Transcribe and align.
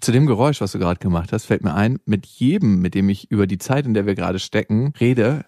Zu 0.00 0.12
dem 0.12 0.26
Geräusch, 0.26 0.60
was 0.60 0.72
du 0.72 0.78
gerade 0.78 1.00
gemacht 1.00 1.32
hast, 1.32 1.46
fällt 1.46 1.64
mir 1.64 1.74
ein, 1.74 1.98
mit 2.04 2.26
jedem, 2.26 2.80
mit 2.80 2.94
dem 2.94 3.08
ich 3.08 3.30
über 3.30 3.46
die 3.46 3.58
Zeit, 3.58 3.86
in 3.86 3.94
der 3.94 4.06
wir 4.06 4.14
gerade 4.14 4.38
stecken, 4.38 4.92
rede, 5.00 5.44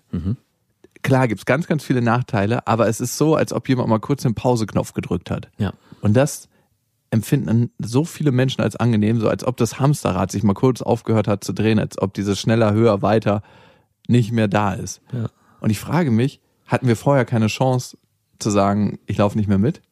klar 1.03 1.29
gibt's 1.29 1.47
ganz, 1.47 1.67
ganz 1.67 1.85
viele 1.85 2.03
Nachteile, 2.03 2.67
aber 2.67 2.89
es 2.89 3.01
ist 3.01 3.17
so, 3.17 3.35
als 3.35 3.53
ob 3.53 3.69
jemand 3.69 3.89
mal 3.89 4.01
kurz 4.01 4.23
den 4.23 4.35
Pauseknopf 4.35 4.93
gedrückt 4.93 5.31
hat. 5.31 5.51
Ja. 5.59 5.73
Und 6.01 6.15
das 6.15 6.49
empfinden 7.11 7.71
so 7.79 8.05
viele 8.05 8.31
Menschen 8.31 8.63
als 8.63 8.77
angenehm, 8.77 9.21
so 9.21 9.29
als 9.29 9.45
ob 9.45 9.57
das 9.57 9.81
Hamsterrad 9.81 10.31
sich 10.31 10.43
mal 10.43 10.55
kurz 10.55 10.80
aufgehört 10.80 11.29
hat 11.29 11.43
zu 11.45 11.53
drehen, 11.53 11.79
als 11.79 12.01
ob 12.01 12.15
dieses 12.15 12.41
schneller, 12.41 12.73
höher, 12.73 13.03
weiter 13.03 13.43
nicht 14.07 14.33
mehr 14.33 14.49
da 14.49 14.75
ist. 14.75 15.01
Ja. 15.13 15.29
Und 15.61 15.71
ich 15.71 15.80
frage 15.80 16.11
mich, 16.11 16.41
hatten 16.67 16.87
wir 16.87 16.97
vorher 16.97 17.25
keine 17.25 17.49
Chance 17.49 17.99
zu 18.39 18.51
sagen, 18.51 18.99
ich 19.07 19.19
laufe 19.19 19.37
nicht 19.37 19.49
mehr 19.49 19.59
mit? 19.59 19.83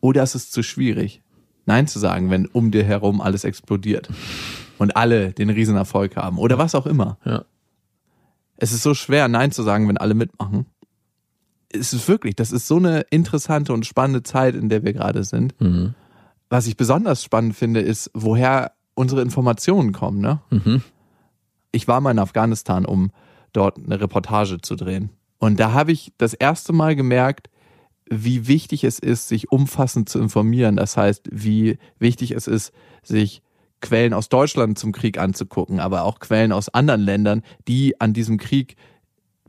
Oder 0.00 0.22
ist 0.22 0.34
es 0.34 0.50
zu 0.50 0.62
schwierig, 0.62 1.21
Nein 1.66 1.86
zu 1.86 1.98
sagen, 1.98 2.30
wenn 2.30 2.46
um 2.46 2.70
dir 2.70 2.84
herum 2.84 3.20
alles 3.20 3.44
explodiert 3.44 4.08
und 4.78 4.96
alle 4.96 5.32
den 5.32 5.50
Riesenerfolg 5.50 6.16
haben 6.16 6.38
oder 6.38 6.58
was 6.58 6.74
auch 6.74 6.86
immer? 6.86 7.18
Ja. 7.24 7.44
Es 8.56 8.72
ist 8.72 8.82
so 8.82 8.94
schwer, 8.94 9.28
Nein 9.28 9.52
zu 9.52 9.62
sagen, 9.62 9.88
wenn 9.88 9.98
alle 9.98 10.14
mitmachen. 10.14 10.66
Es 11.68 11.92
ist 11.92 12.06
wirklich, 12.08 12.36
das 12.36 12.52
ist 12.52 12.68
so 12.68 12.76
eine 12.76 13.00
interessante 13.10 13.72
und 13.72 13.86
spannende 13.86 14.22
Zeit, 14.22 14.54
in 14.54 14.68
der 14.68 14.84
wir 14.84 14.92
gerade 14.92 15.24
sind. 15.24 15.58
Mhm. 15.60 15.94
Was 16.50 16.66
ich 16.66 16.76
besonders 16.76 17.22
spannend 17.24 17.56
finde, 17.56 17.80
ist, 17.80 18.10
woher 18.12 18.72
unsere 18.94 19.22
Informationen 19.22 19.92
kommen. 19.92 20.20
Ne? 20.20 20.40
Mhm. 20.50 20.82
Ich 21.70 21.88
war 21.88 22.00
mal 22.00 22.10
in 22.10 22.18
Afghanistan, 22.18 22.84
um 22.84 23.10
dort 23.52 23.78
eine 23.78 24.00
Reportage 24.00 24.60
zu 24.60 24.76
drehen. 24.76 25.10
Und 25.38 25.58
da 25.58 25.72
habe 25.72 25.92
ich 25.92 26.12
das 26.18 26.34
erste 26.34 26.72
Mal 26.72 26.94
gemerkt, 26.94 27.48
wie 28.14 28.46
wichtig 28.46 28.84
es 28.84 28.98
ist, 28.98 29.28
sich 29.28 29.50
umfassend 29.50 30.08
zu 30.08 30.18
informieren. 30.20 30.76
Das 30.76 30.96
heißt, 30.96 31.28
wie 31.32 31.78
wichtig 31.98 32.32
es 32.32 32.46
ist, 32.46 32.72
sich 33.02 33.42
Quellen 33.80 34.12
aus 34.12 34.28
Deutschland 34.28 34.78
zum 34.78 34.92
Krieg 34.92 35.18
anzugucken, 35.18 35.80
aber 35.80 36.04
auch 36.04 36.18
Quellen 36.20 36.52
aus 36.52 36.68
anderen 36.68 37.00
Ländern, 37.00 37.42
die 37.66 38.00
an 38.00 38.12
diesem 38.12 38.38
Krieg 38.38 38.76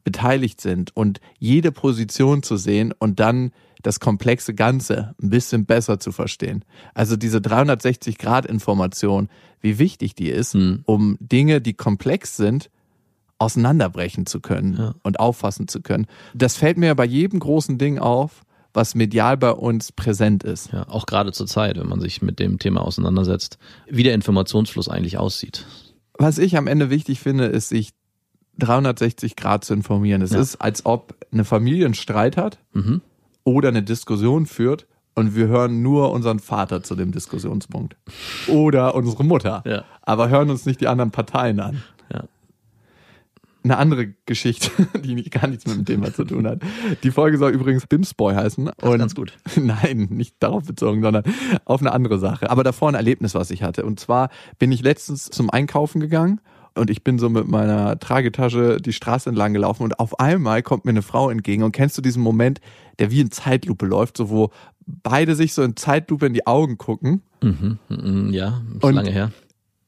beteiligt 0.04 0.60
sind 0.62 0.96
und 0.96 1.20
jede 1.40 1.72
Position 1.72 2.42
zu 2.44 2.58
sehen 2.58 2.94
und 2.98 3.20
dann 3.20 3.52
das 3.84 4.00
komplexe 4.00 4.54
Ganze 4.54 5.14
ein 5.22 5.30
bisschen 5.30 5.66
besser 5.66 6.00
zu 6.00 6.12
verstehen. 6.14 6.64
Also 6.94 7.16
diese 7.18 7.40
360-Grad-Information, 7.40 9.30
wie 9.62 9.78
wichtig 9.80 10.16
die 10.16 10.30
ist, 10.30 10.56
Mhm. 10.56 10.82
um 10.86 11.18
Dinge, 11.20 11.62
die 11.62 11.74
komplex 11.74 12.36
sind, 12.38 12.70
auseinanderbrechen 13.40 14.26
zu 14.26 14.40
können 14.40 14.76
Ja. 14.78 14.96
und 15.04 15.20
auffassen 15.20 15.68
zu 15.68 15.82
können. 15.82 16.08
Das 16.34 16.56
fällt 16.56 16.78
mir 16.78 16.96
bei 16.96 17.06
jedem 17.06 17.40
großen 17.40 17.78
Ding 17.78 18.00
auf, 18.00 18.44
was 18.74 18.96
medial 18.96 19.38
bei 19.38 19.52
uns 19.52 19.92
präsent 19.92 20.44
ist. 20.44 20.72
Ja, 20.72 20.88
auch 20.90 21.06
gerade 21.06 21.32
zur 21.32 21.48
Zeit, 21.48 21.78
wenn 21.78 21.88
man 21.88 22.02
sich 22.02 22.22
mit 22.22 22.40
dem 22.40 22.60
Thema 22.60 22.82
auseinandersetzt, 22.82 23.58
wie 23.88 24.04
der 24.04 24.14
Informationsfluss 24.16 24.90
eigentlich 24.90 25.18
aussieht. 25.18 25.66
Was 26.18 26.38
ich 26.38 26.58
am 26.58 26.68
Ende 26.68 26.90
wichtig 26.90 27.20
finde, 27.20 27.46
ist, 27.46 27.70
sich 27.70 27.92
360 28.60 29.36
Grad 29.36 29.64
zu 29.66 29.74
informieren. 29.74 30.22
Es 30.22 30.32
Ja. 30.32 30.40
ist, 30.40 30.58
als 30.58 30.86
ob 30.86 31.16
eine 31.32 31.44
Familie 31.44 31.86
einen 31.86 31.94
Streit 31.96 32.38
hat 32.38 32.60
Mhm. 32.74 33.02
oder 33.44 33.70
eine 33.70 33.84
Diskussion 33.84 34.46
führt 34.46 34.86
und 35.16 35.36
wir 35.36 35.48
hören 35.48 35.82
nur 35.82 36.12
unseren 36.12 36.40
Vater 36.40 36.84
zu 36.84 36.96
dem 36.96 37.12
Diskussionspunkt. 37.12 37.96
Oder 38.48 38.96
unsere 38.96 39.24
Mutter. 39.24 39.64
Ja. 39.66 39.84
Aber 40.02 40.30
hören 40.30 40.50
uns 40.50 40.66
nicht 40.66 40.82
die 40.82 40.88
anderen 40.88 41.12
Parteien 41.12 41.60
an. 41.60 41.84
Eine 43.64 43.78
andere 43.78 44.08
Geschichte, 44.26 44.70
die 45.04 45.16
nicht, 45.16 45.32
gar 45.32 45.48
nichts 45.48 45.66
mit 45.66 45.78
dem 45.78 45.86
Thema 45.86 46.14
zu 46.14 46.26
tun 46.26 46.46
hat. 46.48 46.62
Die 47.04 47.12
Folge 47.12 47.38
soll 47.38 47.52
übrigens 47.52 47.88
Bimsboy 47.88 48.36
heißen. 48.36 48.70
Und 48.82 48.98
ganz 49.00 49.16
gut. 49.16 49.34
Nein, 49.56 50.08
nicht 50.12 50.36
darauf 50.40 50.66
bezogen, 50.66 51.02
sondern 51.02 51.24
auf 51.66 51.80
eine 51.82 51.94
andere 51.94 52.20
Sache. 52.20 52.50
Aber 52.50 52.64
davor 52.64 52.90
ein 52.90 52.96
Erlebnis, 52.96 53.36
was 53.36 53.52
ich 53.52 53.64
hatte. 53.64 53.86
Und 53.86 54.00
zwar 54.00 54.30
bin 54.60 54.72
ich 54.72 54.82
letztens 54.82 55.30
zum 55.30 55.50
Einkaufen 55.50 56.02
gegangen 56.02 56.42
und 56.76 56.90
ich 56.90 57.04
bin 57.04 57.20
so 57.20 57.30
mit 57.30 57.48
meiner 57.48 57.98
Tragetasche 58.00 58.78
die 58.82 58.94
Straße 58.94 59.30
entlang 59.30 59.54
gelaufen 59.54 59.84
und 59.84 60.00
auf 60.00 60.20
einmal 60.20 60.62
kommt 60.64 60.86
mir 60.86 60.90
eine 60.92 61.02
Frau 61.04 61.30
entgegen. 61.30 61.64
Und 61.64 61.72
kennst 61.72 61.98
du 61.98 62.02
diesen 62.02 62.22
Moment, 62.24 62.60
der 63.00 63.12
wie 63.12 63.22
in 63.22 63.32
Zeitlupe 63.32 63.86
läuft, 63.86 64.18
so 64.18 64.30
wo 64.30 64.50
beide 64.86 65.36
sich 65.36 65.54
so 65.54 65.62
in 65.64 65.76
Zeitlupe 65.78 66.26
in 66.26 66.34
die 66.34 66.46
Augen 66.48 66.78
gucken? 66.78 67.22
Mhm. 67.42 67.78
Mhm. 67.88 68.34
Ja, 68.34 68.62
ist 68.76 68.84
Und- 68.84 68.96
lange 68.96 69.12
her. 69.12 69.32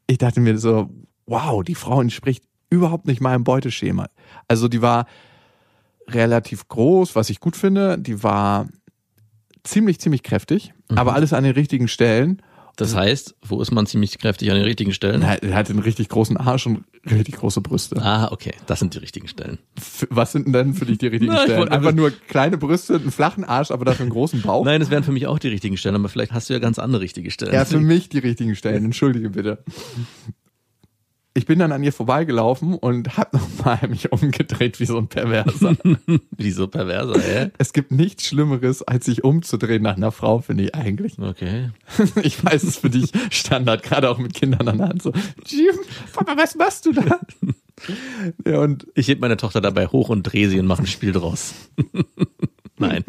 ich 0.08 0.18
dachte 0.20 0.40
mir 0.40 0.58
so, 0.60 0.90
wow, 1.26 1.64
die 1.64 1.76
Frau 1.76 2.00
entspricht 2.02 2.44
überhaupt 2.76 3.08
nicht 3.08 3.22
meinem 3.22 3.44
Beuteschema. 3.44 4.08
Also 4.48 4.68
die 4.68 4.82
war 4.82 5.06
relativ 6.08 6.68
groß, 6.68 7.16
was 7.16 7.30
ich 7.30 7.40
gut 7.40 7.56
finde. 7.56 7.98
Die 7.98 8.22
war 8.24 8.68
ziemlich, 9.64 10.00
ziemlich 10.00 10.24
kräftig, 10.24 10.74
aber 10.96 11.14
alles 11.14 11.34
an 11.34 11.44
den 11.44 11.54
richtigen 11.54 11.88
Stellen. 11.88 12.42
Das 12.78 12.94
heißt, 12.94 13.36
wo 13.42 13.62
ist 13.62 13.72
man 13.72 13.88
ziemlich 13.88 14.18
kräftig 14.18 14.52
an 14.52 14.58
den 14.58 14.66
richtigen 14.66 14.92
Stellen? 14.92 15.22
Er 15.22 15.56
hatte 15.56 15.72
einen 15.72 15.82
richtig 15.82 16.10
großen 16.10 16.36
Arsch 16.36 16.68
und 16.68 16.84
richtig 17.10 17.36
große 17.36 17.62
Brüste. 17.62 18.02
Ah, 18.02 18.30
okay, 18.32 18.52
das 18.66 18.80
sind 18.80 18.94
die 18.94 18.98
richtigen 18.98 19.30
Stellen. 19.30 19.60
Was 20.10 20.34
sind 20.34 20.54
denn 20.54 20.74
für 20.74 20.86
dich 20.86 20.98
die 20.98 21.08
richtigen 21.08 21.34
ich 21.36 21.40
Stellen? 21.40 21.70
Einfach 21.70 21.94
nur 21.94 22.12
kleine 22.12 22.58
Brüste, 22.58 22.96
einen 22.96 23.12
flachen 23.12 23.46
Arsch, 23.46 23.72
aber 23.72 23.86
dafür 23.86 24.04
einen 24.04 24.12
großen 24.12 24.42
Bauch? 24.42 24.66
Nein, 24.66 24.82
das 24.82 24.90
wären 24.90 25.04
für 25.04 25.14
mich 25.14 25.26
auch 25.26 25.40
die 25.40 25.48
richtigen 25.48 25.78
Stellen, 25.78 25.96
aber 25.96 26.10
vielleicht 26.10 26.34
hast 26.34 26.50
du 26.50 26.54
ja 26.54 26.60
ganz 26.60 26.78
andere 26.78 27.02
richtige 27.02 27.32
Stellen. 27.32 27.54
Ja, 27.54 27.64
für 27.64 27.80
mich 27.80 28.10
die 28.10 28.20
richtigen 28.20 28.56
Stellen. 28.56 28.84
Entschuldige 28.84 29.30
bitte. 29.30 29.64
Ich 31.38 31.46
bin 31.46 31.60
dann 31.60 31.74
an 31.74 31.84
ihr 31.84 31.92
vorbeigelaufen 31.92 32.76
und 32.76 33.18
hab 33.18 33.34
nochmal 33.34 33.80
mich 33.90 34.10
umgedreht 34.14 34.80
wie 34.80 34.86
so 34.86 34.98
ein 34.98 35.10
Perverser. 35.10 35.76
Wieso 36.32 36.68
perverser, 36.68 37.20
hä? 37.20 37.52
Es 37.58 37.74
gibt 37.74 37.92
nichts 37.92 38.26
Schlimmeres, 38.26 38.84
als 38.84 39.04
sich 39.04 39.26
umzudrehen 39.26 39.84
nach 39.84 39.98
einer 39.98 40.14
Frau, 40.14 40.40
finde 40.40 40.64
ich 40.64 40.76
eigentlich. 40.76 41.20
Okay. 41.20 41.72
Ich 42.24 42.44
weiß, 42.44 42.64
es 42.64 42.78
für 42.78 42.90
dich 42.90 43.12
Standard, 43.32 43.84
gerade 43.84 44.10
auch 44.10 44.18
mit 44.18 44.34
Kindern 44.34 44.66
an 44.70 44.78
der 44.78 44.88
Hand. 44.88 45.02
So, 45.02 45.12
Jim, 45.46 45.76
Papa, 46.14 46.38
was 46.38 46.56
machst 46.56 46.86
du 46.86 46.94
da? 46.94 47.20
Ja, 48.46 48.62
und 48.62 48.88
Ich 48.96 49.10
heb 49.10 49.20
meine 49.20 49.36
Tochter 49.36 49.60
dabei 49.60 49.88
hoch 49.88 50.08
und 50.08 50.24
drehe 50.24 50.50
sie 50.50 50.60
und 50.60 50.68
mache 50.68 50.84
ein 50.84 50.88
Spiel 50.88 51.12
draus. 51.12 51.54
Nein. 52.78 53.04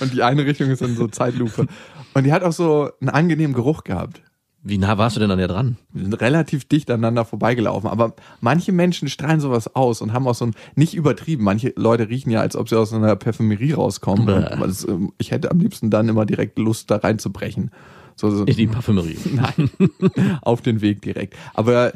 und 0.00 0.12
die 0.12 0.22
eine 0.22 0.44
Richtung 0.44 0.68
ist 0.70 0.82
dann 0.82 0.96
so 0.96 1.06
Zeitlupe. 1.06 1.68
Und 2.14 2.24
die 2.24 2.32
hat 2.32 2.42
auch 2.42 2.52
so 2.52 2.90
einen 3.00 3.10
angenehmen 3.10 3.54
Geruch 3.54 3.84
gehabt. 3.84 4.20
Wie 4.68 4.78
nah 4.78 4.98
warst 4.98 5.14
du 5.14 5.20
denn 5.20 5.30
an 5.30 5.38
ihr 5.38 5.46
dran? 5.46 5.76
Wir 5.92 6.02
sind 6.02 6.20
relativ 6.20 6.64
dicht 6.64 6.90
aneinander 6.90 7.24
vorbeigelaufen. 7.24 7.88
Aber 7.88 8.14
manche 8.40 8.72
Menschen 8.72 9.08
strahlen 9.08 9.38
sowas 9.38 9.76
aus 9.76 10.00
und 10.00 10.12
haben 10.12 10.26
auch 10.26 10.34
so 10.34 10.46
ein, 10.46 10.54
nicht 10.74 10.94
übertrieben. 10.94 11.44
Manche 11.44 11.72
Leute 11.76 12.08
riechen 12.08 12.30
ja, 12.30 12.40
als 12.40 12.56
ob 12.56 12.68
sie 12.68 12.76
aus 12.76 12.92
einer 12.92 13.14
Parfümerie 13.14 13.74
rauskommen. 13.74 14.26
Das, 14.26 14.86
ähm, 14.88 15.12
ich 15.18 15.30
hätte 15.30 15.52
am 15.52 15.60
liebsten 15.60 15.90
dann 15.90 16.08
immer 16.08 16.26
direkt 16.26 16.58
Lust, 16.58 16.90
da 16.90 16.96
reinzubrechen. 16.96 17.70
So, 18.16 18.28
so, 18.30 18.42
In 18.42 18.56
die 18.56 18.66
Parfümerie. 18.66 19.16
Nein, 19.32 19.70
auf 20.42 20.62
den 20.62 20.80
Weg 20.80 21.00
direkt. 21.00 21.36
Aber 21.54 21.92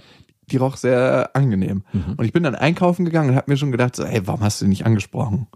die 0.53 0.57
roch 0.57 0.77
sehr 0.77 1.31
angenehm. 1.35 1.83
Und 2.17 2.25
ich 2.25 2.33
bin 2.33 2.45
dann 2.45 2.55
einkaufen 2.55 3.05
gegangen 3.05 3.31
und 3.31 3.37
habe 3.37 3.51
mir 3.51 3.57
schon 3.57 3.73
gedacht, 3.73 3.97
so, 3.97 4.05
ey, 4.05 4.29
warum 4.29 4.43
hast 4.43 4.61
du 4.61 4.67
die 4.67 4.69
nicht 4.69 4.87
angesprochen? 4.87 5.49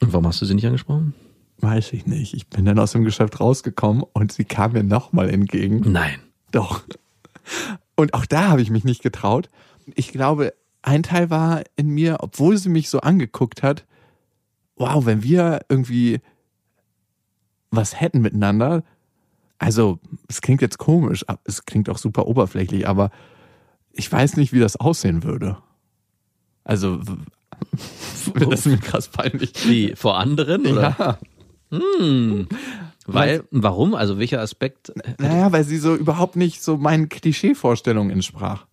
Und 0.00 0.12
warum 0.12 0.28
hast 0.28 0.40
du 0.40 0.46
sie 0.46 0.54
nicht 0.54 0.66
angesprochen? 0.66 1.14
Weiß 1.62 1.92
ich 1.92 2.06
nicht. 2.06 2.34
Ich 2.34 2.48
bin 2.48 2.64
dann 2.64 2.78
aus 2.80 2.90
dem 2.90 3.04
Geschäft 3.04 3.38
rausgekommen 3.38 4.02
und 4.12 4.32
sie 4.32 4.44
kam 4.44 4.72
mir 4.72 4.82
nochmal 4.82 5.30
entgegen. 5.30 5.92
Nein. 5.92 6.18
Doch. 6.50 6.82
Und 7.94 8.14
auch 8.14 8.26
da 8.26 8.48
habe 8.48 8.60
ich 8.60 8.68
mich 8.68 8.82
nicht 8.82 9.00
getraut. 9.00 9.48
Ich 9.94 10.10
glaube, 10.10 10.54
ein 10.82 11.04
Teil 11.04 11.30
war 11.30 11.62
in 11.76 11.88
mir, 11.88 12.18
obwohl 12.20 12.58
sie 12.58 12.68
mich 12.68 12.90
so 12.90 13.00
angeguckt 13.00 13.62
hat, 13.62 13.86
wow, 14.74 15.06
wenn 15.06 15.22
wir 15.22 15.60
irgendwie 15.68 16.20
was 17.70 18.00
hätten 18.00 18.22
miteinander, 18.22 18.82
also 19.58 20.00
es 20.28 20.40
klingt 20.40 20.62
jetzt 20.62 20.78
komisch, 20.78 21.24
es 21.44 21.64
klingt 21.64 21.88
auch 21.88 21.98
super 21.98 22.26
oberflächlich, 22.26 22.88
aber 22.88 23.10
ich 23.92 24.10
weiß 24.10 24.36
nicht, 24.36 24.52
wie 24.52 24.58
das 24.58 24.74
aussehen 24.74 25.22
würde. 25.22 25.58
Also, 26.64 27.00
das 28.34 28.48
ist 28.60 28.66
mir 28.66 28.78
krass 28.78 29.08
peinlich. 29.08 29.52
Wie, 29.68 29.94
vor 29.94 30.18
anderen? 30.18 30.66
Oder? 30.66 30.96
Ja. 30.98 31.18
Hm. 31.72 32.48
Weil, 33.06 33.44
warum? 33.50 33.94
Also 33.94 34.18
welcher 34.18 34.40
Aspekt? 34.40 34.92
Naja, 35.18 35.50
weil 35.52 35.64
sie 35.64 35.78
so 35.78 35.94
überhaupt 35.96 36.36
nicht 36.36 36.62
so 36.62 36.76
meinen 36.76 37.08
Klischeevorstellungen 37.08 38.10
entsprach. 38.10 38.66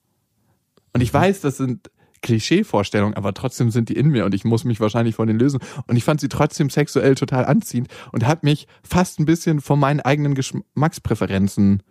Und 0.94 1.02
ich 1.02 1.14
weiß, 1.14 1.42
das 1.42 1.58
sind 1.58 1.90
Klischeevorstellungen, 2.22 3.16
aber 3.16 3.34
trotzdem 3.34 3.72
sind 3.72 3.90
die 3.90 3.96
in 3.96 4.10
mir 4.10 4.26
und 4.26 4.34
ich 4.34 4.44
muss 4.44 4.66
mich 4.66 4.80
wahrscheinlich 4.80 5.16
von 5.16 5.28
denen 5.28 5.40
lösen. 5.40 5.60
Und 5.88 5.96
ich 5.96 6.04
fand 6.04 6.20
sie 6.20 6.30
trotzdem 6.30 6.70
sexuell 6.70 7.16
total 7.16 7.46
anziehend 7.46 7.88
und 8.12 8.28
hat 8.28 8.44
mich 8.44 8.68
fast 8.84 9.20
ein 9.20 9.26
bisschen 9.26 9.62
von 9.62 9.80
meinen 9.80 10.02
eigenen 10.02 10.36
Geschmackspräferenzen 10.36 11.82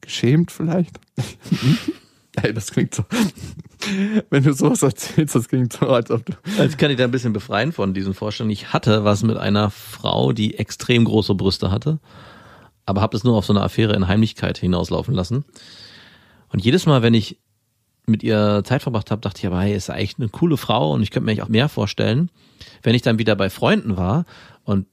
geschämt 0.00 0.52
vielleicht. 0.52 1.00
Ey, 2.42 2.54
das 2.54 2.70
klingt 2.70 2.94
so. 2.94 3.04
Wenn 4.30 4.42
du 4.42 4.52
sowas 4.52 4.82
erzählst, 4.82 5.34
das 5.34 5.48
klingt 5.48 5.72
so, 5.72 5.88
als 5.88 6.10
ob 6.10 6.24
du. 6.26 6.32
Jetzt 6.58 6.78
kann 6.78 6.90
ich 6.90 6.96
da 6.96 7.04
ein 7.04 7.10
bisschen 7.10 7.32
befreien 7.32 7.72
von 7.72 7.94
diesen 7.94 8.14
Vorstellungen. 8.14 8.52
Ich 8.52 8.72
hatte 8.72 9.04
was 9.04 9.22
mit 9.22 9.36
einer 9.36 9.70
Frau, 9.70 10.32
die 10.32 10.58
extrem 10.58 11.04
große 11.04 11.34
Brüste 11.34 11.70
hatte, 11.70 11.98
aber 12.86 13.00
habe 13.00 13.16
es 13.16 13.24
nur 13.24 13.36
auf 13.36 13.46
so 13.46 13.52
eine 13.52 13.62
Affäre 13.62 13.94
in 13.94 14.08
Heimlichkeit 14.08 14.58
hinauslaufen 14.58 15.14
lassen. 15.14 15.44
Und 16.50 16.64
jedes 16.64 16.86
Mal, 16.86 17.02
wenn 17.02 17.14
ich 17.14 17.38
mit 18.06 18.22
ihr 18.22 18.62
Zeit 18.64 18.82
verbracht 18.82 19.10
habe, 19.10 19.20
dachte 19.20 19.38
ich, 19.38 19.46
aber 19.46 19.60
hey, 19.60 19.74
ist 19.74 19.90
eigentlich 19.90 20.18
eine 20.18 20.28
coole 20.28 20.56
Frau 20.56 20.92
und 20.92 21.02
ich 21.02 21.10
könnte 21.10 21.32
mir 21.32 21.44
auch 21.44 21.48
mehr 21.48 21.68
vorstellen. 21.68 22.30
Wenn 22.82 22.94
ich 22.94 23.02
dann 23.02 23.18
wieder 23.18 23.36
bei 23.36 23.50
Freunden 23.50 23.96
war 23.96 24.24
und 24.64 24.86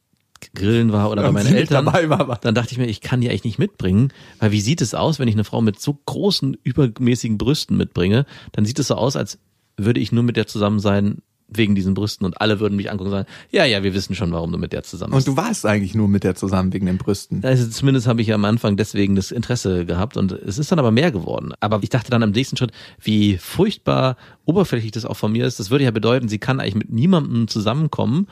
grillen 0.54 0.92
war 0.92 1.10
oder 1.10 1.24
bei 1.24 1.32
meinen 1.32 1.56
Eltern, 1.56 1.86
war, 1.86 2.40
dann 2.42 2.56
dachte 2.56 2.72
ich 2.72 2.78
mir, 2.78 2.86
ich 2.86 3.02
kann 3.02 3.22
die 3.22 3.30
eigentlich 3.30 3.44
nicht 3.44 3.60
mitbringen, 3.60 4.12
weil 4.40 4.52
wie 4.52 4.62
sieht 4.62 4.82
es 4.82 4.94
aus, 4.94 5.20
wenn 5.20 5.28
ich 5.28 5.36
eine 5.36 5.44
Frau 5.44 5.62
mit 5.62 5.80
so 5.80 5.98
großen, 6.06 6.58
übermäßigen 6.64 7.38
Brüsten 7.38 7.78
mitbringe? 7.78 8.26
Dann 8.52 8.66
sieht 8.66 8.80
es 8.80 8.88
so 8.88 8.96
aus, 8.96 9.16
als 9.16 9.40
würde 9.78 10.00
ich 10.00 10.12
nur 10.12 10.24
mit 10.24 10.38
der 10.38 10.48
zusammen 10.48 10.80
sein, 10.80 11.22
wegen 11.48 11.76
diesen 11.76 11.94
Brüsten 11.94 12.26
und 12.26 12.42
alle 12.42 12.60
würden 12.60 12.76
mich 12.76 12.90
angucken 12.90 13.12
und 13.12 13.18
sagen, 13.18 13.28
ja, 13.52 13.66
ja, 13.66 13.84
wir 13.84 13.94
wissen 13.94 14.16
schon, 14.16 14.32
warum 14.32 14.52
du 14.52 14.58
mit 14.58 14.74
der 14.74 14.84
zusammen 14.84 15.14
bist. 15.14 15.28
Und 15.28 15.38
du 15.38 15.42
warst 15.42 15.66
eigentlich 15.66 15.94
nur 15.94 16.08
mit 16.08 16.24
der 16.24 16.36
zusammen 16.36 16.74
wegen 16.74 16.86
den 16.86 16.98
Brüsten. 16.98 17.44
Also 17.44 17.68
zumindest 17.70 18.08
habe 18.08 18.22
ich 18.22 18.28
ja 18.28 18.36
am 18.36 18.46
Anfang 18.46 18.78
deswegen 18.78 19.16
das 19.16 19.32
Interesse 19.32 19.86
gehabt 19.86 20.18
und 20.18 20.32
es 20.32 20.58
ist 20.58 20.72
dann 20.72 20.80
aber 20.80 20.92
mehr 20.92 21.12
geworden. 21.12 21.54
Aber 21.60 21.80
ich 21.84 21.90
dachte 21.90 22.10
dann 22.10 22.24
am 22.24 22.32
nächsten 22.32 22.58
Schritt, 22.58 22.72
wie 23.00 23.38
furchtbar 23.38 24.18
oberflächlich 24.46 24.92
das 24.92 25.06
auch 25.06 25.18
von 25.18 25.32
mir 25.32 25.46
ist. 25.46 25.60
Das 25.60 25.70
würde 25.70 25.84
ja 25.84 25.92
bedeuten, 25.92 26.30
sie 26.30 26.40
kann 26.40 26.60
eigentlich 26.60 26.76
mit 26.76 26.92
niemandem 26.92 27.48
zusammenkommen, 27.48 28.28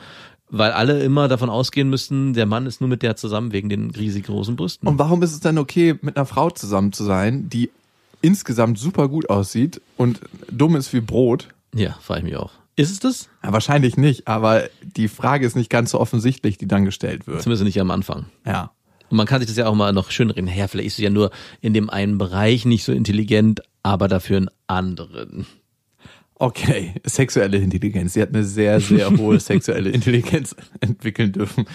weil 0.58 0.72
alle 0.72 1.02
immer 1.02 1.28
davon 1.28 1.50
ausgehen 1.50 1.90
müssten, 1.90 2.32
der 2.32 2.46
Mann 2.46 2.66
ist 2.66 2.80
nur 2.80 2.88
mit 2.88 3.02
der 3.02 3.16
zusammen 3.16 3.52
wegen 3.52 3.68
den 3.68 3.90
riesig 3.90 4.26
großen 4.26 4.54
Brüsten. 4.56 4.88
Und 4.88 4.98
warum 4.98 5.22
ist 5.22 5.32
es 5.32 5.40
dann 5.40 5.58
okay, 5.58 5.98
mit 6.00 6.16
einer 6.16 6.26
Frau 6.26 6.50
zusammen 6.50 6.92
zu 6.92 7.04
sein, 7.04 7.48
die 7.48 7.70
insgesamt 8.20 8.78
super 8.78 9.08
gut 9.08 9.28
aussieht 9.28 9.80
und 9.96 10.20
dumm 10.50 10.76
ist 10.76 10.92
wie 10.92 11.00
Brot? 11.00 11.48
Ja, 11.74 11.98
frage 12.00 12.20
ich 12.20 12.24
mich 12.24 12.36
auch. 12.36 12.52
Ist 12.76 12.90
es 12.90 13.00
das? 13.00 13.28
Ja, 13.42 13.52
wahrscheinlich 13.52 13.96
nicht, 13.96 14.28
aber 14.28 14.64
die 14.82 15.08
Frage 15.08 15.46
ist 15.46 15.56
nicht 15.56 15.70
ganz 15.70 15.90
so 15.90 16.00
offensichtlich, 16.00 16.56
die 16.56 16.68
dann 16.68 16.84
gestellt 16.84 17.26
wird. 17.26 17.42
Zumindest 17.42 17.64
nicht 17.64 17.80
am 17.80 17.90
Anfang. 17.90 18.26
Ja. 18.46 18.70
Und 19.10 19.16
man 19.16 19.26
kann 19.26 19.40
sich 19.40 19.48
das 19.48 19.56
ja 19.56 19.66
auch 19.66 19.74
mal 19.74 19.92
noch 19.92 20.10
schön 20.10 20.30
reden. 20.30 20.48
Ja, 20.48 20.66
vielleicht 20.68 20.88
ist 20.88 20.96
sie 20.96 21.04
ja 21.04 21.10
nur 21.10 21.30
in 21.60 21.74
dem 21.74 21.90
einen 21.90 22.18
Bereich 22.18 22.64
nicht 22.64 22.84
so 22.84 22.92
intelligent, 22.92 23.62
aber 23.82 24.08
dafür 24.08 24.38
in 24.38 24.50
anderen. 24.66 25.46
Okay, 26.36 26.94
sexuelle 27.04 27.58
Intelligenz. 27.58 28.14
Sie 28.14 28.22
hat 28.22 28.30
eine 28.30 28.44
sehr, 28.44 28.80
sehr 28.80 29.10
hohe 29.10 29.38
sexuelle 29.40 29.90
Intelligenz 29.90 30.56
entwickeln 30.80 31.32
dürfen. 31.32 31.66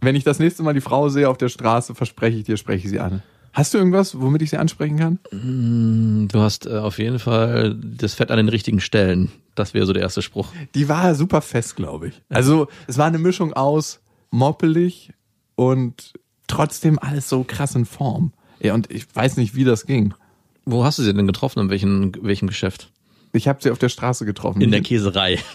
Wenn 0.00 0.14
ich 0.14 0.24
das 0.24 0.38
nächste 0.38 0.62
Mal 0.62 0.74
die 0.74 0.80
Frau 0.80 1.08
sehe 1.08 1.28
auf 1.28 1.38
der 1.38 1.48
Straße, 1.48 1.94
verspreche 1.94 2.38
ich 2.38 2.44
dir, 2.44 2.56
spreche 2.56 2.84
ich 2.84 2.90
sie 2.90 3.00
an. 3.00 3.22
Hast 3.54 3.72
du 3.72 3.78
irgendwas, 3.78 4.20
womit 4.20 4.42
ich 4.42 4.50
sie 4.50 4.56
ansprechen 4.56 4.98
kann? 4.98 6.28
Du 6.28 6.40
hast 6.40 6.66
äh, 6.66 6.76
auf 6.76 6.98
jeden 6.98 7.20
Fall 7.20 7.76
das 7.76 8.14
Fett 8.14 8.32
an 8.32 8.36
den 8.36 8.48
richtigen 8.48 8.80
Stellen. 8.80 9.30
Das 9.54 9.74
wäre 9.74 9.86
so 9.86 9.92
der 9.92 10.02
erste 10.02 10.22
Spruch. 10.22 10.48
Die 10.74 10.88
war 10.88 11.14
super 11.14 11.40
fest, 11.40 11.76
glaube 11.76 12.08
ich. 12.08 12.20
Also 12.28 12.66
es 12.88 12.98
war 12.98 13.06
eine 13.06 13.18
Mischung 13.18 13.52
aus 13.52 14.00
moppelig 14.30 15.12
und 15.54 16.14
trotzdem 16.48 16.98
alles 16.98 17.28
so 17.28 17.44
krass 17.44 17.76
in 17.76 17.84
Form. 17.84 18.32
Ja, 18.60 18.74
und 18.74 18.90
ich 18.90 19.06
weiß 19.14 19.36
nicht, 19.36 19.54
wie 19.54 19.64
das 19.64 19.86
ging. 19.86 20.14
Wo 20.64 20.84
hast 20.84 20.98
du 20.98 21.04
sie 21.04 21.14
denn 21.14 21.26
getroffen? 21.26 21.60
In 21.60 21.70
welchem, 21.70 22.12
welchem 22.22 22.48
Geschäft? 22.48 22.90
Ich 23.34 23.48
habe 23.48 23.62
sie 23.62 23.70
auf 23.70 23.78
der 23.78 23.88
Straße 23.88 24.24
getroffen. 24.24 24.62
In 24.62 24.70
der 24.70 24.80
Käserei. 24.80 25.38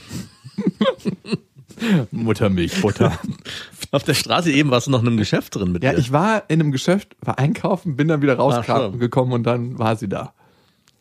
Muttermilch, 2.12 2.81
Butter. 2.81 3.18
Auf 3.92 4.04
der 4.04 4.14
Straße 4.14 4.52
eben 4.52 4.70
warst 4.70 4.88
du 4.88 4.92
noch 4.92 5.02
in 5.02 5.08
einem 5.08 5.18
Geschäft 5.18 5.56
drin 5.56 5.72
mit 5.72 5.84
ja, 5.84 5.94
ihr. 5.94 5.98
ich 5.98 6.12
war 6.12 6.44
in 6.50 6.60
einem 6.60 6.72
Geschäft, 6.72 7.16
war 7.22 7.40
einkaufen, 7.40 7.96
bin 7.96 8.10
dann 8.10 8.22
wieder 8.22 8.36
so. 8.36 8.44
rausgekommen 8.44 9.34
und 9.34 9.44
dann 9.44 9.80
war 9.80 9.96
sie 9.96 10.10
da. 10.10 10.34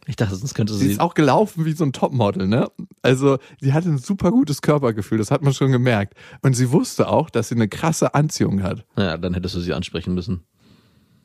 Ich 0.06 0.16
dachte, 0.16 0.36
sonst 0.36 0.54
könnte 0.54 0.72
Sie 0.72 0.86
sie. 0.86 0.92
ist 0.92 1.00
auch 1.00 1.12
gelaufen 1.14 1.66
wie 1.66 1.72
so 1.72 1.84
ein 1.84 1.92
Topmodel, 1.92 2.46
ne? 2.46 2.70
Also, 3.02 3.38
sie 3.60 3.74
hatte 3.74 3.90
ein 3.90 3.98
super 3.98 4.30
gutes 4.30 4.62
Körpergefühl, 4.62 5.18
das 5.18 5.30
hat 5.30 5.42
man 5.42 5.52
schon 5.52 5.70
gemerkt. 5.70 6.14
Und 6.40 6.54
sie 6.54 6.72
wusste 6.72 7.08
auch, 7.08 7.28
dass 7.28 7.48
sie 7.48 7.56
eine 7.56 7.68
krasse 7.68 8.14
Anziehung 8.14 8.62
hat. 8.62 8.86
ja, 8.96 9.18
dann 9.18 9.34
hättest 9.34 9.56
du 9.56 9.60
sie 9.60 9.74
ansprechen 9.74 10.14
müssen. 10.14 10.44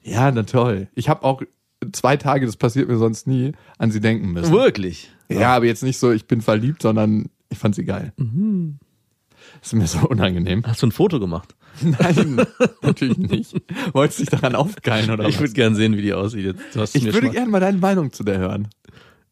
Ja, 0.01 0.29
na 0.31 0.43
toll. 0.43 0.89
Ich 0.95 1.07
habe 1.07 1.23
auch 1.23 1.43
zwei 1.93 2.17
Tage, 2.17 2.45
das 2.45 2.57
passiert 2.57 2.89
mir 2.89 2.97
sonst 2.97 3.27
nie, 3.27 3.53
an 3.77 3.91
sie 3.91 4.01
denken 4.01 4.33
müssen. 4.33 4.51
Wirklich? 4.51 5.11
Ja, 5.39 5.55
aber 5.55 5.65
jetzt 5.65 5.83
nicht 5.83 5.97
so, 5.99 6.11
ich 6.11 6.25
bin 6.25 6.41
verliebt, 6.41 6.81
sondern 6.81 7.29
ich 7.49 7.57
fand 7.57 7.75
sie 7.75 7.85
geil. 7.85 8.13
Mhm. 8.17 8.79
Ist 9.61 9.73
mir 9.73 9.87
so 9.87 10.07
unangenehm. 10.07 10.63
Hast 10.65 10.81
du 10.81 10.87
ein 10.87 10.91
Foto 10.91 11.19
gemacht? 11.19 11.55
Nein, 11.81 12.41
natürlich 12.81 13.17
nicht. 13.17 13.55
Wolltest 13.93 14.19
du 14.19 14.23
dich 14.23 14.29
daran 14.29 14.55
aufgeilen 14.55 15.09
oder 15.11 15.27
ich 15.27 15.35
was? 15.35 15.41
würde 15.41 15.53
gern 15.53 15.75
sehen, 15.75 15.97
wie 15.97 16.01
die 16.01 16.13
aussieht. 16.13 16.55
Ich 16.93 17.13
würde 17.13 17.29
gerne 17.29 17.49
mal 17.49 17.59
deine 17.59 17.77
Meinung 17.77 18.11
zu 18.11 18.23
der 18.23 18.37
hören. 18.37 18.67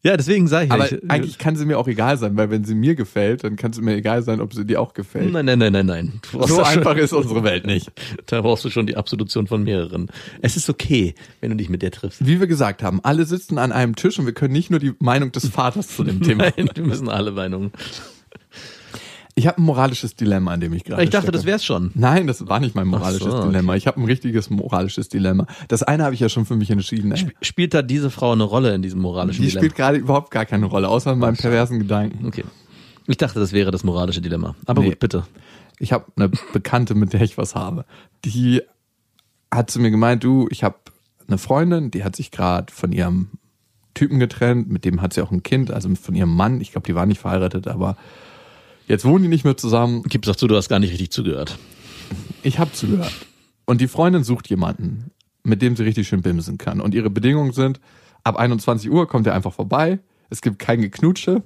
Ja, 0.04 0.16
deswegen 0.16 0.48
sage 0.48 0.66
ich. 0.66 0.72
Aber 0.72 0.90
ich, 0.90 1.10
eigentlich 1.10 1.38
kann 1.38 1.54
sie 1.54 1.64
mir 1.64 1.78
auch 1.78 1.86
egal 1.86 2.16
sein, 2.18 2.36
weil 2.36 2.50
wenn 2.50 2.64
sie 2.64 2.74
mir 2.74 2.96
gefällt, 2.96 3.44
dann 3.44 3.54
kann 3.54 3.70
es 3.70 3.80
mir 3.80 3.94
egal 3.94 4.22
sein, 4.22 4.40
ob 4.40 4.52
sie 4.52 4.64
dir 4.64 4.80
auch 4.80 4.94
gefällt. 4.94 5.30
Nein, 5.30 5.44
nein, 5.44 5.60
nein, 5.60 5.72
nein, 5.72 5.86
nein. 5.86 6.20
So 6.32 6.60
einfach 6.60 6.96
ist 6.96 7.12
unsere 7.12 7.44
Welt 7.44 7.66
nicht. 7.66 7.90
Da 8.26 8.40
brauchst 8.40 8.64
du 8.64 8.70
schon 8.70 8.86
die 8.86 8.96
Absolution 8.96 9.46
von 9.46 9.62
mehreren. 9.62 10.08
Es 10.40 10.56
ist 10.56 10.70
okay, 10.70 11.14
wenn 11.40 11.50
du 11.50 11.56
dich 11.56 11.68
mit 11.68 11.82
der 11.82 11.90
triffst. 11.90 12.26
Wie 12.26 12.40
wir 12.40 12.46
gesagt 12.46 12.82
haben, 12.82 13.00
alle 13.02 13.26
sitzen 13.26 13.58
an 13.58 13.72
einem 13.72 13.94
Tisch 13.94 14.18
und 14.18 14.26
wir 14.26 14.32
können 14.32 14.52
nicht 14.52 14.70
nur 14.70 14.80
die 14.80 14.94
Meinung 14.98 15.32
des 15.32 15.48
Vaters 15.48 15.88
zu 15.88 16.02
dem 16.02 16.22
Thema. 16.22 16.44
Nein, 16.56 16.70
wir 16.74 16.84
müssen 16.84 17.08
alle 17.08 17.30
Meinungen. 17.30 17.72
Ich 19.34 19.46
habe 19.46 19.58
ein 19.58 19.64
moralisches 19.64 20.14
Dilemma, 20.14 20.52
an 20.52 20.60
dem 20.60 20.74
ich 20.74 20.84
gerade 20.84 21.02
Ich 21.02 21.08
dachte, 21.10 21.28
stecke. 21.28 21.38
das 21.38 21.46
wär's 21.46 21.64
schon. 21.64 21.90
Nein, 21.94 22.26
das 22.26 22.46
war 22.48 22.60
nicht 22.60 22.74
mein 22.74 22.86
moralisches 22.86 23.30
so, 23.32 23.38
okay. 23.38 23.46
Dilemma. 23.48 23.76
Ich 23.76 23.86
habe 23.86 23.98
ein 24.00 24.04
richtiges 24.04 24.50
moralisches 24.50 25.08
Dilemma. 25.08 25.46
Das 25.68 25.82
eine 25.82 26.04
habe 26.04 26.12
ich 26.14 26.20
ja 26.20 26.28
schon 26.28 26.44
für 26.44 26.54
mich 26.56 26.70
entschieden. 26.70 27.12
Ey. 27.12 27.32
Spielt 27.40 27.72
da 27.72 27.80
diese 27.80 28.10
Frau 28.10 28.32
eine 28.32 28.42
Rolle 28.42 28.74
in 28.74 28.82
diesem 28.82 29.00
moralischen 29.00 29.42
Die 29.42 29.48
Dilemma? 29.48 29.60
spielt 29.62 29.74
gerade 29.74 29.96
überhaupt 29.96 30.30
gar 30.32 30.44
keine 30.44 30.66
Rolle, 30.66 30.88
außer 30.88 31.12
in 31.14 31.18
meinem 31.18 31.36
perversen 31.38 31.78
Gedanken. 31.78 32.26
Okay. 32.26 32.44
Ich 33.06 33.16
dachte, 33.16 33.40
das 33.40 33.52
wäre 33.52 33.70
das 33.70 33.84
moralische 33.84 34.20
Dilemma. 34.20 34.54
Aber 34.66 34.82
Nee. 34.82 34.90
gut, 34.90 34.98
bitte. 34.98 35.24
Ich 35.78 35.92
habe 35.92 36.04
eine 36.16 36.30
Bekannte, 36.52 36.94
mit 36.94 37.14
der 37.14 37.22
ich 37.22 37.38
was 37.38 37.54
habe. 37.54 37.86
Die 38.26 38.60
hat 39.50 39.70
zu 39.70 39.80
mir 39.80 39.90
gemeint, 39.90 40.22
du, 40.24 40.46
ich 40.50 40.62
habe 40.62 40.76
eine 41.26 41.38
Freundin, 41.38 41.90
die 41.90 42.04
hat 42.04 42.16
sich 42.16 42.30
gerade 42.32 42.70
von 42.72 42.92
ihrem 42.92 43.30
Typen 43.94 44.18
getrennt, 44.18 44.70
mit 44.70 44.84
dem 44.84 45.00
hat 45.00 45.14
sie 45.14 45.22
auch 45.22 45.30
ein 45.30 45.42
Kind, 45.42 45.70
also 45.70 45.92
von 45.94 46.14
ihrem 46.14 46.34
Mann. 46.34 46.60
Ich 46.60 46.72
glaube, 46.72 46.86
die 46.86 46.94
war 46.94 47.06
nicht 47.06 47.20
verheiratet, 47.20 47.66
aber 47.66 47.96
jetzt 48.86 49.04
wohnen 49.04 49.24
die 49.24 49.28
nicht 49.28 49.44
mehr 49.44 49.56
zusammen. 49.56 50.02
Gib 50.08 50.22
doch 50.22 50.36
zu, 50.36 50.46
du 50.46 50.56
hast 50.56 50.68
gar 50.68 50.78
nicht 50.78 50.92
richtig 50.92 51.10
zugehört. 51.10 51.58
Ich 52.42 52.58
habe 52.58 52.72
zugehört. 52.72 53.14
Und 53.64 53.80
die 53.80 53.88
Freundin 53.88 54.24
sucht 54.24 54.48
jemanden, 54.48 55.10
mit 55.44 55.62
dem 55.62 55.76
sie 55.76 55.84
richtig 55.84 56.08
schön 56.08 56.22
bimsen 56.22 56.58
kann. 56.58 56.80
Und 56.80 56.94
ihre 56.94 57.10
Bedingungen 57.10 57.52
sind, 57.52 57.80
ab 58.24 58.36
21 58.36 58.90
Uhr 58.90 59.08
kommt 59.08 59.26
er 59.26 59.34
einfach 59.34 59.52
vorbei. 59.52 60.00
Es 60.30 60.42
gibt 60.42 60.58
kein 60.58 60.80
Geknutsche. 60.80 61.42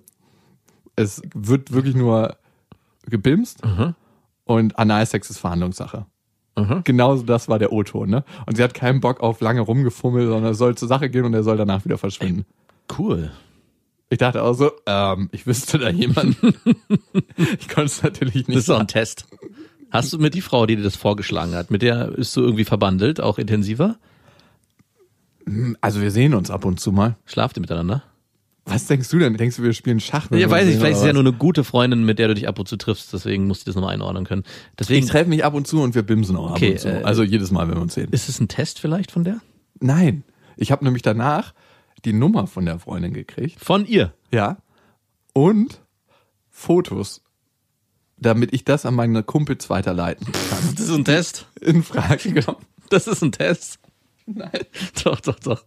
Es 0.96 1.20
wird 1.34 1.72
wirklich 1.72 1.94
nur 1.94 2.36
gebimst. 3.04 3.62
Und 4.44 4.78
Analsex 4.78 5.30
ist 5.30 5.38
Verhandlungssache. 5.38 6.06
Mhm. 6.56 6.82
Genauso 6.84 7.22
das 7.24 7.48
war 7.48 7.58
der 7.58 7.72
O-Ton, 7.72 8.08
ne? 8.08 8.24
Und 8.46 8.56
sie 8.56 8.62
hat 8.62 8.72
keinen 8.72 9.00
Bock 9.00 9.20
auf 9.20 9.40
lange 9.40 9.60
rumgefummelt, 9.60 10.28
sondern 10.28 10.52
es 10.52 10.58
soll 10.58 10.74
zur 10.74 10.88
Sache 10.88 11.10
gehen 11.10 11.24
und 11.24 11.34
er 11.34 11.42
soll 11.42 11.58
danach 11.58 11.84
wieder 11.84 11.98
verschwinden. 11.98 12.46
Cool. 12.96 13.30
Ich 14.08 14.18
dachte 14.18 14.42
auch 14.42 14.54
so, 14.54 14.70
ähm, 14.86 15.28
ich 15.32 15.46
wüsste 15.46 15.78
da 15.78 15.90
jemanden. 15.90 16.54
ich 17.58 17.68
konnte 17.68 17.86
es 17.86 18.02
natürlich 18.02 18.46
nicht. 18.46 18.50
Das 18.50 18.56
ist 18.58 18.68
doch 18.68 18.78
ein 18.80 18.86
Test. 18.88 19.26
Hast 19.90 20.12
du 20.12 20.18
mit 20.18 20.34
die 20.34 20.40
Frau, 20.42 20.66
die 20.66 20.76
dir 20.76 20.82
das 20.82 20.96
vorgeschlagen 20.96 21.54
hat, 21.54 21.70
mit 21.70 21.82
der 21.82 22.08
bist 22.08 22.36
du 22.36 22.42
irgendwie 22.42 22.64
verbandelt, 22.64 23.20
auch 23.20 23.38
intensiver? 23.38 23.96
Also 25.80 26.00
wir 26.00 26.10
sehen 26.10 26.34
uns 26.34 26.50
ab 26.50 26.64
und 26.64 26.80
zu 26.80 26.90
mal. 26.92 27.16
Schlaft 27.24 27.56
ihr 27.56 27.60
miteinander? 27.60 28.02
Was 28.64 28.86
denkst 28.86 29.08
du 29.10 29.20
denn? 29.20 29.36
Denkst 29.36 29.56
du, 29.56 29.62
wir 29.62 29.72
spielen 29.72 30.00
Schach? 30.00 30.28
Ja, 30.32 30.50
weiß 30.50 30.68
ich, 30.68 30.76
vielleicht 30.76 30.98
ist 30.98 31.04
ja 31.04 31.12
nur 31.12 31.22
eine 31.22 31.32
gute 31.32 31.62
Freundin, 31.62 32.04
mit 32.04 32.18
der 32.18 32.26
du 32.28 32.34
dich 32.34 32.48
ab 32.48 32.58
und 32.58 32.66
zu 32.66 32.76
triffst, 32.76 33.12
deswegen 33.12 33.46
musst 33.46 33.62
du 33.62 33.66
das 33.66 33.76
nochmal 33.76 33.94
einordnen 33.94 34.24
können. 34.24 34.42
Deswegen, 34.76 35.04
Ich 35.04 35.10
treffe 35.10 35.30
mich 35.30 35.44
ab 35.44 35.54
und 35.54 35.68
zu 35.68 35.80
und 35.82 35.94
wir 35.94 36.02
bimsen 36.02 36.34
auch 36.36 36.50
Okay, 36.50 36.70
ab 36.70 36.72
und 36.72 36.78
zu. 36.80 36.88
äh, 36.88 37.02
also 37.04 37.22
jedes 37.22 37.52
Mal, 37.52 37.68
wenn 37.68 37.76
wir 37.76 37.82
uns 37.82 37.94
sehen. 37.94 38.08
ist 38.10 38.28
es 38.28 38.40
ein 38.40 38.48
Test 38.48 38.80
vielleicht 38.80 39.12
von 39.12 39.22
der? 39.22 39.38
Nein. 39.78 40.24
Ich 40.56 40.72
habe 40.72 40.84
nämlich 40.84 41.02
danach 41.02 41.54
die 42.06 42.12
Nummer 42.12 42.46
von 42.46 42.64
der 42.64 42.78
Freundin 42.78 43.12
gekriegt. 43.12 43.60
Von 43.62 43.84
ihr. 43.84 44.14
Ja. 44.32 44.58
Und 45.34 45.82
Fotos, 46.48 47.22
damit 48.16 48.54
ich 48.54 48.64
das 48.64 48.86
an 48.86 48.94
meine 48.94 49.22
Kumpels 49.22 49.68
weiterleiten 49.68 50.26
kann. 50.32 50.74
Das 50.76 50.88
ist 50.88 50.94
ein 50.94 51.04
Test. 51.04 51.48
In 51.60 51.82
Frage 51.82 52.32
genommen. 52.32 52.64
Das 52.88 53.06
ist 53.06 53.22
ein 53.22 53.32
Test. 53.32 53.80
Nein. 54.24 54.50
Doch, 55.04 55.20
doch, 55.20 55.38
doch. 55.40 55.64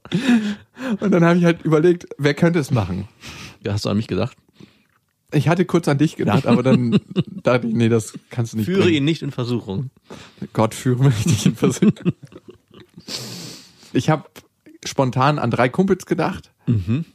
Und 1.00 1.12
dann 1.12 1.24
habe 1.24 1.38
ich 1.38 1.46
halt 1.46 1.62
überlegt, 1.64 2.08
wer 2.18 2.34
könnte 2.34 2.60
es 2.60 2.72
machen? 2.72 3.08
Ja, 3.64 3.74
hast 3.74 3.86
du 3.86 3.90
an 3.90 3.98
mich 3.98 4.08
gedacht? 4.08 4.36
Ich 5.32 5.48
hatte 5.48 5.66
kurz 5.66 5.88
an 5.88 5.98
dich 6.00 6.16
gedacht, 6.16 6.48
aber 6.48 6.64
dann 6.64 7.00
dachte 7.44 7.68
ich, 7.68 7.74
nee, 7.74 7.88
das 7.90 8.18
kannst 8.32 8.54
du 8.54 8.58
nicht 8.58 8.66
Führe 8.66 8.82
bringen. 8.84 8.96
ihn 8.96 9.06
nicht 9.06 9.22
in 9.22 9.32
Versuchung. 9.32 9.92
Gott 10.54 10.74
führe 10.74 11.04
mich 11.04 11.26
nicht 11.26 11.46
in 11.46 11.56
Versuchung. 11.56 11.94
Ich 13.92 14.12
habe 14.12 14.26
spontan 14.86 15.40
an 15.40 15.52
drei 15.52 15.70
Kumpels 15.70 16.06
gedacht, 16.06 16.52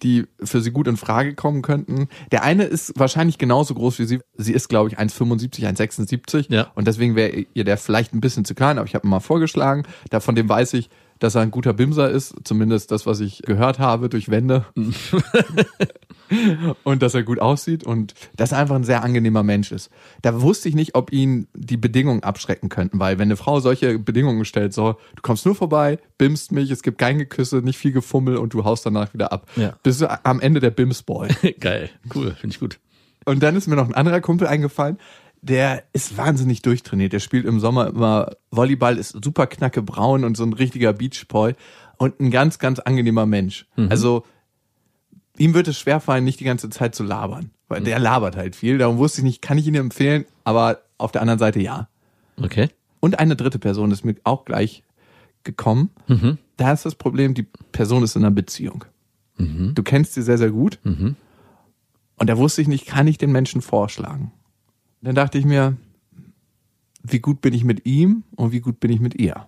die 0.03 0.27
für 0.43 0.61
sie 0.61 0.71
gut 0.71 0.89
in 0.89 0.97
Frage 0.97 1.35
kommen 1.35 1.63
könnten. 1.63 2.09
Der 2.33 2.43
eine 2.43 2.65
ist 2.65 2.93
wahrscheinlich 2.97 3.39
genauso 3.39 3.75
groß 3.75 3.99
wie 4.01 4.05
sie. 4.05 4.21
Sie 4.37 4.53
ist, 4.53 4.69
glaube 4.69 4.91
ich, 4.91 4.99
1,75, 4.99 5.65
1,76. 5.65 6.53
Ja. 6.53 6.73
Und 6.75 6.89
deswegen 6.89 7.15
wäre 7.15 7.47
ihr 7.55 7.65
der 7.65 7.77
vielleicht 7.77 8.15
ein 8.15 8.21
bisschen 8.21 8.45
zu 8.45 8.55
klein, 8.55 8.79
aber 8.79 8.87
ich 8.87 8.95
habe 8.95 9.07
ihn 9.07 9.11
mal 9.11 9.21
vorgeschlagen. 9.21 9.85
Da 10.11 10.21
von 10.21 10.35
dem 10.35 10.49
weiß 10.49 10.75
ich, 10.75 10.91
dass 11.21 11.37
er 11.37 11.43
ein 11.43 11.51
guter 11.51 11.73
Bimser 11.73 12.11
ist, 12.11 12.35
zumindest 12.45 12.91
das, 12.91 13.07
was 13.07 13.21
ich 13.21 13.43
gehört 13.43 13.79
habe 13.79 14.09
durch 14.09 14.29
Wände. 14.29 14.67
und 16.85 17.03
dass 17.03 17.15
er 17.15 17.23
gut 17.23 17.39
aussieht 17.39 17.85
und 17.85 18.15
dass 18.37 18.53
er 18.53 18.59
einfach 18.59 18.77
ein 18.77 18.85
sehr 18.85 19.03
angenehmer 19.03 19.43
Mensch 19.43 19.73
ist. 19.73 19.91
Da 20.23 20.41
wusste 20.41 20.69
ich 20.69 20.75
nicht, 20.75 20.95
ob 20.95 21.13
ihn 21.13 21.49
die 21.55 21.77
Bedingungen 21.77 22.23
abschrecken 22.23 22.69
könnten, 22.69 22.99
weil 22.99 23.19
wenn 23.19 23.29
eine 23.29 23.37
Frau 23.37 23.61
solche 23.61 23.99
Bedingungen 23.99 24.45
stellt, 24.45 24.73
so, 24.73 24.97
du 25.17 25.23
kommst 25.23 25.47
nur 25.47 25.55
vorbei, 25.55 25.99
bimst 26.19 26.53
mich, 26.53 26.71
es 26.71 26.83
gibt 26.83 26.99
kein 26.99 27.19
Geküsse, 27.19 27.59
nicht 27.59 27.79
viel 27.79 27.93
Gefummel 27.93 28.37
und 28.37 28.55
du 28.55 28.65
haust 28.65 28.87
danach 28.87 29.13
wieder 29.15 29.33
ab. 29.33 29.51
Ja. 29.57 29.75
Bist 29.83 30.01
du 30.01 30.25
am 30.25 30.41
Ende 30.41 30.61
der 30.61 30.71
Bimsboy. 30.71 31.29
Geil, 31.61 31.91
cool, 32.15 32.35
finde 32.39 32.55
ich 32.55 32.61
gut. 32.61 32.79
Und 33.25 33.43
dann 33.43 33.57
ist 33.57 33.67
mir 33.69 33.77
noch 33.77 33.89
ein 33.89 33.95
anderer 33.95 34.21
Kumpel 34.21 34.47
eingefallen, 34.47 34.99
der 35.41 35.85
ist 35.93 36.17
wahnsinnig 36.17 36.63
durchtrainiert. 36.63 37.13
Der 37.13 37.21
spielt 37.21 37.45
im 37.45 37.61
Sommer 37.61 37.89
immer 37.89 38.31
Volleyball, 38.51 38.97
ist 38.97 39.17
super 39.23 39.47
knacke 39.47 39.83
braun 39.83 40.25
und 40.25 40.37
so 40.39 40.45
ein 40.45 40.55
richtiger 40.55 40.95
Beachboy 40.95 41.55
und 41.99 42.19
ein 42.19 42.31
ganz, 42.31 42.59
ganz 42.59 42.79
angenehmer 42.79 43.27
Mensch. 43.27 43.67
Also 43.91 44.25
ihm 45.39 45.55
wird 45.55 45.69
es 45.69 45.79
schwerfallen, 45.79 46.25
nicht 46.25 46.41
die 46.41 46.45
ganze 46.45 46.71
Zeit 46.71 46.95
zu 46.95 47.03
labern, 47.03 47.51
weil 47.69 47.83
der 47.83 47.99
labert 47.99 48.37
halt 48.37 48.57
viel. 48.57 48.79
Darum 48.79 48.99
wusste 48.99 49.21
ich 49.21 49.25
nicht, 49.25 49.43
kann 49.43 49.59
ich 49.59 49.67
ihn 49.67 49.75
empfehlen, 49.75 50.25
aber 50.45 50.83
auf 50.99 51.13
der 51.13 51.21
anderen 51.21 51.39
Seite 51.39 51.61
ja. 51.61 51.89
Okay. 52.41 52.69
Und 53.01 53.19
eine 53.19 53.37
dritte 53.37 53.59
Person 53.59 53.91
ist 53.91 54.05
mir 54.05 54.15
auch 54.25 54.45
gleich 54.45 54.83
gekommen. 55.43 55.91
Da 56.57 56.73
ist 56.73 56.87
das 56.87 56.95
Problem, 56.95 57.35
die 57.35 57.47
Person 57.73 58.03
ist 58.03 58.17
in 58.17 58.23
einer 58.25 58.31
Beziehung. 58.31 58.85
Du 59.37 59.83
kennst 59.83 60.15
sie 60.15 60.23
sehr, 60.23 60.39
sehr 60.39 60.51
gut. 60.51 60.79
Und 60.85 61.17
da 62.19 62.39
wusste 62.39 62.63
ich 62.63 62.69
nicht, 62.69 62.87
kann 62.87 63.09
ich 63.09 63.19
den 63.19 63.33
Menschen 63.33 63.61
vorschlagen? 63.61 64.31
Dann 65.03 65.17
dachte 65.17 65.37
ich 65.37 65.45
mir, 65.45 65.77
wie 67.03 67.19
gut 67.19 67.41
bin 67.43 67.53
ich 67.53 67.65
mit 67.65 67.85
ihm 67.85 68.23
und 68.37 68.53
wie 68.53 68.61
gut 68.61 68.81
bin 68.81 68.91
ich 68.91 69.01
mit 69.01 69.17
ihr? 69.17 69.47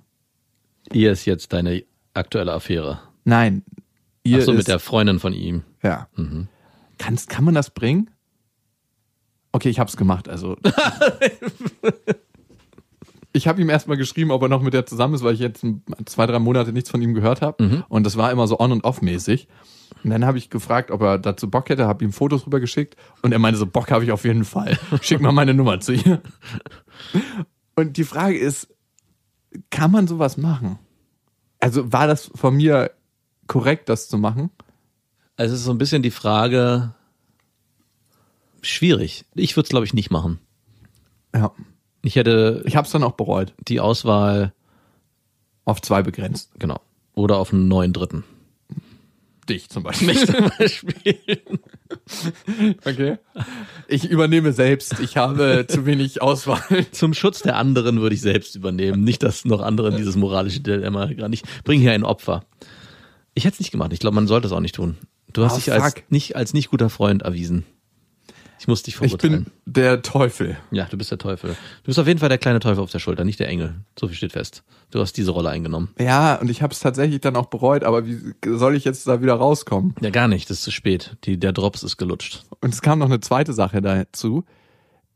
Ihr 0.92 1.12
ist 1.12 1.24
jetzt 1.24 1.52
deine 1.52 1.84
aktuelle 2.12 2.52
Affäre. 2.52 3.00
Nein, 3.24 3.62
ihr 4.26 4.40
Ach 4.40 4.44
so, 4.44 4.52
ist, 4.52 4.58
mit 4.58 4.68
der 4.68 4.78
Freundin 4.78 5.18
von 5.18 5.32
ihm. 5.32 5.62
ja. 5.82 6.08
Kannst, 6.98 7.28
kann 7.28 7.44
man 7.44 7.54
das 7.54 7.70
bringen? 7.70 8.10
Okay, 9.52 9.68
ich 9.68 9.78
hab's 9.78 9.96
gemacht, 9.96 10.28
also. 10.28 10.56
ich 13.32 13.46
habe 13.46 13.60
ihm 13.60 13.68
erstmal 13.68 13.98
geschrieben, 13.98 14.30
ob 14.30 14.42
er 14.42 14.48
noch 14.48 14.62
mit 14.62 14.72
der 14.72 14.86
zusammen 14.86 15.14
ist, 15.14 15.22
weil 15.22 15.34
ich 15.34 15.40
jetzt 15.40 15.64
zwei, 16.06 16.26
drei 16.26 16.38
Monate 16.38 16.72
nichts 16.72 16.90
von 16.90 17.02
ihm 17.02 17.12
gehört 17.12 17.42
habe. 17.42 17.84
Und 17.88 18.04
das 18.04 18.16
war 18.16 18.32
immer 18.32 18.46
so 18.46 18.58
on- 18.58 18.72
und 18.72 18.84
off-mäßig. 18.84 19.48
Und 20.04 20.10
dann 20.10 20.24
habe 20.24 20.38
ich 20.38 20.50
gefragt, 20.50 20.90
ob 20.90 21.02
er 21.02 21.18
dazu 21.18 21.50
Bock 21.50 21.68
hätte, 21.68 21.86
habe 21.86 22.04
ihm 22.04 22.12
Fotos 22.12 22.46
rübergeschickt 22.46 22.96
und 23.22 23.32
er 23.32 23.38
meinte 23.38 23.58
so, 23.58 23.66
Bock 23.66 23.90
habe 23.90 24.04
ich 24.04 24.12
auf 24.12 24.24
jeden 24.24 24.44
Fall. 24.44 24.78
Schick 25.02 25.20
mal 25.20 25.32
meine 25.32 25.54
Nummer 25.54 25.80
zu 25.80 25.92
ihr. 25.92 26.22
Und 27.76 27.98
die 27.98 28.04
Frage 28.04 28.38
ist, 28.38 28.68
kann 29.70 29.90
man 29.90 30.06
sowas 30.06 30.38
machen? 30.38 30.78
Also 31.60 31.92
war 31.92 32.06
das 32.06 32.30
von 32.34 32.56
mir 32.56 32.90
korrekt, 33.46 33.88
das 33.88 34.08
zu 34.08 34.18
machen? 34.18 34.50
Also 35.36 35.54
es 35.54 35.60
ist 35.60 35.66
so 35.66 35.72
ein 35.72 35.78
bisschen 35.78 36.02
die 36.02 36.10
Frage, 36.10 36.94
schwierig. 38.62 39.24
Ich 39.34 39.56
würde 39.56 39.64
es, 39.66 39.70
glaube 39.70 39.84
ich, 39.86 39.94
nicht 39.94 40.10
machen. 40.10 40.38
Ja. 41.34 41.52
Ich 42.02 42.16
hätte 42.16 42.62
Ich 42.66 42.76
habe 42.76 42.86
es 42.86 42.92
dann 42.92 43.02
auch 43.02 43.12
bereut. 43.12 43.52
die 43.68 43.80
Auswahl, 43.80 44.52
Auf 45.64 45.82
zwei 45.82 46.02
begrenzt. 46.02 46.50
genau, 46.58 46.80
oder 47.14 47.38
auf 47.38 47.52
einen 47.52 47.68
neuen 47.68 47.92
Dritten. 47.92 48.24
Dich 49.48 49.68
zum 49.68 49.82
Beispiel. 49.84 50.14
Zum 50.26 50.50
Beispiel. 50.58 51.18
Okay. 52.84 53.18
Ich 53.86 54.04
übernehme 54.10 54.52
selbst. 54.52 54.98
Ich 55.00 55.16
habe 55.16 55.66
zu 55.68 55.86
wenig 55.86 56.20
Auswahl. 56.20 56.60
Zum 56.90 57.14
Schutz 57.14 57.42
der 57.42 57.56
anderen 57.56 58.00
würde 58.00 58.14
ich 58.14 58.20
selbst 58.20 58.56
übernehmen. 58.56 59.04
Nicht, 59.04 59.22
dass 59.22 59.44
noch 59.44 59.60
andere 59.60 59.90
in 59.90 59.96
dieses 59.96 60.16
moralische 60.16 60.60
Dilemma 60.60 61.06
gerade 61.06 61.30
nicht. 61.30 61.46
Bring 61.64 61.80
hier 61.80 61.92
ein 61.92 62.02
Opfer. 62.02 62.44
Ich 63.36 63.44
hätte 63.44 63.54
es 63.54 63.60
nicht 63.60 63.70
gemacht. 63.70 63.92
Ich 63.92 64.00
glaube, 64.00 64.14
man 64.16 64.26
sollte 64.26 64.46
es 64.48 64.52
auch 64.52 64.60
nicht 64.60 64.74
tun. 64.74 64.96
Du 65.32 65.44
hast 65.44 65.52
Ah, 65.52 65.56
dich 65.56 65.72
als 65.72 65.84
fuck. 65.94 66.10
nicht, 66.10 66.34
als 66.34 66.52
nicht 66.54 66.70
guter 66.70 66.90
Freund 66.90 67.22
erwiesen. 67.22 67.64
Ich 68.58 68.66
muss 68.66 68.82
dich 68.82 68.94
Ich 68.94 68.98
verurteilen. 68.98 69.44
bin 69.44 69.52
der 69.66 70.00
Teufel. 70.00 70.56
ja, 70.70 70.86
du 70.90 70.96
bist 70.96 71.10
der 71.10 71.18
Teufel. 71.18 71.50
Du 71.50 71.56
bist 71.84 71.98
auf 71.98 72.06
jeden 72.06 72.18
Fall 72.18 72.30
der 72.30 72.38
kleine 72.38 72.58
Teufel 72.58 72.82
auf 72.82 72.90
der 72.90 72.98
Schulter, 72.98 73.22
nicht 73.24 73.38
der 73.38 73.48
Engel. 73.48 73.74
So 74.00 74.08
viel 74.08 74.16
steht 74.16 74.32
fest. 74.32 74.64
Du 74.90 74.98
hast 74.98 75.12
diese 75.18 75.30
Rolle 75.32 75.50
eingenommen. 75.50 75.90
Ja, 76.00 76.36
und 76.36 76.48
ich 76.50 76.62
habe 76.62 76.72
es 76.72 76.80
tatsächlich 76.80 77.20
dann 77.20 77.36
auch 77.36 77.46
bereut, 77.46 77.84
aber 77.84 78.06
wie 78.06 78.18
soll 78.46 78.74
ich 78.74 78.84
jetzt 78.84 79.06
da 79.06 79.20
wieder 79.20 79.34
rauskommen? 79.34 79.94
Ja, 80.00 80.08
gar 80.08 80.26
nicht. 80.26 80.48
Das 80.48 80.56
ist 80.58 80.64
zu 80.64 80.70
spät. 80.70 81.18
Die, 81.24 81.38
der 81.38 81.52
Drops 81.52 81.82
ist 81.82 81.98
gelutscht. 81.98 82.44
Und 82.62 82.72
es 82.72 82.80
kam 82.80 82.98
noch 83.00 83.06
eine 83.06 83.20
zweite 83.20 83.52
Sache 83.52 83.82
dazu. 83.82 84.44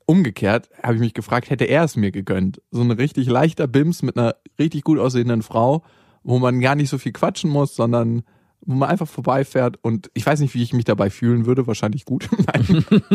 Umgekehrt 0.05 0.69
habe 0.83 0.95
ich 0.95 1.01
mich 1.01 1.15
gefragt, 1.15 1.49
hätte 1.51 1.65
er 1.65 1.85
es 1.85 1.97
mir 1.97 2.11
gegönnt? 2.11 2.61
So 2.73 2.83
ein 2.83 2.91
richtig 2.91 3.29
leichter 3.29 3.67
Bims 3.69 4.03
mit 4.03 4.19
einer 4.19 4.35
richtig 4.59 4.83
gut 4.85 4.99
aussehenden 4.99 5.43
Frau, 5.43 5.85
wo 6.23 6.39
man 6.39 6.61
gar 6.61 6.75
nicht 6.75 6.91
so 6.91 6.99
viel 6.99 7.13
quatschen 7.13 7.51
muss, 7.51 7.75
sondern 7.75 8.23
wo 8.63 8.75
man 8.75 8.91
einfach 8.91 9.09
vorbeifährt 9.09 9.79
und 9.83 10.11
ich 10.13 10.27
weiß 10.27 10.41
nicht, 10.41 10.55
wie 10.55 10.63
ich 10.63 10.73
mich 10.73 10.85
dabei 10.85 11.09
fühlen 11.09 11.47
würde, 11.47 11.67
wahrscheinlich 11.67 12.05
gut. 12.05 12.29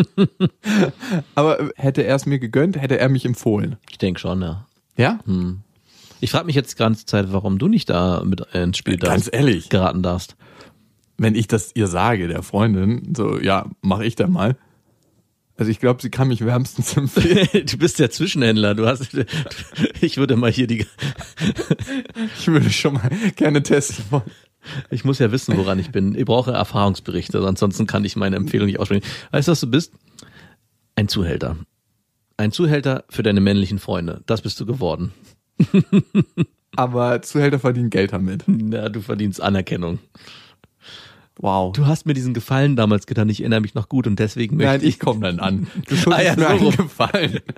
Aber 1.35 1.69
hätte 1.75 2.03
er 2.03 2.15
es 2.15 2.25
mir 2.25 2.39
gegönnt, 2.39 2.81
hätte 2.81 2.97
er 2.97 3.09
mich 3.09 3.25
empfohlen. 3.25 3.77
Ich 3.89 3.97
denke 3.97 4.19
schon, 4.19 4.41
ja. 4.41 4.65
Ja? 4.97 5.19
Ich 6.19 6.31
frage 6.31 6.45
mich 6.45 6.55
jetzt 6.55 6.74
die 6.74 6.77
ganze 6.77 7.05
Zeit, 7.05 7.31
warum 7.31 7.59
du 7.59 7.67
nicht 7.67 7.89
da 7.89 8.24
mit 8.24 8.41
ins 8.53 8.77
Spiel 8.77 8.97
Ganz 8.97 9.25
darfst, 9.25 9.33
ehrlich, 9.33 9.69
geraten 9.69 10.01
darfst. 10.01 10.35
wenn 11.17 11.35
ich 11.35 11.47
das 11.47 11.71
ihr 11.75 11.88
sage, 11.88 12.27
der 12.27 12.41
Freundin, 12.41 13.13
so, 13.15 13.39
ja, 13.39 13.69
mach 13.81 14.00
ich 14.00 14.15
da 14.15 14.27
mal. 14.27 14.57
Also 15.57 15.71
ich 15.71 15.79
glaube, 15.79 16.01
sie 16.01 16.09
kann 16.09 16.27
mich 16.27 16.43
wärmstens 16.43 16.97
empfehlen. 16.97 17.47
du 17.65 17.77
bist 17.77 18.00
der 18.00 18.12
Zwischenhändler. 18.12 18.75
Du 18.75 18.88
hast, 18.88 19.17
ich 20.01 20.17
würde 20.17 20.35
mal 20.35 20.51
hier 20.51 20.67
die, 20.67 20.85
Ich 22.39 22.47
würde 22.47 22.69
schon 22.69 22.95
mal 22.95 23.09
gerne 23.35 23.63
testen 23.63 24.05
wollen. 24.09 24.31
ich 24.89 25.05
muss 25.05 25.19
ja 25.19 25.31
wissen, 25.31 25.57
woran 25.57 25.79
ich 25.79 25.91
bin. 25.91 26.15
Ich 26.15 26.25
brauche 26.25 26.51
Erfahrungsberichte, 26.51 27.39
ansonsten 27.39 27.88
kann 27.88 28.03
ich 28.03 28.15
meine 28.15 28.35
Empfehlung 28.35 28.67
nicht 28.67 28.79
aussprechen. 28.79 29.05
Weißt 29.31 29.47
du, 29.47 29.51
was 29.51 29.59
du 29.62 29.67
bist? 29.67 29.93
Ein 30.95 31.07
Zuhälter. 31.07 31.57
Ein 32.38 32.51
Zuhälter 32.51 33.05
für 33.09 33.24
deine 33.24 33.39
männlichen 33.39 33.79
Freunde. 33.79 34.21
Das 34.25 34.41
bist 34.41 34.59
du 34.59 34.65
geworden. 34.65 35.13
Aber 36.75 37.21
Zuhälter 37.21 37.59
verdienen 37.59 37.89
Geld 37.89 38.12
damit. 38.12 38.43
Na, 38.47 38.89
du 38.89 39.00
verdienst 39.01 39.41
Anerkennung. 39.41 40.00
Wow. 41.37 41.73
Du 41.73 41.85
hast 41.85 42.05
mir 42.05 42.13
diesen 42.13 42.33
Gefallen 42.33 42.75
damals 42.75 43.07
getan. 43.07 43.27
Ich 43.29 43.41
erinnere 43.41 43.61
mich 43.61 43.75
noch 43.75 43.89
gut 43.89 44.07
und 44.07 44.17
deswegen 44.19 44.55
möchte 44.55 44.71
Nein, 44.79 44.87
ich 44.87 44.99
komme 44.99 45.19
dann 45.21 45.39
an. 45.39 45.67
Du 45.87 46.11
Ah 46.11 46.21
ja, 46.21 46.35
mir 46.35 46.57
so. 46.59 46.69
Gefallen. 46.71 47.39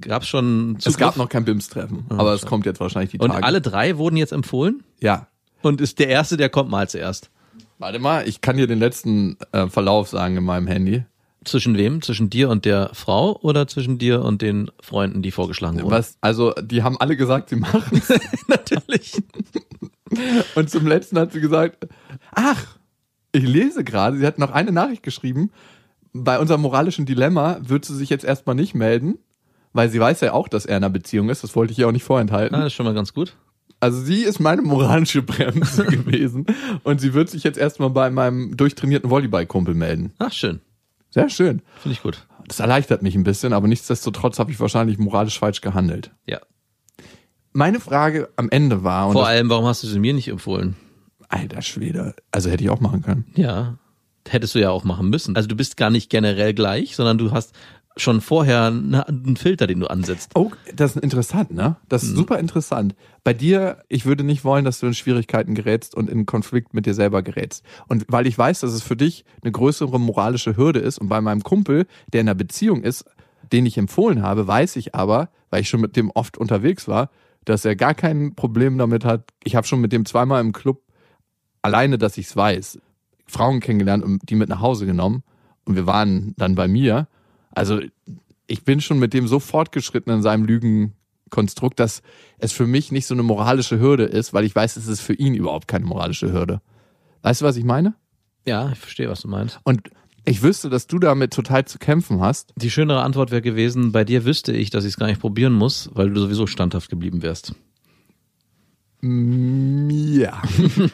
gab's 0.00 0.28
schon 0.28 0.76
Es 0.84 0.96
gab 0.96 1.16
noch 1.16 1.28
kein 1.28 1.44
BIMS-Treffen, 1.44 2.06
aber 2.10 2.32
es 2.34 2.46
kommt 2.46 2.66
jetzt 2.66 2.80
wahrscheinlich 2.80 3.12
die 3.12 3.18
und 3.18 3.30
Tage. 3.30 3.44
alle 3.44 3.60
drei 3.60 3.98
wurden 3.98 4.16
jetzt 4.16 4.32
empfohlen 4.32 4.82
Ja. 5.00 5.28
und 5.62 5.80
ist 5.80 5.98
der 5.98 6.08
erste, 6.08 6.36
der 6.36 6.48
kommt 6.48 6.70
mal 6.70 6.88
zuerst. 6.88 7.30
Warte 7.78 7.98
mal, 7.98 8.26
ich 8.28 8.40
kann 8.40 8.56
dir 8.56 8.66
den 8.66 8.78
letzten 8.78 9.36
äh, 9.52 9.66
Verlauf 9.68 10.08
sagen 10.08 10.36
in 10.36 10.44
meinem 10.44 10.66
Handy. 10.66 11.04
Zwischen 11.44 11.76
wem? 11.76 12.02
Zwischen 12.02 12.30
dir 12.30 12.48
und 12.50 12.64
der 12.64 12.90
Frau 12.92 13.36
oder 13.40 13.66
zwischen 13.66 13.98
dir 13.98 14.22
und 14.22 14.42
den 14.42 14.70
Freunden, 14.80 15.22
die 15.22 15.32
vorgeschlagen 15.32 15.78
wurden? 15.82 15.90
Was, 15.90 16.16
also, 16.20 16.52
die 16.62 16.84
haben 16.84 16.96
alle 17.00 17.16
gesagt, 17.16 17.48
sie 17.48 17.56
machen 17.56 18.00
Natürlich. 18.46 19.20
Und 20.54 20.70
zum 20.70 20.86
letzten 20.86 21.18
hat 21.18 21.32
sie 21.32 21.40
gesagt, 21.40 21.88
ach, 22.32 22.78
ich 23.32 23.44
lese 23.44 23.84
gerade, 23.84 24.18
sie 24.18 24.26
hat 24.26 24.38
noch 24.38 24.50
eine 24.50 24.72
Nachricht 24.72 25.02
geschrieben, 25.02 25.50
bei 26.12 26.38
unserem 26.38 26.60
moralischen 26.60 27.06
Dilemma 27.06 27.58
wird 27.62 27.84
sie 27.84 27.96
sich 27.96 28.10
jetzt 28.10 28.24
erstmal 28.24 28.54
nicht 28.54 28.74
melden, 28.74 29.18
weil 29.72 29.88
sie 29.88 30.00
weiß 30.00 30.20
ja 30.20 30.32
auch, 30.32 30.48
dass 30.48 30.66
er 30.66 30.76
in 30.76 30.84
einer 30.84 30.92
Beziehung 30.92 31.30
ist, 31.30 31.42
das 31.42 31.56
wollte 31.56 31.72
ich 31.72 31.78
ihr 31.78 31.88
auch 31.88 31.92
nicht 31.92 32.04
vorenthalten. 32.04 32.54
Ah, 32.54 32.60
das 32.60 32.68
ist 32.68 32.74
schon 32.74 32.84
mal 32.86 32.94
ganz 32.94 33.14
gut. 33.14 33.36
Also 33.80 34.00
sie 34.00 34.22
ist 34.22 34.38
meine 34.38 34.62
moralische 34.62 35.22
Bremse 35.22 35.84
gewesen 35.86 36.46
und 36.84 37.00
sie 37.00 37.14
wird 37.14 37.30
sich 37.30 37.42
jetzt 37.42 37.58
erstmal 37.58 37.90
bei 37.90 38.10
meinem 38.10 38.56
durchtrainierten 38.56 39.10
Volleyballkumpel 39.10 39.74
melden. 39.74 40.12
Ach, 40.18 40.32
schön. 40.32 40.60
Sehr 41.10 41.28
schön. 41.28 41.62
Finde 41.80 41.94
ich 41.94 42.02
gut. 42.02 42.26
Das 42.46 42.60
erleichtert 42.60 43.02
mich 43.02 43.14
ein 43.14 43.24
bisschen, 43.24 43.52
aber 43.52 43.68
nichtsdestotrotz 43.68 44.38
habe 44.38 44.50
ich 44.50 44.60
wahrscheinlich 44.60 44.98
moralisch 44.98 45.38
falsch 45.38 45.60
gehandelt. 45.60 46.12
Ja. 46.26 46.40
Meine 47.52 47.80
Frage 47.80 48.28
am 48.36 48.48
Ende 48.50 48.82
war, 48.84 49.08
und 49.08 49.12
Vor 49.12 49.26
allem, 49.26 49.48
warum 49.50 49.66
hast 49.66 49.82
du 49.82 49.86
sie 49.86 49.98
mir 49.98 50.14
nicht 50.14 50.28
empfohlen? 50.28 50.76
alter 51.28 51.62
Schwede, 51.62 52.14
also 52.30 52.50
hätte 52.50 52.62
ich 52.62 52.68
auch 52.68 52.80
machen 52.80 53.00
können. 53.00 53.24
Ja. 53.34 53.78
Hättest 54.28 54.54
du 54.54 54.58
ja 54.60 54.68
auch 54.70 54.84
machen 54.84 55.08
müssen. 55.08 55.34
Also 55.34 55.48
du 55.48 55.56
bist 55.56 55.78
gar 55.78 55.88
nicht 55.88 56.10
generell 56.10 56.52
gleich, 56.52 56.94
sondern 56.94 57.16
du 57.16 57.30
hast 57.32 57.54
schon 57.96 58.20
vorher 58.20 58.70
ne- 58.70 59.06
einen 59.08 59.36
Filter, 59.36 59.66
den 59.66 59.80
du 59.80 59.86
ansetzt. 59.86 60.32
Oh, 60.34 60.50
das 60.74 60.94
ist 60.96 61.02
interessant, 61.02 61.50
ne? 61.50 61.76
Das 61.88 62.02
ist 62.02 62.14
super 62.14 62.38
interessant. 62.38 62.94
Bei 63.24 63.32
dir, 63.32 63.78
ich 63.88 64.04
würde 64.04 64.24
nicht 64.24 64.44
wollen, 64.44 64.64
dass 64.66 64.80
du 64.80 64.86
in 64.86 64.94
Schwierigkeiten 64.94 65.54
gerätst 65.54 65.94
und 65.94 66.10
in 66.10 66.26
Konflikt 66.26 66.74
mit 66.74 66.84
dir 66.84 66.94
selber 66.94 67.22
gerätst. 67.22 67.64
Und 67.88 68.04
weil 68.08 68.26
ich 68.26 68.36
weiß, 68.36 68.60
dass 68.60 68.72
es 68.72 68.82
für 68.82 68.96
dich 68.96 69.24
eine 69.42 69.52
größere 69.52 69.98
moralische 69.98 70.56
Hürde 70.56 70.80
ist 70.80 70.98
und 70.98 71.08
bei 71.08 71.20
meinem 71.22 71.42
Kumpel, 71.42 71.86
der 72.12 72.20
in 72.20 72.28
einer 72.28 72.34
Beziehung 72.34 72.82
ist, 72.82 73.04
den 73.52 73.64
ich 73.66 73.76
empfohlen 73.78 74.22
habe, 74.22 74.46
weiß 74.46 74.76
ich 74.76 74.94
aber, 74.94 75.30
weil 75.50 75.62
ich 75.62 75.68
schon 75.70 75.80
mit 75.80 75.96
dem 75.96 76.10
oft 76.10 76.36
unterwegs 76.38 76.88
war, 76.88 77.10
dass 77.44 77.64
er 77.64 77.76
gar 77.76 77.94
kein 77.94 78.34
Problem 78.34 78.78
damit 78.78 79.04
hat. 79.04 79.30
Ich 79.44 79.56
habe 79.56 79.66
schon 79.66 79.80
mit 79.80 79.92
dem 79.92 80.04
zweimal 80.04 80.40
im 80.40 80.52
Club 80.52 80.82
alleine, 81.62 81.98
dass 81.98 82.18
ich 82.18 82.26
es 82.26 82.36
weiß, 82.36 82.78
Frauen 83.26 83.60
kennengelernt 83.60 84.04
und 84.04 84.28
die 84.28 84.34
mit 84.34 84.48
nach 84.48 84.60
Hause 84.60 84.86
genommen 84.86 85.22
und 85.64 85.76
wir 85.76 85.86
waren 85.86 86.34
dann 86.36 86.54
bei 86.54 86.68
mir. 86.68 87.08
Also 87.50 87.80
ich 88.46 88.64
bin 88.64 88.80
schon 88.80 88.98
mit 88.98 89.14
dem 89.14 89.26
so 89.26 89.38
fortgeschritten 89.38 90.12
in 90.12 90.22
seinem 90.22 90.44
Lügenkonstrukt, 90.44 91.78
dass 91.80 92.02
es 92.38 92.52
für 92.52 92.66
mich 92.66 92.92
nicht 92.92 93.06
so 93.06 93.14
eine 93.14 93.22
moralische 93.22 93.78
Hürde 93.78 94.04
ist, 94.04 94.34
weil 94.34 94.44
ich 94.44 94.54
weiß, 94.54 94.76
es 94.76 94.88
ist 94.88 95.00
für 95.00 95.14
ihn 95.14 95.34
überhaupt 95.34 95.68
keine 95.68 95.86
moralische 95.86 96.32
Hürde. 96.32 96.60
Weißt 97.22 97.40
du, 97.40 97.44
was 97.44 97.56
ich 97.56 97.64
meine? 97.64 97.94
Ja, 98.44 98.70
ich 98.72 98.78
verstehe, 98.78 99.08
was 99.08 99.20
du 99.20 99.28
meinst. 99.28 99.60
Und 99.62 99.90
ich 100.24 100.42
wüsste, 100.42 100.70
dass 100.70 100.86
du 100.86 100.98
damit 100.98 101.32
total 101.32 101.64
zu 101.64 101.78
kämpfen 101.78 102.20
hast. 102.20 102.52
Die 102.56 102.70
schönere 102.70 103.02
Antwort 103.02 103.30
wäre 103.30 103.42
gewesen, 103.42 103.92
bei 103.92 104.04
dir 104.04 104.24
wüsste 104.24 104.52
ich, 104.52 104.70
dass 104.70 104.84
ich 104.84 104.90
es 104.90 104.96
gar 104.96 105.06
nicht 105.06 105.20
probieren 105.20 105.52
muss, 105.52 105.90
weil 105.94 106.10
du 106.10 106.20
sowieso 106.20 106.46
standhaft 106.46 106.90
geblieben 106.90 107.22
wärst. 107.22 107.54
Ja. 109.02 110.42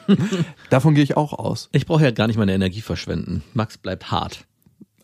Davon 0.71 0.95
gehe 0.95 1.05
ich 1.05 1.17
auch 1.17 1.35
aus. 1.35 1.69
Ich 1.73 1.85
brauche 1.85 2.05
ja 2.05 2.11
gar 2.11 2.27
nicht 2.27 2.39
meine 2.39 2.55
Energie 2.55 2.81
verschwenden. 2.81 3.43
Max 3.53 3.77
bleibt 3.77 4.11
hart. 4.11 4.47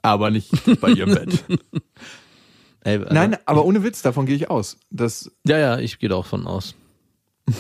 Aber 0.01 0.31
nicht 0.31 0.51
bei 0.81 0.91
ihrem 0.91 1.15
Bett. 1.15 1.45
Ey, 2.85 2.99
also, 2.99 3.15
Nein, 3.15 3.37
aber 3.47 3.65
ohne 3.65 3.83
Witz, 3.83 4.03
davon 4.03 4.27
gehe 4.27 4.37
ich 4.37 4.51
aus. 4.51 4.77
Das, 4.91 5.31
Ja, 5.47 5.59
ja, 5.59 5.79
ich 5.79 5.99
gehe 5.99 6.11
da 6.11 6.17
auch 6.17 6.27
von 6.27 6.47
aus. 6.47 6.75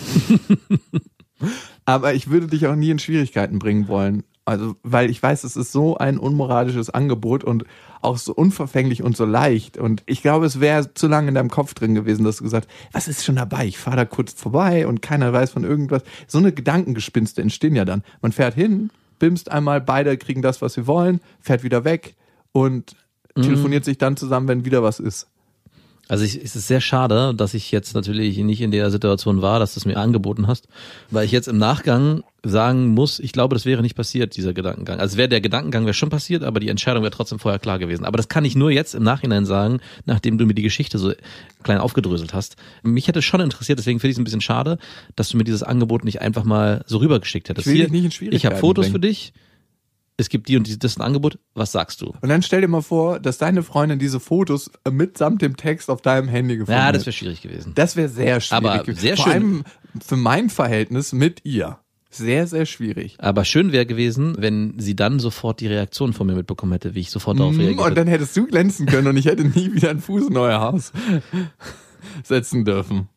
aber 1.87 2.14
ich 2.14 2.28
würde 2.28 2.47
dich 2.47 2.66
auch 2.66 2.75
nie 2.75 2.90
in 2.90 2.99
Schwierigkeiten 2.99 3.59
bringen 3.59 3.88
wollen. 3.88 4.25
Also, 4.46 4.76
weil 4.82 5.08
ich 5.08 5.22
weiß, 5.22 5.44
es 5.44 5.56
ist 5.56 5.72
so 5.72 5.96
ein 5.96 6.18
unmoralisches 6.18 6.90
Angebot 6.90 7.44
und 7.44 7.64
auch 8.02 8.18
so 8.18 8.34
unverfänglich 8.34 9.02
und 9.02 9.16
so 9.16 9.24
leicht. 9.24 9.78
Und 9.78 10.02
ich 10.04 10.20
glaube, 10.20 10.44
es 10.44 10.60
wäre 10.60 10.92
zu 10.92 11.08
lange 11.08 11.28
in 11.28 11.34
deinem 11.34 11.50
Kopf 11.50 11.72
drin 11.72 11.94
gewesen, 11.94 12.24
dass 12.24 12.36
du 12.36 12.44
gesagt, 12.44 12.68
was 12.92 13.08
ist 13.08 13.24
schon 13.24 13.36
dabei? 13.36 13.66
Ich 13.66 13.78
fahre 13.78 13.96
da 13.96 14.04
kurz 14.04 14.34
vorbei 14.34 14.86
und 14.86 15.00
keiner 15.00 15.32
weiß 15.32 15.50
von 15.50 15.64
irgendwas. 15.64 16.02
So 16.26 16.38
eine 16.38 16.52
Gedankengespinste 16.52 17.40
entstehen 17.40 17.74
ja 17.74 17.86
dann. 17.86 18.02
Man 18.20 18.32
fährt 18.32 18.54
hin, 18.54 18.90
bimst 19.18 19.50
einmal, 19.50 19.80
beide 19.80 20.18
kriegen 20.18 20.42
das, 20.42 20.60
was 20.60 20.74
sie 20.74 20.86
wollen, 20.86 21.20
fährt 21.40 21.62
wieder 21.62 21.84
weg 21.84 22.14
und 22.52 22.96
telefoniert 23.34 23.84
sich 23.84 23.98
dann 23.98 24.16
zusammen, 24.16 24.46
wenn 24.46 24.64
wieder 24.64 24.82
was 24.82 25.00
ist. 25.00 25.26
Also 26.08 26.25
ich, 26.25 26.37
es 26.42 26.54
ist 26.54 26.68
sehr 26.68 26.80
schade, 26.80 27.34
dass 27.34 27.54
ich 27.54 27.70
jetzt 27.70 27.94
natürlich 27.94 28.37
nicht 28.38 28.61
in 28.61 28.70
der 28.70 28.90
Situation 28.90 29.40
war, 29.40 29.58
dass 29.58 29.75
du 29.75 29.80
es 29.80 29.87
mir 29.87 29.96
angeboten 29.96 30.46
hast, 30.46 30.68
weil 31.11 31.25
ich 31.25 31.32
jetzt 31.32 31.49
im 31.49 31.56
Nachgang 31.56 32.23
sagen 32.42 32.88
muss, 32.88 33.18
ich 33.18 33.32
glaube, 33.32 33.54
das 33.54 33.64
wäre 33.64 33.80
nicht 33.80 33.94
passiert, 33.94 34.37
dieser 34.37 34.52
Gedankengang. 34.52 35.00
Also 35.00 35.16
wäre 35.16 35.30
der 35.30 35.40
Gedankengang 35.40 35.87
wäre 35.87 35.94
schon 35.94 36.11
passiert, 36.11 36.42
aber 36.42 36.61
die 36.61 36.68
Entscheidung 36.68 37.02
wäre 37.02 37.11
trotzdem 37.11 37.38
vorher 37.38 37.58
klar 37.58 37.78
gewesen. 37.78 38.04
Aber 38.04 38.18
das 38.18 38.28
kann 38.28 38.44
ich 38.44 38.54
nur 38.54 38.70
jetzt 38.70 38.94
im 38.94 39.02
Nachhinein 39.02 39.46
sagen, 39.46 39.80
nachdem 40.04 40.37
du 40.37 40.44
mir 40.44 40.54
die 40.54 40.62
Geschichte 40.62 40.99
so 40.99 41.12
klein 41.62 41.78
aufgedröselt 41.78 42.34
hast. 42.34 42.56
Mich 42.82 43.08
hätte 43.08 43.20
es 43.20 43.25
schon 43.25 43.40
interessiert, 43.40 43.78
deswegen 43.78 43.99
finde 43.99 44.11
ich 44.11 44.16
es 44.16 44.20
ein 44.20 44.25
bisschen 44.25 44.42
schade, 44.42 44.76
dass 45.16 45.30
du 45.30 45.38
mir 45.38 45.44
dieses 45.44 45.62
Angebot 45.62 46.04
nicht 46.04 46.20
einfach 46.20 46.44
mal 46.44 46.84
so 46.87 46.99
rübergeschickt 46.99 47.49
hättest. 47.49 47.66
Ich 47.66 47.73
will 47.73 47.76
Hier, 47.76 47.84
dich 47.84 47.92
nicht 47.92 48.02
in 48.02 48.08
ich 48.08 48.14
Schwierigkeiten 48.16 48.54
habe 48.56 48.61
Fotos 48.61 48.84
bringen. 48.87 48.92
für 48.92 49.00
dich. 49.00 49.32
Es 50.16 50.28
gibt 50.28 50.49
die 50.49 50.56
und 50.56 50.66
die, 50.68 50.78
das 50.78 50.92
ist 50.92 50.99
ein 50.99 51.02
Angebot. 51.02 51.38
Was 51.54 51.73
sagst 51.73 52.00
du? 52.00 52.12
Und 52.21 52.28
dann 52.28 52.42
stell 52.42 52.61
dir 52.61 52.68
mal 52.68 52.83
vor, 52.83 53.18
dass 53.18 53.38
deine 53.38 53.62
Freundin 53.64 53.99
diese 53.99 54.21
Fotos 54.21 54.71
mitsamt 54.88 55.42
dem 55.42 55.56
Text 55.56 55.90
auf 55.90 56.02
deinem 56.02 56.28
Handy 56.28 56.56
gefunden 56.56 56.78
Ja, 56.78 56.87
hat. 56.87 56.94
das 56.94 57.04
wäre 57.06 57.12
schwierig 57.12 57.42
gewesen. 57.42 57.73
Das 57.75 57.97
wäre 57.97 58.09
sehr 58.09 58.40
schwierig. 58.40 58.64
Aber 58.71 58.85
sehr 58.94 59.16
Vor 59.16 59.25
schön. 59.25 59.33
allem 59.33 59.64
für 60.04 60.16
mein 60.16 60.50
Verhältnis 60.50 61.12
mit 61.12 61.44
ihr. 61.44 61.78
Sehr, 62.11 62.47
sehr 62.47 62.64
schwierig. 62.64 63.16
Aber 63.18 63.44
schön 63.44 63.73
wäre 63.73 63.87
gewesen, 63.87 64.37
wenn 64.38 64.78
sie 64.78 64.94
dann 64.94 65.18
sofort 65.18 65.59
die 65.59 65.66
Reaktion 65.66 66.12
von 66.12 66.28
mir 66.28 66.37
mitbekommen 66.37 66.71
hätte, 66.71 66.94
wie 66.94 67.00
ich 67.00 67.11
sofort 67.11 67.40
darauf 67.40 67.56
Mm, 67.56 67.61
reagiert 67.61 67.80
Und 67.88 67.94
dann 67.97 68.06
hättest 68.06 68.37
du 68.37 68.47
glänzen 68.47 68.87
können 68.87 69.09
und 69.09 69.16
ich 69.16 69.26
hätte 69.26 69.44
nie 69.44 69.73
wieder 69.73 69.90
einen 69.90 70.00
Fuß 70.00 70.28
in 70.28 70.37
euer 70.37 70.61
Haus 70.61 70.92
setzen 72.23 72.64
dürfen. 72.64 73.09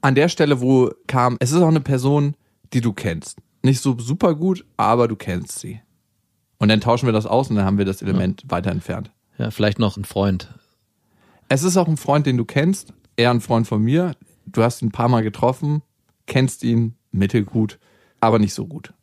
An 0.00 0.16
der 0.16 0.28
Stelle, 0.28 0.60
wo 0.60 0.90
kam, 1.06 1.36
es 1.38 1.52
ist 1.52 1.58
auch 1.62 1.68
eine 1.68 1.80
Person, 1.80 2.34
die 2.72 2.80
du 2.80 2.92
kennst. 2.92 3.38
Nicht 3.62 3.80
so 3.80 3.96
super 3.98 4.34
gut, 4.34 4.64
aber 4.76 5.06
du 5.06 5.14
kennst 5.14 5.60
sie. 5.60 5.80
Und 6.62 6.68
dann 6.68 6.80
tauschen 6.80 7.06
wir 7.06 7.12
das 7.12 7.26
aus 7.26 7.50
und 7.50 7.56
dann 7.56 7.64
haben 7.64 7.76
wir 7.76 7.84
das 7.84 8.02
Element 8.02 8.44
weiter 8.46 8.70
entfernt. 8.70 9.10
Ja, 9.36 9.50
vielleicht 9.50 9.80
noch 9.80 9.96
ein 9.96 10.04
Freund. 10.04 10.48
Es 11.48 11.64
ist 11.64 11.76
auch 11.76 11.88
ein 11.88 11.96
Freund, 11.96 12.24
den 12.24 12.36
du 12.36 12.44
kennst, 12.44 12.92
eher 13.16 13.32
ein 13.32 13.40
Freund 13.40 13.66
von 13.66 13.82
mir. 13.82 14.14
Du 14.46 14.62
hast 14.62 14.80
ihn 14.80 14.86
ein 14.86 14.92
paar 14.92 15.08
Mal 15.08 15.24
getroffen, 15.24 15.82
kennst 16.26 16.62
ihn 16.62 16.94
mittelgut, 17.10 17.80
aber 18.20 18.38
nicht 18.38 18.54
so 18.54 18.68
gut. 18.68 18.94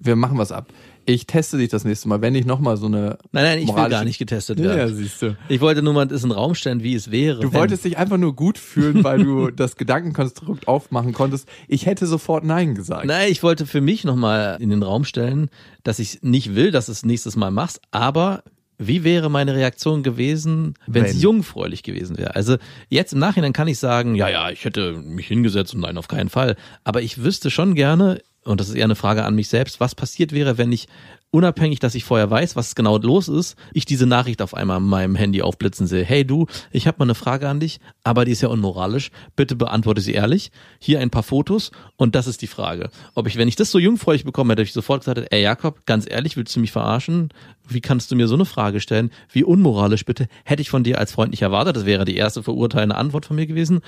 Wir 0.00 0.14
machen 0.16 0.38
was 0.38 0.52
ab. 0.52 0.68
Ich 1.06 1.26
teste 1.26 1.56
dich 1.56 1.70
das 1.70 1.84
nächste 1.84 2.06
Mal, 2.08 2.20
wenn 2.20 2.34
ich 2.34 2.44
nochmal 2.44 2.76
so 2.76 2.86
eine. 2.86 3.18
Nein, 3.32 3.44
nein, 3.44 3.58
ich 3.60 3.68
will 3.68 3.88
gar 3.88 4.04
nicht 4.04 4.18
getestet 4.18 4.60
Ja, 4.60 4.76
werden. 4.76 4.94
siehst 4.94 5.22
du. 5.22 5.36
Ich 5.48 5.60
wollte 5.60 5.82
nur 5.82 5.94
mal 5.94 6.06
das 6.06 6.22
in 6.22 6.28
den 6.28 6.36
Raum 6.38 6.54
stellen, 6.54 6.82
wie 6.82 6.94
es 6.94 7.10
wäre. 7.10 7.40
Du 7.40 7.52
wenn- 7.52 7.60
wolltest 7.60 7.84
dich 7.84 7.96
einfach 7.96 8.18
nur 8.18 8.36
gut 8.36 8.58
fühlen, 8.58 9.02
weil 9.04 9.22
du 9.24 9.50
das 9.50 9.76
Gedankenkonstrukt 9.76 10.68
aufmachen 10.68 11.12
konntest. 11.14 11.48
Ich 11.66 11.86
hätte 11.86 12.06
sofort 12.06 12.44
Nein 12.44 12.74
gesagt. 12.74 13.06
Nein, 13.06 13.28
ich 13.32 13.42
wollte 13.42 13.66
für 13.66 13.80
mich 13.80 14.04
nochmal 14.04 14.58
in 14.60 14.70
den 14.70 14.82
Raum 14.82 15.04
stellen, 15.04 15.48
dass 15.82 15.98
ich 15.98 16.20
nicht 16.22 16.54
will, 16.54 16.70
dass 16.70 16.86
du 16.86 16.92
es 16.92 17.04
nächstes 17.04 17.34
Mal 17.36 17.50
machst, 17.50 17.80
aber 17.90 18.42
wie 18.80 19.02
wäre 19.02 19.28
meine 19.28 19.54
Reaktion 19.56 20.04
gewesen, 20.04 20.74
wenn 20.86 21.04
es 21.04 21.20
jungfräulich 21.20 21.82
gewesen 21.82 22.16
wäre? 22.16 22.36
Also 22.36 22.58
jetzt 22.88 23.12
im 23.12 23.18
Nachhinein 23.18 23.52
kann 23.52 23.66
ich 23.66 23.80
sagen, 23.80 24.14
ja, 24.14 24.28
ja, 24.28 24.50
ich 24.50 24.64
hätte 24.64 24.92
mich 24.92 25.26
hingesetzt 25.26 25.74
und 25.74 25.80
nein, 25.80 25.96
auf 25.98 26.06
keinen 26.06 26.28
Fall. 26.28 26.54
Aber 26.84 27.02
ich 27.02 27.24
wüsste 27.24 27.50
schon 27.50 27.74
gerne, 27.74 28.20
und 28.44 28.60
das 28.60 28.68
ist 28.68 28.74
eher 28.74 28.84
eine 28.84 28.94
Frage 28.94 29.24
an 29.24 29.34
mich 29.34 29.48
selbst, 29.48 29.80
was 29.80 29.94
passiert 29.94 30.32
wäre, 30.32 30.58
wenn 30.58 30.72
ich 30.72 30.88
unabhängig, 31.30 31.78
dass 31.78 31.94
ich 31.94 32.04
vorher 32.04 32.30
weiß, 32.30 32.56
was 32.56 32.74
genau 32.74 32.96
los 32.96 33.28
ist, 33.28 33.56
ich 33.74 33.84
diese 33.84 34.06
Nachricht 34.06 34.40
auf 34.40 34.54
einmal 34.54 34.78
an 34.78 34.84
meinem 34.84 35.14
Handy 35.14 35.42
aufblitzen 35.42 35.86
sehe. 35.86 36.04
Hey 36.04 36.24
du, 36.24 36.46
ich 36.70 36.86
habe 36.86 36.98
mal 36.98 37.04
eine 37.04 37.14
Frage 37.14 37.48
an 37.48 37.60
dich, 37.60 37.80
aber 38.02 38.24
die 38.24 38.32
ist 38.32 38.40
ja 38.40 38.48
unmoralisch. 38.48 39.10
Bitte 39.36 39.54
beantworte 39.54 40.00
sie 40.00 40.14
ehrlich. 40.14 40.50
Hier 40.78 41.00
ein 41.00 41.10
paar 41.10 41.22
Fotos 41.22 41.70
und 41.96 42.14
das 42.14 42.26
ist 42.26 42.40
die 42.40 42.46
Frage. 42.46 42.90
Ob 43.14 43.26
ich, 43.26 43.36
wenn 43.36 43.48
ich 43.48 43.56
das 43.56 43.70
so 43.70 43.78
jungfräulich 43.78 44.24
bekommen 44.24 44.50
hätte, 44.50 44.62
ich 44.62 44.72
sofort 44.72 45.02
gesagt 45.02 45.18
hätte, 45.18 45.32
ey 45.32 45.42
Jakob, 45.42 45.84
ganz 45.84 46.06
ehrlich, 46.08 46.36
willst 46.36 46.56
du 46.56 46.60
mich 46.60 46.72
verarschen? 46.72 47.28
Wie 47.68 47.82
kannst 47.82 48.10
du 48.10 48.16
mir 48.16 48.28
so 48.28 48.34
eine 48.34 48.46
Frage 48.46 48.80
stellen? 48.80 49.10
Wie 49.30 49.44
unmoralisch 49.44 50.06
bitte? 50.06 50.28
Hätte 50.44 50.62
ich 50.62 50.70
von 50.70 50.84
dir 50.84 50.98
als 50.98 51.12
Freund 51.12 51.32
nicht 51.32 51.42
erwartet. 51.42 51.76
Das 51.76 51.84
wäre 51.84 52.06
die 52.06 52.16
erste 52.16 52.42
verurteilende 52.42 52.96
Antwort 52.96 53.26
von 53.26 53.36
mir 53.36 53.46
gewesen. 53.46 53.80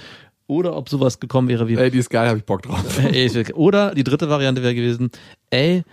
Oder 0.51 0.77
ob 0.77 0.89
sowas 0.89 1.21
gekommen 1.21 1.47
wäre 1.47 1.69
wie, 1.69 1.77
Ey, 1.77 1.93
die 1.93 1.99
ist 1.99 2.11
geil, 2.11 2.29
hab 2.29 2.37
ich 2.37 2.43
Bock 2.43 2.63
drauf. 2.63 2.99
Ey, 3.13 3.31
Oder 3.53 3.95
die 3.95 4.03
dritte 4.03 4.29
Variante 4.29 4.65
wäre 4.65 4.75
gewesen, 4.75 5.13
ey, 5.51 5.85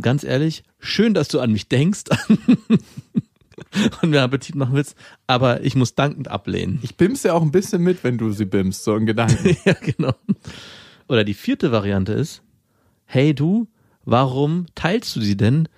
ganz 0.00 0.24
ehrlich, 0.24 0.64
schön, 0.78 1.12
dass 1.12 1.28
du 1.28 1.38
an 1.38 1.52
mich 1.52 1.68
denkst 1.68 2.04
und 4.00 4.08
mir 4.08 4.22
Appetit 4.22 4.54
machen 4.54 4.72
willst, 4.72 4.96
aber 5.26 5.62
ich 5.62 5.74
muss 5.76 5.96
dankend 5.96 6.28
ablehnen. 6.28 6.78
Ich 6.80 6.96
bimse 6.96 7.28
ja 7.28 7.34
auch 7.34 7.42
ein 7.42 7.52
bisschen 7.52 7.82
mit, 7.82 8.02
wenn 8.02 8.16
du 8.16 8.32
sie 8.32 8.46
bimst, 8.46 8.84
so 8.84 8.96
in 8.96 9.04
Gedanken. 9.04 9.54
ja, 9.66 9.74
genau. 9.74 10.14
Oder 11.06 11.22
die 11.22 11.34
vierte 11.34 11.70
Variante 11.70 12.14
ist, 12.14 12.42
hey 13.04 13.34
du, 13.34 13.68
warum 14.06 14.64
teilst 14.74 15.14
du 15.14 15.20
sie 15.20 15.36
denn? 15.36 15.68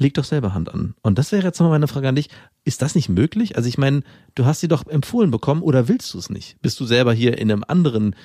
Leg 0.00 0.14
doch 0.14 0.24
selber 0.24 0.54
Hand 0.54 0.72
an. 0.72 0.94
Und 1.02 1.18
das 1.18 1.30
wäre 1.30 1.44
jetzt 1.44 1.60
nochmal 1.60 1.74
meine 1.74 1.86
Frage 1.86 2.08
an 2.08 2.14
dich. 2.14 2.30
Ist 2.64 2.80
das 2.80 2.94
nicht 2.94 3.10
möglich? 3.10 3.56
Also 3.56 3.68
ich 3.68 3.76
meine, 3.76 4.00
du 4.34 4.46
hast 4.46 4.60
sie 4.60 4.68
doch 4.68 4.86
empfohlen 4.86 5.30
bekommen 5.30 5.60
oder 5.60 5.88
willst 5.88 6.14
du 6.14 6.18
es 6.18 6.30
nicht? 6.30 6.56
Bist 6.62 6.80
du 6.80 6.86
selber 6.86 7.12
hier 7.12 7.36
in 7.36 7.52
einem 7.52 7.64
anderen 7.68 8.16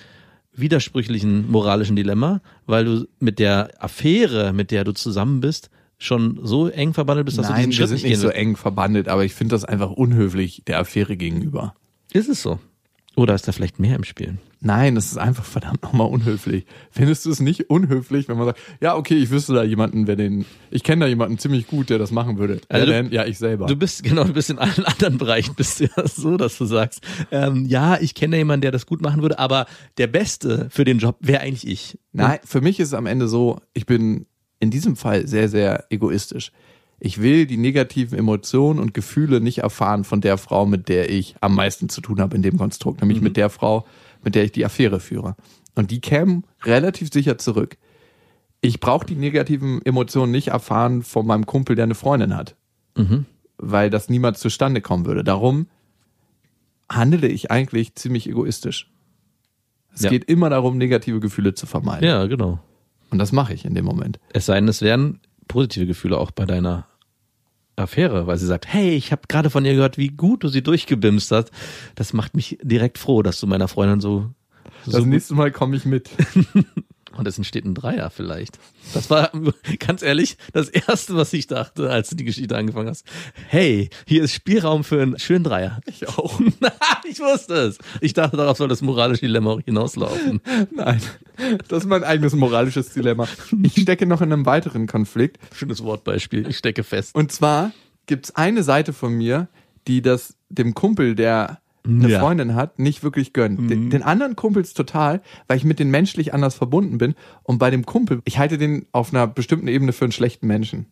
widersprüchlichen 0.53 1.51
moralischen 1.51 1.97
Dilemma, 1.97 2.41
weil 2.65 2.85
du 2.85 3.07
mit 3.19 3.39
der 3.39 3.71
Affäre, 3.83 4.53
mit 4.53 4.71
der 4.71 4.85
du 4.85 4.93
zusammen 4.93 5.41
bist, 5.41 5.69
schon 5.97 6.39
so 6.43 6.69
eng 6.69 6.93
verbandelt 6.93 7.25
bist, 7.25 7.37
dass 7.37 7.47
du 7.47 7.51
Nein, 7.53 7.69
diesen 7.69 7.71
wir 7.71 7.75
Schritt 7.75 7.87
sind 7.89 7.95
nicht 7.95 8.03
nicht 8.03 8.11
gehen 8.13 8.21
so 8.21 8.27
willst? 8.27 8.37
eng 8.37 8.55
verbandelt, 8.55 9.09
aber 9.09 9.25
ich 9.25 9.33
finde 9.33 9.53
das 9.55 9.65
einfach 9.65 9.91
unhöflich 9.91 10.63
der 10.67 10.79
Affäre 10.79 11.17
gegenüber. 11.17 11.75
Ist 12.13 12.29
es 12.29 12.41
so? 12.41 12.57
Oder 13.17 13.35
ist 13.35 13.47
da 13.49 13.51
vielleicht 13.51 13.79
mehr 13.79 13.97
im 13.97 14.05
Spiel? 14.05 14.37
Nein, 14.61 14.95
das 14.95 15.07
ist 15.07 15.17
einfach 15.17 15.43
verdammt 15.43 15.83
nochmal 15.83 16.07
unhöflich. 16.07 16.65
Findest 16.89 17.25
du 17.25 17.29
es 17.31 17.39
nicht 17.39 17.69
unhöflich, 17.69 18.27
wenn 18.27 18.37
man 18.37 18.47
sagt, 18.47 18.59
ja, 18.81 18.95
okay, 18.95 19.15
ich 19.15 19.29
wüsste 19.29 19.53
da 19.53 19.63
jemanden, 19.63 20.07
wer 20.07 20.15
den, 20.15 20.45
ich 20.71 20.83
kenne 20.83 21.05
da 21.05 21.07
jemanden 21.09 21.37
ziemlich 21.37 21.67
gut, 21.67 21.89
der 21.89 21.99
das 21.99 22.11
machen 22.11 22.37
würde. 22.37 22.61
Also 22.67 22.67
Wer 22.69 22.85
du- 22.85 22.91
denn? 22.91 23.11
Ja, 23.13 23.25
ich 23.25 23.37
selber. 23.37 23.67
Du 23.67 23.75
bist 23.75 24.03
genau, 24.03 24.23
du 24.23 24.33
bist 24.33 24.49
in 24.49 24.57
allen 24.57 24.85
anderen 24.85 25.17
Bereichen 25.17 25.53
bist 25.55 25.79
du 25.79 25.85
ja 25.85 26.07
so, 26.07 26.37
dass 26.37 26.57
du 26.57 26.65
sagst, 26.65 27.01
ähm, 27.31 27.65
ja, 27.65 27.99
ich 27.99 28.15
kenne 28.15 28.37
jemanden, 28.37 28.61
der 28.61 28.71
das 28.71 28.85
gut 28.85 29.01
machen 29.01 29.21
würde, 29.21 29.37
aber 29.39 29.65
der 29.97 30.07
Beste 30.07 30.67
für 30.71 30.83
den 30.83 30.99
Job 30.99 31.17
wäre 31.19 31.41
eigentlich 31.41 31.67
ich. 31.67 31.99
Nein, 32.13 32.39
für 32.43 32.61
mich 32.61 32.79
ist 32.79 32.89
es 32.89 32.93
am 32.93 33.05
Ende 33.05 33.27
so, 33.27 33.59
ich 33.73 33.85
bin 33.85 34.25
in 34.59 34.71
diesem 34.71 34.95
Fall 34.95 35.27
sehr, 35.27 35.49
sehr 35.49 35.85
egoistisch. 35.89 36.51
Ich 36.97 37.21
will 37.21 37.45
die 37.45 37.57
negativen 37.57 38.17
Emotionen 38.17 38.79
und 38.79 38.93
Gefühle 38.93 39.41
nicht 39.41 39.57
erfahren 39.59 40.05
von 40.05 40.21
der 40.21 40.37
Frau, 40.37 40.65
mit 40.65 40.87
der 40.87 41.09
ich 41.11 41.35
am 41.41 41.53
meisten 41.53 41.89
zu 41.89 41.99
tun 41.99 42.21
habe 42.21 42.35
in 42.37 42.41
dem 42.41 42.57
Konstrukt, 42.57 43.01
nämlich 43.01 43.19
mit 43.19 43.35
der 43.35 43.49
Frau, 43.49 43.85
mit 44.25 44.35
der 44.35 44.43
ich 44.43 44.51
die 44.51 44.65
Affäre 44.65 44.99
führe. 44.99 45.35
Und 45.75 45.91
die 45.91 46.01
kämen 46.01 46.43
relativ 46.63 47.11
sicher 47.13 47.37
zurück. 47.37 47.77
Ich 48.61 48.79
brauche 48.81 49.05
die 49.05 49.15
negativen 49.15 49.81
Emotionen 49.85 50.31
nicht 50.31 50.47
erfahren 50.49 51.03
von 51.03 51.25
meinem 51.27 51.45
Kumpel, 51.45 51.75
der 51.77 51.83
eine 51.83 51.95
Freundin 51.95 52.35
hat, 52.35 52.55
Mhm. 52.97 53.25
weil 53.57 53.89
das 53.89 54.09
niemals 54.09 54.39
zustande 54.39 54.81
kommen 54.81 55.05
würde. 55.05 55.23
Darum 55.23 55.67
handele 56.89 57.27
ich 57.27 57.51
eigentlich 57.51 57.95
ziemlich 57.95 58.27
egoistisch. 58.29 58.89
Es 59.93 60.01
Ja. 60.03 60.09
geht 60.09 60.25
immer 60.25 60.49
darum, 60.49 60.77
negative 60.77 61.19
Gefühle 61.19 61.53
zu 61.53 61.65
vermeiden. 61.65 62.07
Ja, 62.07 62.25
genau. 62.25 62.59
Und 63.11 63.19
das 63.19 63.31
mache 63.31 63.53
ich 63.53 63.65
in 63.65 63.75
dem 63.75 63.85
Moment. 63.85 64.19
Es 64.33 64.45
sei 64.45 64.55
denn, 64.55 64.67
es 64.67 64.81
wären 64.81 65.19
positive 65.47 65.85
Gefühle 65.85 66.17
auch 66.17 66.31
bei 66.31 66.45
deiner 66.45 66.87
Affäre, 67.75 68.27
weil 68.27 68.37
sie 68.37 68.45
sagt, 68.45 68.67
hey, 68.67 68.91
ich 68.95 69.11
habe 69.11 69.23
gerade 69.27 69.49
von 69.49 69.65
ihr 69.65 69.73
gehört, 69.73 69.97
wie 69.97 70.09
gut 70.09 70.43
du 70.43 70.47
sie 70.47 70.63
durchgebimst 70.63 71.31
hast. 71.31 71.51
Das 71.95 72.13
macht 72.13 72.35
mich 72.35 72.57
direkt 72.61 72.97
froh, 72.97 73.21
dass 73.21 73.39
du 73.39 73.47
meiner 73.47 73.67
Freundin 73.67 73.99
so, 73.99 74.31
so 74.85 74.91
Das 74.91 75.05
nächste 75.05 75.33
Mal 75.35 75.51
komme 75.51 75.75
ich 75.75 75.85
mit. 75.85 76.09
Und 77.17 77.27
es 77.27 77.37
entsteht 77.37 77.65
ein 77.65 77.75
Dreier 77.75 78.09
vielleicht. 78.09 78.59
Das 78.93 79.09
war 79.09 79.31
ganz 79.79 80.01
ehrlich 80.01 80.37
das 80.53 80.69
erste, 80.69 81.15
was 81.15 81.33
ich 81.33 81.47
dachte, 81.47 81.89
als 81.89 82.09
du 82.09 82.15
die 82.15 82.25
Geschichte 82.25 82.55
angefangen 82.55 82.89
hast. 82.89 83.05
Hey, 83.47 83.89
hier 84.05 84.23
ist 84.23 84.33
Spielraum 84.33 84.83
für 84.83 85.01
einen 85.01 85.19
schönen 85.19 85.43
Dreier. 85.43 85.79
Ich 85.85 86.07
auch. 86.07 86.39
ich 87.09 87.19
wusste 87.19 87.53
es. 87.55 87.77
Ich 88.01 88.13
dachte, 88.13 88.37
darauf 88.37 88.57
soll 88.57 88.67
das 88.67 88.81
moralische 88.81 89.21
Dilemma 89.21 89.51
auch 89.51 89.61
hinauslaufen. 89.61 90.41
Nein, 90.71 91.01
das 91.67 91.83
ist 91.83 91.89
mein 91.89 92.03
eigenes 92.03 92.33
moralisches 92.33 92.93
Dilemma. 92.93 93.27
Ich 93.63 93.81
stecke 93.81 94.05
noch 94.05 94.21
in 94.21 94.31
einem 94.31 94.45
weiteren 94.45 94.87
Konflikt. 94.87 95.37
Schönes 95.53 95.83
Wortbeispiel. 95.83 96.47
Ich 96.47 96.57
stecke 96.57 96.83
fest. 96.83 97.15
Und 97.15 97.31
zwar 97.31 97.71
gibt's 98.07 98.35
eine 98.35 98.63
Seite 98.63 98.93
von 98.93 99.13
mir, 99.13 99.47
die 99.87 100.01
das 100.01 100.35
dem 100.49 100.73
Kumpel, 100.73 101.15
der 101.15 101.59
eine 101.85 102.09
Ja. 102.09 102.19
Freundin 102.19 102.55
hat, 102.55 102.79
nicht 102.79 103.03
wirklich 103.03 103.33
gönnt. 103.33 103.69
Den, 103.69 103.89
den 103.89 104.03
anderen 104.03 104.35
Kumpels 104.35 104.73
total, 104.73 105.21
weil 105.47 105.57
ich 105.57 105.63
mit 105.63 105.79
denen 105.79 105.91
menschlich 105.91 106.33
anders 106.33 106.55
verbunden 106.55 106.97
bin. 106.97 107.15
Und 107.43 107.57
bei 107.59 107.69
dem 107.69 107.85
Kumpel, 107.85 108.21
ich 108.25 108.37
halte 108.37 108.57
den 108.57 108.85
auf 108.91 109.13
einer 109.13 109.27
bestimmten 109.27 109.67
Ebene 109.67 109.93
für 109.93 110.05
einen 110.05 110.11
schlechten 110.11 110.47
Menschen. 110.47 110.87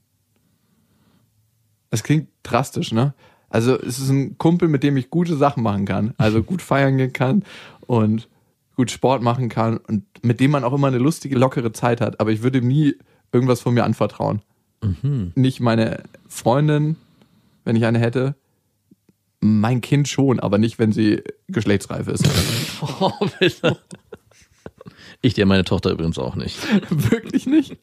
Das 1.90 2.04
klingt 2.04 2.28
drastisch, 2.44 2.92
ne? 2.92 3.14
Also 3.50 3.80
es 3.80 4.00
ist 4.00 4.10
ein 4.10 4.38
Kumpel, 4.40 4.68
mit 4.68 4.82
dem 4.82 4.98
ich 4.98 5.10
gute 5.12 5.36
Sachen 5.38 5.62
machen 5.62 5.86
kann. 5.86 6.14
Also 6.18 6.42
gut 6.42 6.62
feiern 6.64 6.98
gehen 6.98 7.14
kann 7.14 7.44
und 7.82 8.28
gut 8.76 8.90
Sport 8.90 9.22
machen 9.22 9.50
kann 9.50 9.78
und 9.78 10.04
mit 10.24 10.40
dem 10.40 10.50
man 10.52 10.64
auch 10.64 10.74
immer 10.74 10.88
eine 10.88 10.98
lustige, 10.98 11.36
lockere 11.38 11.72
Zeit 11.72 12.02
hat. 12.02 12.20
Aber 12.20 12.32
ich 12.32 12.42
würde 12.42 12.58
ihm 12.60 12.68
nie 12.68 12.96
irgendwas 13.32 13.62
von 13.62 13.74
mir 13.76 13.84
anvertrauen. 13.84 14.42
Nicht 15.36 15.60
meine 15.60 16.04
Freundin, 16.28 16.98
wenn 17.64 17.76
ich 17.76 17.86
eine 17.86 18.00
hätte. 18.00 18.36
Mein 19.44 19.82
Kind 19.82 20.08
schon, 20.08 20.40
aber 20.40 20.58
nicht, 20.58 20.80
wenn 20.80 20.94
sie 20.94 21.22
geschlechtsreif 21.50 22.08
ist. 22.08 22.24
Oh, 23.00 23.12
bitte. 23.40 23.78
Ich 25.22 25.34
dir 25.34 25.46
meine 25.46 25.64
Tochter 25.64 25.92
übrigens 25.92 26.18
auch 26.18 26.36
nicht. 26.36 26.58
Wirklich 26.90 27.46
nicht? 27.46 27.78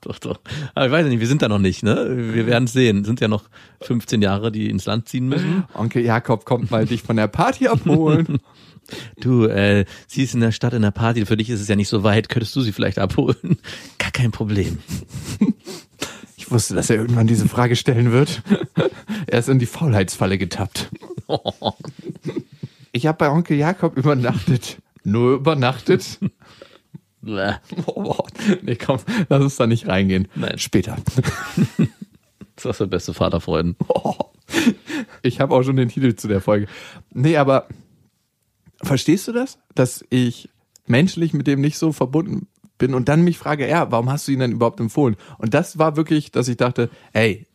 Doch, 0.00 0.18
doch. 0.20 0.40
Aber 0.74 0.86
ich 0.86 0.92
weiß 0.92 1.06
nicht, 1.06 1.18
wir 1.18 1.26
sind 1.26 1.42
da 1.42 1.48
noch 1.48 1.58
nicht, 1.58 1.82
ne? 1.82 2.32
Wir 2.32 2.46
werden 2.46 2.64
es 2.64 2.72
sehen. 2.72 3.04
Sind 3.04 3.20
ja 3.20 3.26
noch 3.26 3.44
15 3.82 4.22
Jahre, 4.22 4.52
die 4.52 4.70
ins 4.70 4.86
Land 4.86 5.08
ziehen 5.08 5.28
müssen. 5.28 5.64
Onkel 5.74 6.04
Jakob 6.04 6.44
kommt 6.44 6.70
mal 6.70 6.86
dich 6.86 7.02
von 7.02 7.16
der 7.16 7.28
Party 7.28 7.68
abholen. 7.68 8.38
Du, 9.18 9.46
äh, 9.46 9.84
sie 10.06 10.22
ist 10.22 10.34
in 10.34 10.40
der 10.40 10.52
Stadt 10.52 10.72
in 10.72 10.82
der 10.82 10.92
Party, 10.92 11.26
für 11.26 11.36
dich 11.36 11.50
ist 11.50 11.60
es 11.60 11.66
ja 11.66 11.74
nicht 11.74 11.88
so 11.88 12.04
weit, 12.04 12.28
könntest 12.28 12.54
du 12.54 12.60
sie 12.60 12.70
vielleicht 12.70 13.00
abholen? 13.00 13.58
Gar 13.98 14.12
kein 14.12 14.30
Problem. 14.30 14.78
Ich 16.46 16.52
wusste, 16.52 16.76
dass 16.76 16.90
er 16.90 16.96
irgendwann 16.96 17.26
diese 17.26 17.48
Frage 17.48 17.74
stellen 17.74 18.12
wird. 18.12 18.42
Er 19.28 19.40
ist 19.40 19.48
in 19.48 19.58
die 19.58 19.66
Faulheitsfalle 19.66 20.38
getappt. 20.38 20.90
Ich 22.92 23.06
habe 23.06 23.18
bei 23.18 23.28
Onkel 23.28 23.58
Jakob 23.58 23.98
übernachtet. 23.98 24.78
Nur 25.04 25.34
übernachtet? 25.34 26.18
Nee, 28.62 28.76
komm, 28.76 29.00
lass 29.28 29.42
uns 29.42 29.56
da 29.56 29.66
nicht 29.66 29.88
reingehen. 29.88 30.28
Nein. 30.36 30.58
Später. 30.58 30.96
Das 32.54 32.64
ist 32.64 32.78
der 32.78 32.86
beste 32.86 33.12
Vaterfreuden. 33.14 33.74
Ich 35.22 35.40
habe 35.40 35.52
auch 35.52 35.64
schon 35.64 35.74
den 35.74 35.88
Titel 35.88 36.14
zu 36.14 36.28
der 36.28 36.40
Folge. 36.40 36.68
Nee, 37.12 37.36
aber 37.36 37.66
verstehst 38.80 39.26
du 39.26 39.32
das? 39.32 39.58
Dass 39.74 40.04
ich 40.08 40.48
menschlich 40.86 41.34
mit 41.34 41.48
dem 41.48 41.60
nicht 41.60 41.78
so 41.78 41.90
verbunden 41.90 42.46
bin 42.78 42.94
und 42.94 43.08
dann 43.08 43.22
mich 43.22 43.38
frage, 43.38 43.68
ja, 43.68 43.90
warum 43.90 44.10
hast 44.10 44.28
du 44.28 44.32
ihn 44.32 44.40
denn 44.40 44.52
überhaupt 44.52 44.80
empfohlen? 44.80 45.16
Und 45.38 45.54
das 45.54 45.78
war 45.78 45.96
wirklich, 45.96 46.30
dass 46.30 46.48
ich 46.48 46.56
dachte, 46.56 46.90
ey, 47.12 47.46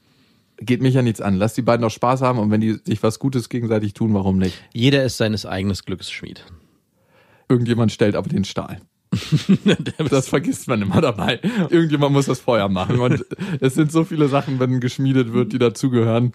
geht 0.58 0.82
mich 0.82 0.94
ja 0.94 1.02
nichts 1.02 1.22
an. 1.22 1.36
Lass 1.36 1.54
die 1.54 1.62
beiden 1.62 1.82
doch 1.82 1.92
Spaß 1.92 2.22
haben 2.22 2.40
und 2.40 2.52
wenn 2.52 2.62
die 2.62 2.80
sich 2.84 3.02
was 3.04 3.20
Gutes 3.20 3.50
gegenseitig 3.50 3.94
tun, 3.94 4.14
warum 4.14 4.38
nicht? 4.38 4.62
Jeder 4.74 5.04
ist 5.04 5.18
seines 5.18 5.46
eigenen 5.46 5.76
Glückes 5.86 6.12
Schmied. 6.12 6.46
Irgendjemand 7.50 7.92
stellt 7.92 8.16
aber 8.16 8.30
den 8.30 8.46
Stahl. 8.46 8.80
Das 10.10 10.30
vergisst 10.30 10.68
man 10.68 10.82
immer 10.82 11.02
dabei. 11.02 11.40
Irgendjemand 11.70 12.14
muss 12.14 12.28
das 12.28 12.40
Feuer 12.40 12.70
machen. 12.70 13.00
Und 13.00 13.26
es 13.60 13.74
sind 13.76 13.92
so 13.92 14.06
viele 14.06 14.30
Sachen, 14.30 14.60
wenn 14.60 14.80
geschmiedet 14.80 15.34
wird, 15.34 15.52
die 15.52 15.60
dazugehören. 15.60 16.34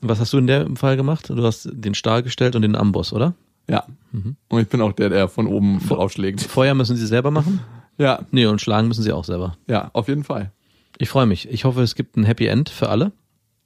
Was 0.00 0.20
hast 0.20 0.32
du 0.32 0.38
in 0.38 0.46
dem 0.46 0.76
Fall 0.76 0.96
gemacht? 0.96 1.30
Du 1.30 1.42
hast 1.42 1.68
den 1.72 1.94
Stahl 1.94 2.22
gestellt 2.22 2.54
und 2.56 2.62
den 2.62 2.76
Amboss, 2.76 3.12
oder? 3.12 3.34
Ja. 3.68 3.84
Und 4.48 4.60
ich 4.60 4.68
bin 4.68 4.80
auch 4.82 4.92
der, 4.92 5.08
der 5.08 5.28
von 5.28 5.46
oben 5.46 5.80
draufschlägt. 5.88 6.42
Feuer 6.42 6.74
müssen 6.74 6.96
sie 6.96 7.06
selber 7.06 7.30
machen? 7.30 7.60
Ja, 7.98 8.26
Nee, 8.30 8.46
und 8.46 8.60
schlagen 8.60 8.88
müssen 8.88 9.02
sie 9.02 9.12
auch 9.12 9.24
selber. 9.24 9.56
ja, 9.68 9.90
auf 9.92 10.08
jeden 10.08 10.24
Fall. 10.24 10.50
Ich 10.98 11.08
freue 11.08 11.26
mich. 11.26 11.48
Ich 11.48 11.64
hoffe, 11.64 11.82
es 11.82 11.94
gibt 11.94 12.16
ein 12.16 12.24
Happy 12.24 12.46
End 12.46 12.68
für 12.68 12.88
alle. 12.88 13.12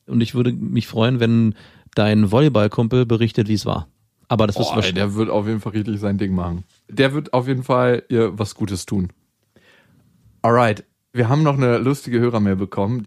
Und 0.06 0.20
ich 0.22 0.34
würde 0.34 0.52
mich 0.52 0.86
freuen, 0.86 1.20
wenn 1.20 1.54
dein 1.94 2.30
Volleyballkumpel 2.30 3.04
berichtet, 3.06 3.48
wie 3.48 3.54
es 3.54 3.66
war. 3.66 3.88
Aber 4.28 4.46
das 4.46 4.56
ey, 4.56 4.62
wahrscheinlich. 4.62 4.94
der 4.94 5.14
wird 5.14 5.28
auf 5.30 5.46
jeden 5.46 5.60
Fall 5.60 5.72
richtig 5.72 6.00
sein 6.00 6.16
Ding 6.18 6.34
machen. 6.34 6.64
Der 6.88 7.12
wird 7.14 7.32
auf 7.34 7.46
jeden 7.48 7.62
Fall 7.64 8.02
ihr 8.08 8.38
was 8.38 8.54
Gutes 8.54 8.86
tun. 8.86 9.08
Alright, 10.42 10.84
wir 11.12 11.28
haben 11.28 11.42
noch 11.42 11.56
eine 11.56 11.78
lustige 11.78 12.18
Hörermail 12.20 12.56
bekommen. 12.56 13.04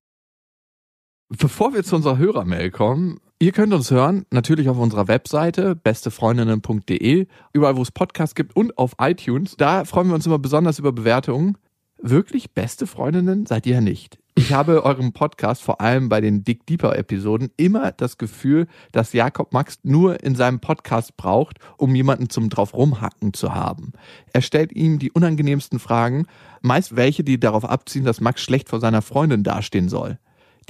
Bevor 1.30 1.74
wir 1.74 1.84
zu 1.84 1.96
unserer 1.96 2.18
Hörermail 2.18 2.72
kommen, 2.72 3.20
ihr 3.42 3.52
könnt 3.52 3.74
uns 3.74 3.90
hören, 3.90 4.26
natürlich 4.30 4.70
auf 4.70 4.78
unserer 4.78 5.08
Webseite 5.08 5.76
bestefreundinnen.de, 5.76 7.28
überall 7.54 7.76
wo 7.76 7.82
es 7.82 7.92
Podcasts 7.92 8.36
gibt 8.36 8.56
und 8.56 8.78
auf 8.78 8.94
iTunes. 9.02 9.56
Da 9.58 9.84
freuen 9.84 10.10
wir 10.10 10.16
uns 10.16 10.28
immer 10.28 10.38
besonders 10.38 10.78
über 10.78 10.92
Bewertungen. 10.92 11.58
Wirklich 11.98 12.54
beste 12.54 12.86
Freundinnen 12.86 13.48
seid 13.48 13.66
ihr 13.66 13.76
ja 13.76 13.82
nicht. 13.82 14.20
Ich 14.36 14.54
habe 14.54 14.86
eurem 14.86 15.12
Podcast, 15.12 15.64
vor 15.64 15.82
allem 15.82 16.08
bei 16.08 16.22
den 16.22 16.44
Dick 16.44 16.68
Deeper 16.68 16.96
Episoden, 16.96 17.50
immer 17.58 17.92
das 17.92 18.20
Gefühl, 18.20 18.68
dass 18.92 19.12
Jakob 19.12 19.54
Max 19.54 19.80
nur 19.82 20.24
in 20.24 20.36
seinem 20.36 20.60
Podcast 20.60 21.18
braucht, 21.18 21.58
um 21.78 21.96
jemanden 21.96 22.30
zum 22.30 22.50
drauf 22.50 22.76
rumhacken 22.76 23.34
zu 23.34 23.56
haben. 23.56 23.94
Er 24.34 24.42
stellt 24.42 24.72
ihm 24.72 25.00
die 25.00 25.12
unangenehmsten 25.12 25.80
Fragen, 25.80 26.28
meist 26.62 26.96
welche, 26.96 27.24
die 27.24 27.40
darauf 27.40 27.66
abziehen, 27.66 28.06
dass 28.06 28.22
Max 28.22 28.42
schlecht 28.42 28.70
vor 28.70 28.80
seiner 28.80 29.02
Freundin 29.02 29.44
dastehen 29.44 29.90
soll 29.90 30.20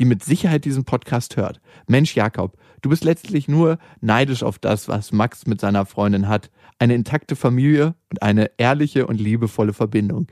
die 0.02 0.06
mit 0.06 0.24
Sicherheit 0.24 0.66
diesen 0.66 0.84
Podcast 0.84 1.38
hört. 1.38 1.62
Mensch, 1.86 2.16
Jakob, 2.16 2.58
du 2.82 2.90
bist 2.90 3.04
letztlich 3.04 3.48
nur 3.48 3.78
neidisch 4.00 4.42
auf 4.42 4.58
das, 4.58 4.88
was 4.88 5.12
Max 5.12 5.46
mit 5.46 5.62
seiner 5.62 5.86
Freundin 5.86 6.28
hat. 6.28 6.50
Eine 6.80 6.96
intakte 6.96 7.36
Familie 7.36 7.94
und 8.10 8.24
eine 8.24 8.50
ehrliche 8.58 9.06
und 9.06 9.22
liebevolle 9.22 9.74
Verbindung. 9.74 10.26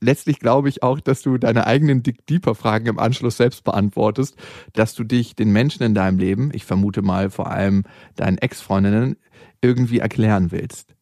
Letztlich 0.00 0.38
glaube 0.38 0.68
ich 0.68 0.84
auch, 0.84 1.00
dass 1.00 1.22
du 1.22 1.38
deine 1.38 1.66
eigenen 1.66 2.04
Dick 2.04 2.24
Deeper 2.26 2.54
Fragen 2.54 2.86
im 2.86 3.00
Anschluss 3.00 3.36
selbst 3.36 3.64
beantwortest, 3.64 4.36
dass 4.74 4.94
du 4.94 5.02
dich 5.02 5.34
den 5.34 5.50
Menschen 5.50 5.82
in 5.82 5.94
deinem 5.94 6.20
Leben, 6.20 6.52
ich 6.54 6.64
vermute 6.64 7.02
mal 7.02 7.28
vor 7.28 7.50
allem 7.50 7.82
deinen 8.14 8.38
Ex-Freundinnen, 8.38 9.16
irgendwie 9.60 9.98
erklären 9.98 10.52
willst. 10.52 10.94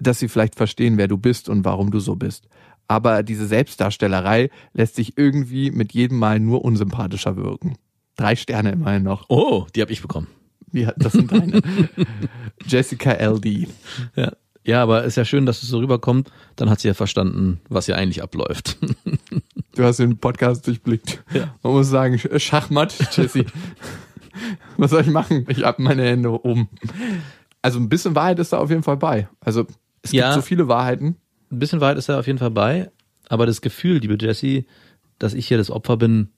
Dass 0.00 0.18
sie 0.18 0.28
vielleicht 0.28 0.54
verstehen, 0.54 0.96
wer 0.96 1.08
du 1.08 1.18
bist 1.18 1.50
und 1.50 1.66
warum 1.66 1.90
du 1.90 2.00
so 2.00 2.16
bist 2.16 2.48
aber 2.88 3.22
diese 3.22 3.46
Selbstdarstellerei 3.46 4.50
lässt 4.72 4.96
sich 4.96 5.16
irgendwie 5.18 5.70
mit 5.70 5.92
jedem 5.92 6.18
Mal 6.18 6.40
nur 6.40 6.64
unsympathischer 6.64 7.36
wirken. 7.36 7.76
Drei 8.16 8.36
Sterne 8.36 8.70
immerhin 8.72 9.02
noch. 9.02 9.26
Oh, 9.28 9.66
die 9.74 9.82
habe 9.82 9.92
ich 9.92 10.00
bekommen. 10.02 10.28
Ja, 10.72 10.92
das 10.96 11.12
sind 11.12 11.30
deine. 11.32 11.60
Jessica 12.66 13.12
LD. 13.12 13.68
Ja. 14.14 14.32
Ja, 14.64 14.82
aber 14.82 15.04
ist 15.04 15.16
ja 15.16 15.24
schön, 15.24 15.46
dass 15.46 15.62
es 15.62 15.68
so 15.68 15.78
rüberkommt. 15.78 16.30
Dann 16.56 16.68
hat 16.70 16.80
sie 16.80 16.88
ja 16.88 16.94
verstanden, 16.94 17.60
was 17.68 17.86
hier 17.86 17.96
eigentlich 17.96 18.22
abläuft. 18.22 18.78
Du 19.74 19.84
hast 19.84 19.98
den 19.98 20.16
Podcast 20.16 20.66
durchblickt. 20.66 21.22
Ja. 21.34 21.54
Man 21.62 21.74
muss 21.74 21.90
sagen, 21.90 22.18
Schachmatt, 22.38 22.94
Jessie. 23.14 23.44
Was 24.78 24.90
soll 24.90 25.02
ich 25.02 25.08
machen? 25.08 25.44
Ich 25.50 25.64
hab 25.64 25.78
meine 25.78 26.02
Hände 26.02 26.30
oben. 26.30 26.70
Also 27.60 27.78
ein 27.78 27.90
bisschen 27.90 28.14
Wahrheit 28.14 28.38
ist 28.38 28.54
da 28.54 28.58
auf 28.58 28.70
jeden 28.70 28.82
Fall 28.82 28.96
bei. 28.96 29.28
Also 29.38 29.66
es 30.00 30.12
Ja. 30.12 30.30
gibt 30.30 30.34
so 30.36 30.40
viele 30.48 30.68
Wahrheiten. 30.68 31.16
Ein 31.56 31.58
bisschen 31.58 31.80
weit 31.80 31.96
ist 31.96 32.10
er 32.10 32.18
auf 32.18 32.26
jeden 32.26 32.38
Fall 32.38 32.50
bei. 32.50 32.90
Aber 33.30 33.46
das 33.46 33.62
Gefühl, 33.62 33.96
liebe 33.96 34.18
Jessie, 34.20 34.66
dass 35.18 35.32
ich 35.32 35.48
hier 35.48 35.56
das 35.56 35.70
Opfer 35.70 35.96
bin, 35.96 36.28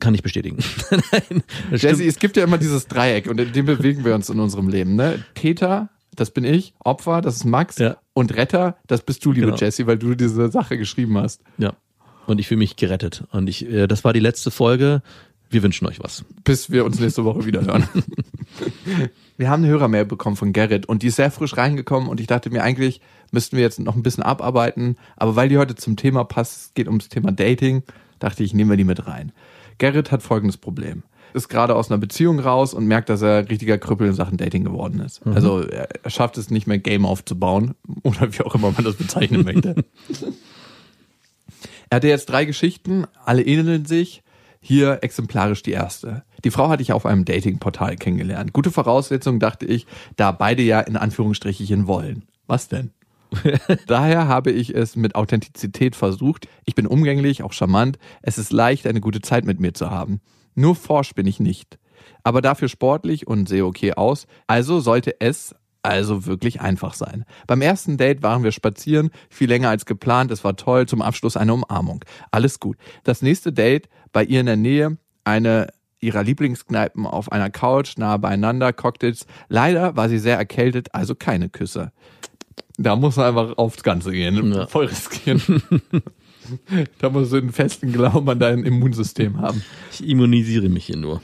kann 0.00 0.12
ich 0.12 0.22
bestätigen. 0.24 0.58
Nein, 0.90 1.42
stimmt. 1.78 2.00
es 2.00 2.18
gibt 2.18 2.36
ja 2.36 2.42
immer 2.42 2.58
dieses 2.58 2.88
Dreieck 2.88 3.28
und 3.28 3.38
in 3.40 3.52
dem 3.52 3.66
bewegen 3.66 4.04
wir 4.04 4.14
uns 4.14 4.28
in 4.28 4.40
unserem 4.40 4.68
Leben. 4.68 4.96
Ne? 4.96 5.24
Täter, 5.34 5.88
das 6.16 6.32
bin 6.32 6.42
ich, 6.44 6.74
Opfer, 6.80 7.20
das 7.20 7.36
ist 7.36 7.44
Max 7.44 7.78
Ja. 7.78 7.98
und 8.12 8.34
Retter, 8.34 8.76
das 8.88 9.02
bist 9.02 9.24
du, 9.24 9.30
liebe 9.30 9.46
Genau. 9.46 9.58
Jessie, 9.58 9.86
weil 9.86 9.98
du 9.98 10.14
diese 10.16 10.50
Sache 10.50 10.76
geschrieben 10.76 11.16
hast. 11.16 11.42
Ja. 11.58 11.74
Und 12.26 12.40
ich 12.40 12.48
fühle 12.48 12.58
mich 12.58 12.74
gerettet. 12.76 13.24
Und 13.30 13.48
ich, 13.48 13.70
äh, 13.70 13.86
das 13.86 14.02
war 14.02 14.12
die 14.12 14.20
letzte 14.20 14.50
Folge. 14.50 15.02
Wir 15.48 15.62
wünschen 15.62 15.86
euch 15.86 16.00
was. 16.00 16.24
bis 16.44 16.70
wir 16.70 16.84
uns 16.84 16.98
nächste 16.98 17.24
Woche 17.24 17.44
wieder 17.46 17.64
hören. 17.64 17.88
Wir 19.36 19.48
haben 19.48 19.62
eine 19.62 19.72
Hörermail 19.72 20.04
bekommen 20.04 20.36
von 20.36 20.52
Gerrit 20.52 20.86
und 20.86 21.02
die 21.02 21.06
ist 21.06 21.16
sehr 21.16 21.30
frisch 21.30 21.56
reingekommen 21.56 22.08
und 22.08 22.20
ich 22.20 22.26
dachte 22.26 22.50
mir 22.50 22.62
eigentlich 22.62 23.00
müssten 23.30 23.56
wir 23.56 23.62
jetzt 23.62 23.78
noch 23.80 23.96
ein 23.96 24.02
bisschen 24.02 24.22
abarbeiten, 24.22 24.96
aber 25.16 25.36
weil 25.36 25.48
die 25.48 25.58
heute 25.58 25.74
zum 25.74 25.96
Thema 25.96 26.24
passt, 26.24 26.56
es 26.56 26.74
geht 26.74 26.86
ums 26.86 27.08
Thema 27.08 27.32
Dating, 27.32 27.82
dachte 28.18 28.42
ich, 28.42 28.54
nehmen 28.54 28.70
wir 28.70 28.76
die 28.76 28.84
mit 28.84 29.06
rein. 29.06 29.32
Gerrit 29.78 30.12
hat 30.12 30.22
folgendes 30.22 30.56
Problem. 30.56 31.02
Ist 31.32 31.48
gerade 31.48 31.76
aus 31.76 31.90
einer 31.90 31.98
Beziehung 31.98 32.40
raus 32.40 32.74
und 32.74 32.86
merkt, 32.86 33.08
dass 33.08 33.22
er 33.22 33.48
richtiger 33.48 33.78
Krüppel 33.78 34.08
in 34.08 34.14
Sachen 34.14 34.36
Dating 34.36 34.64
geworden 34.64 35.00
ist. 35.00 35.24
Also 35.26 35.60
er 35.60 35.88
er 36.02 36.10
schafft 36.10 36.36
es 36.38 36.50
nicht 36.50 36.66
mehr 36.66 36.78
Game 36.78 37.06
aufzubauen 37.06 37.74
oder 38.02 38.32
wie 38.32 38.42
auch 38.42 38.54
immer 38.54 38.72
man 38.72 38.84
das 38.84 38.96
bezeichnen 38.96 39.44
möchte. 39.44 39.76
Er 41.92 41.96
hatte 41.96 42.08
jetzt 42.08 42.26
drei 42.26 42.44
Geschichten, 42.44 43.04
alle 43.24 43.42
ähneln 43.42 43.84
sich. 43.84 44.22
Hier 44.60 44.98
exemplarisch 45.02 45.62
die 45.62 45.72
erste. 45.72 46.22
Die 46.44 46.50
Frau 46.50 46.68
hatte 46.68 46.82
ich 46.82 46.92
auf 46.92 47.04
einem 47.04 47.24
Datingportal 47.24 47.96
kennengelernt. 47.96 48.52
Gute 48.52 48.70
Voraussetzung, 48.70 49.40
dachte 49.40 49.66
ich, 49.66 49.86
da 50.16 50.30
beide 50.30 50.62
ja 50.62 50.80
in 50.80 50.96
Anführungsstrichen 50.96 51.86
wollen. 51.88 52.22
Was 52.46 52.68
denn? 52.68 52.90
Daher 53.86 54.28
habe 54.28 54.50
ich 54.50 54.74
es 54.74 54.96
mit 54.96 55.14
Authentizität 55.14 55.96
versucht. 55.96 56.48
Ich 56.64 56.74
bin 56.74 56.86
umgänglich, 56.86 57.42
auch 57.42 57.52
charmant. 57.52 57.98
Es 58.22 58.38
ist 58.38 58.52
leicht, 58.52 58.86
eine 58.86 59.00
gute 59.00 59.20
Zeit 59.20 59.44
mit 59.44 59.60
mir 59.60 59.72
zu 59.72 59.90
haben. 59.90 60.20
Nur 60.54 60.74
forsch 60.74 61.14
bin 61.14 61.26
ich 61.26 61.40
nicht. 61.40 61.78
Aber 62.22 62.42
dafür 62.42 62.68
sportlich 62.68 63.26
und 63.26 63.48
sehe 63.48 63.64
okay 63.64 63.94
aus. 63.94 64.26
Also 64.46 64.80
sollte 64.80 65.20
es 65.20 65.54
also 65.82 66.26
wirklich 66.26 66.60
einfach 66.60 66.94
sein. 66.94 67.24
Beim 67.46 67.62
ersten 67.62 67.96
Date 67.96 68.22
waren 68.22 68.44
wir 68.44 68.52
spazieren, 68.52 69.10
viel 69.30 69.48
länger 69.48 69.70
als 69.70 69.86
geplant, 69.86 70.30
es 70.30 70.44
war 70.44 70.56
toll, 70.56 70.86
zum 70.86 71.00
Abschluss 71.00 71.38
eine 71.38 71.54
Umarmung. 71.54 72.04
Alles 72.30 72.60
gut. 72.60 72.76
Das 73.04 73.22
nächste 73.22 73.52
Date 73.52 73.88
bei 74.12 74.24
ihr 74.24 74.40
in 74.40 74.46
der 74.46 74.56
Nähe, 74.56 74.98
eine 75.24 75.68
ihrer 76.00 76.22
Lieblingskneipen 76.22 77.06
auf 77.06 77.30
einer 77.30 77.50
Couch, 77.50 77.96
nahe 77.98 78.18
beieinander, 78.18 78.72
Cocktails. 78.72 79.26
Leider 79.48 79.96
war 79.96 80.08
sie 80.08 80.18
sehr 80.18 80.36
erkältet, 80.36 80.94
also 80.94 81.14
keine 81.14 81.48
Küsse. 81.48 81.92
Da 82.76 82.96
muss 82.96 83.16
man 83.16 83.26
einfach 83.26 83.58
aufs 83.58 83.82
Ganze 83.82 84.10
gehen, 84.12 84.52
Ja. 84.52 84.66
voll 84.66 84.86
riskieren. 84.86 85.40
da 86.98 87.10
musst 87.10 87.32
du 87.32 87.36
einen 87.36 87.52
festen 87.52 87.92
Glauben 87.92 88.28
an 88.28 88.38
dein 88.38 88.64
Immunsystem 88.64 89.38
haben. 89.40 89.62
Ich 89.92 90.06
immunisiere 90.06 90.68
mich 90.68 90.86
hier 90.86 90.96
nur. 90.96 91.20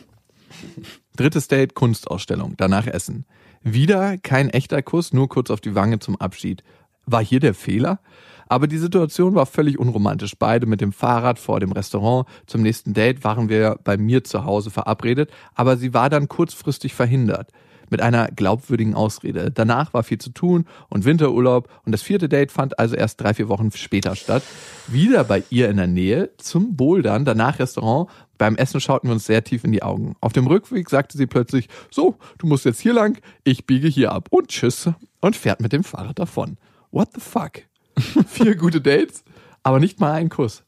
Drittes 1.16 1.48
Date, 1.48 1.74
Kunstausstellung, 1.74 2.54
danach 2.56 2.86
Essen. 2.86 3.24
Wieder 3.62 4.18
kein 4.18 4.50
echter 4.50 4.82
Kuss, 4.82 5.12
nur 5.12 5.28
kurz 5.28 5.50
auf 5.50 5.60
die 5.60 5.74
Wange 5.74 5.98
zum 5.98 6.16
Abschied. 6.16 6.62
War 7.06 7.24
hier 7.24 7.40
der 7.40 7.54
Fehler? 7.54 8.00
Aber 8.48 8.68
die 8.68 8.78
Situation 8.78 9.34
war 9.34 9.46
völlig 9.46 9.78
unromantisch. 9.78 10.34
Beide 10.38 10.66
mit 10.66 10.80
dem 10.80 10.92
Fahrrad 10.92 11.38
vor 11.38 11.58
dem 11.58 11.72
Restaurant. 11.72 12.28
Zum 12.46 12.62
nächsten 12.62 12.94
Date 12.94 13.24
waren 13.24 13.48
wir 13.48 13.78
bei 13.82 13.96
mir 13.96 14.22
zu 14.22 14.44
Hause 14.44 14.70
verabredet, 14.70 15.30
aber 15.54 15.76
sie 15.76 15.94
war 15.94 16.10
dann 16.10 16.28
kurzfristig 16.28 16.94
verhindert. 16.94 17.50
Mit 17.90 18.00
einer 18.00 18.28
glaubwürdigen 18.28 18.94
Ausrede. 18.94 19.50
Danach 19.50 19.94
war 19.94 20.02
viel 20.02 20.18
zu 20.18 20.30
tun 20.30 20.66
und 20.88 21.04
Winterurlaub 21.04 21.68
und 21.84 21.92
das 21.92 22.02
vierte 22.02 22.28
Date 22.28 22.52
fand 22.52 22.78
also 22.78 22.96
erst 22.96 23.20
drei, 23.20 23.34
vier 23.34 23.48
Wochen 23.48 23.70
später 23.72 24.16
statt. 24.16 24.42
Wieder 24.86 25.24
bei 25.24 25.42
ihr 25.50 25.68
in 25.68 25.76
der 25.76 25.86
Nähe 25.86 26.30
zum 26.38 26.76
Bouldern, 26.76 27.24
danach 27.24 27.58
Restaurant. 27.58 28.08
Beim 28.38 28.56
Essen 28.56 28.80
schauten 28.80 29.08
wir 29.08 29.14
uns 29.14 29.26
sehr 29.26 29.44
tief 29.44 29.64
in 29.64 29.72
die 29.72 29.82
Augen. 29.82 30.14
Auf 30.20 30.32
dem 30.32 30.46
Rückweg 30.46 30.90
sagte 30.90 31.16
sie 31.16 31.26
plötzlich, 31.26 31.68
so, 31.90 32.16
du 32.38 32.46
musst 32.46 32.64
jetzt 32.64 32.80
hier 32.80 32.92
lang, 32.92 33.18
ich 33.44 33.66
biege 33.66 33.88
hier 33.88 34.12
ab 34.12 34.28
und 34.30 34.48
tschüss 34.48 34.90
und 35.20 35.36
fährt 35.36 35.60
mit 35.60 35.72
dem 35.72 35.84
Fahrrad 35.84 36.18
davon. 36.18 36.58
What 36.90 37.10
the 37.14 37.20
fuck? 37.20 37.62
Vier 38.28 38.56
gute 38.56 38.80
Dates, 38.80 39.24
aber 39.62 39.80
nicht 39.80 40.00
mal 40.00 40.12
ein 40.12 40.28
Kuss. 40.28 40.64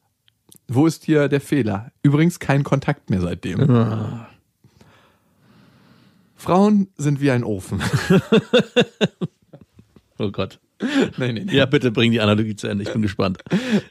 Wo 0.67 0.87
ist 0.87 1.05
hier 1.05 1.29
der 1.29 1.41
Fehler? 1.41 1.93
Übrigens 2.03 2.39
kein 2.39 2.63
Kontakt 2.63 3.11
mehr 3.11 3.21
seitdem. 3.21 3.61
Frauen 6.39 6.89
sind 6.97 7.21
wie 7.21 7.31
ein 7.31 7.45
Ofen. 7.45 7.83
Oh 10.21 10.33
Gott. 10.33 10.59
nein, 10.81 11.13
nein, 11.17 11.35
nein. 11.47 11.55
Ja, 11.55 11.65
bitte 11.67 11.93
bring 11.93 12.11
die 12.11 12.21
Analogie 12.21 12.57
zu 12.57 12.67
Ende. 12.67 12.83
Ich 12.83 12.93
bin 12.93 13.03
gespannt. 13.03 13.39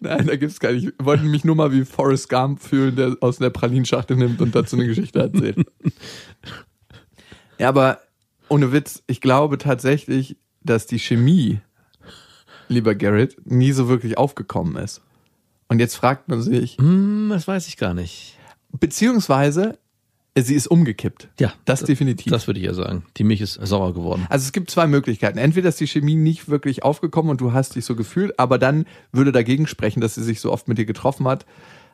Nein, 0.02 0.28
da 0.28 0.36
gibt's 0.36 0.60
gar 0.60 0.74
nicht. 0.74 0.88
Ich 0.88 0.94
wollte 1.06 1.24
mich 1.24 1.46
nur 1.46 1.56
mal 1.56 1.72
wie 1.72 1.86
Forrest 1.86 2.28
Gump 2.28 2.62
fühlen, 2.62 2.98
der 2.98 3.16
aus 3.22 3.38
der 3.38 3.50
Pralinschachtel 3.50 4.18
nimmt 4.18 4.42
und 4.42 4.54
dazu 4.54 4.76
eine 4.76 4.88
Geschichte 4.88 5.20
erzählt. 5.20 5.58
ja, 7.60 7.70
aber 7.70 8.02
ohne 8.50 8.74
Witz, 8.74 9.04
ich 9.08 9.22
glaube 9.22 9.58
tatsächlich, 9.58 10.36
dass 10.64 10.86
die 10.86 11.00
Chemie, 11.00 11.62
lieber 12.68 12.94
Garrett, 12.94 13.38
nie 13.46 13.72
so 13.72 13.88
wirklich 13.88 14.18
aufgekommen 14.18 14.76
ist. 14.84 15.02
Und 15.70 15.80
jetzt 15.80 15.96
fragt 15.96 16.28
man 16.28 16.42
sich, 16.42 16.76
Hm, 16.78 17.30
das 17.30 17.48
weiß 17.48 17.70
ich 17.70 17.78
gar 17.78 17.94
nicht. 17.94 18.38
beziehungsweise 18.78 19.80
sie 20.44 20.56
ist 20.56 20.68
umgekippt. 20.68 21.30
Ja, 21.40 21.54
Das 21.66 21.84
definitiv. 21.84 22.32
Das 22.32 22.48
würde 22.48 22.60
ich 22.60 22.66
ja 22.66 22.74
sagen. 22.74 23.04
Die 23.18 23.24
Milch 23.24 23.42
ist 23.42 23.54
sauer 23.54 23.94
geworden. 23.94 24.26
Also 24.30 24.46
es 24.46 24.52
gibt 24.52 24.70
zwei 24.70 24.88
Möglichkeiten. 24.88 25.38
Entweder 25.38 25.70
ist 25.70 25.80
die 25.80 25.88
Chemie 25.88 26.16
nicht 26.16 26.50
wirklich 26.50 26.84
aufgekommen 26.84 27.32
und 27.32 27.42
du 27.42 27.54
hast 27.54 27.76
dich 27.76 27.86
so 27.86 27.96
gefühlt, 27.96 28.38
aber 28.40 28.58
dann 28.58 28.86
würde 29.12 29.32
dagegen 29.32 29.68
sprechen, 29.68 30.02
dass 30.02 30.16
sie 30.16 30.24
sich 30.24 30.40
so 30.40 30.52
oft 30.52 30.68
mit 30.68 30.78
dir 30.78 30.86
getroffen 30.86 31.28
hat. 31.28 31.46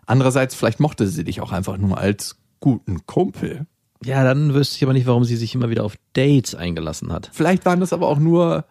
Andererseits, 0.06 0.56
vielleicht 0.56 0.80
mochte 0.80 1.08
sie 1.08 1.24
dich 1.24 1.42
auch 1.42 1.52
einfach 1.52 1.78
nur 1.78 1.98
als 1.98 2.38
guten 2.60 3.06
Kumpel. 3.06 3.66
Ja, 4.04 4.24
dann 4.24 4.54
wüsste 4.54 4.76
ich 4.78 4.84
aber 4.84 4.94
nicht, 4.94 5.08
warum 5.08 5.24
sie 5.24 5.38
sich 5.38 5.56
immer 5.56 5.70
wieder 5.70 5.84
auf 5.86 5.96
Dates 6.14 6.56
eingelassen 6.56 7.12
hat. 7.14 7.30
Vielleicht 7.32 7.66
waren 7.66 7.80
das 7.80 7.94
aber 7.94 8.08
auch 8.08 8.20
nur 8.20 8.66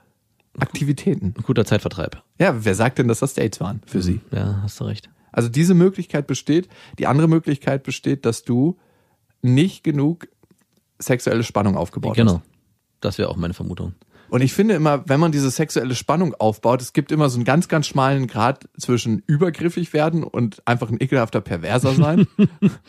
Aktivitäten. 0.58 1.34
Ein 1.38 1.42
guter 1.44 1.64
Zeitvertreib. 1.64 2.22
Ja, 2.38 2.64
wer 2.64 2.74
sagt 2.74 2.98
denn, 2.98 3.08
dass 3.08 3.20
das 3.20 3.32
Dates 3.34 3.60
waren 3.60 3.80
für 3.86 4.02
sie? 4.02 4.20
Ja, 4.30 4.60
hast 4.62 4.78
du 4.80 4.84
recht. 4.84 5.08
Also 5.30 5.48
diese 5.48 5.72
Möglichkeit 5.72 6.26
besteht. 6.26 6.68
Die 6.98 7.06
andere 7.06 7.28
Möglichkeit 7.28 7.82
besteht, 7.84 8.26
dass 8.26 8.44
du 8.44 8.76
nicht 9.42 9.84
genug 9.84 10.28
sexuelle 10.98 11.42
Spannung 11.42 11.76
aufgebaut 11.76 12.12
hast. 12.12 12.16
Genau. 12.16 12.42
Das 13.00 13.18
wäre 13.18 13.28
auch 13.28 13.36
meine 13.36 13.54
Vermutung. 13.54 13.94
Und 14.32 14.40
ich 14.40 14.54
finde 14.54 14.72
immer, 14.72 15.06
wenn 15.06 15.20
man 15.20 15.30
diese 15.30 15.50
sexuelle 15.50 15.94
Spannung 15.94 16.32
aufbaut, 16.32 16.80
es 16.80 16.94
gibt 16.94 17.12
immer 17.12 17.28
so 17.28 17.36
einen 17.36 17.44
ganz, 17.44 17.68
ganz 17.68 17.86
schmalen 17.86 18.26
Grad 18.28 18.66
zwischen 18.78 19.22
übergriffig 19.26 19.92
werden 19.92 20.24
und 20.24 20.66
einfach 20.66 20.88
ein 20.88 20.96
ekelhafter 21.02 21.42
Perverser 21.42 21.92
sein, 21.92 22.26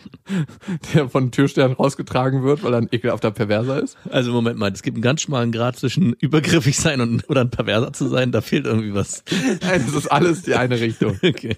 der 0.93 1.09
von 1.09 1.31
Türstern 1.31 1.73
rausgetragen 1.73 2.43
wird, 2.43 2.63
weil 2.63 2.73
er 2.73 2.77
ein 2.77 2.87
ekelhafter 2.89 3.31
Perverser 3.31 3.83
ist. 3.83 3.97
Also 4.09 4.31
Moment 4.31 4.57
mal, 4.57 4.71
es 4.71 4.83
gibt 4.83 4.95
einen 4.95 5.01
ganz 5.01 5.19
schmalen 5.19 5.51
Grad 5.51 5.75
zwischen 5.75 6.13
übergriffig 6.13 6.77
sein 6.77 7.01
und 7.01 7.29
oder 7.29 7.41
ein 7.41 7.49
Perverser 7.49 7.91
zu 7.91 8.07
sein. 8.07 8.31
Da 8.31 8.39
fehlt 8.39 8.65
irgendwie 8.65 8.93
was. 8.93 9.25
Nein, 9.61 9.83
das 9.85 9.95
ist 9.95 10.07
alles 10.09 10.43
die 10.43 10.55
eine 10.55 10.79
Richtung. 10.79 11.19
Okay. 11.33 11.57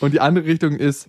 Und 0.00 0.12
die 0.12 0.20
andere 0.20 0.46
Richtung 0.46 0.72
ist, 0.72 1.08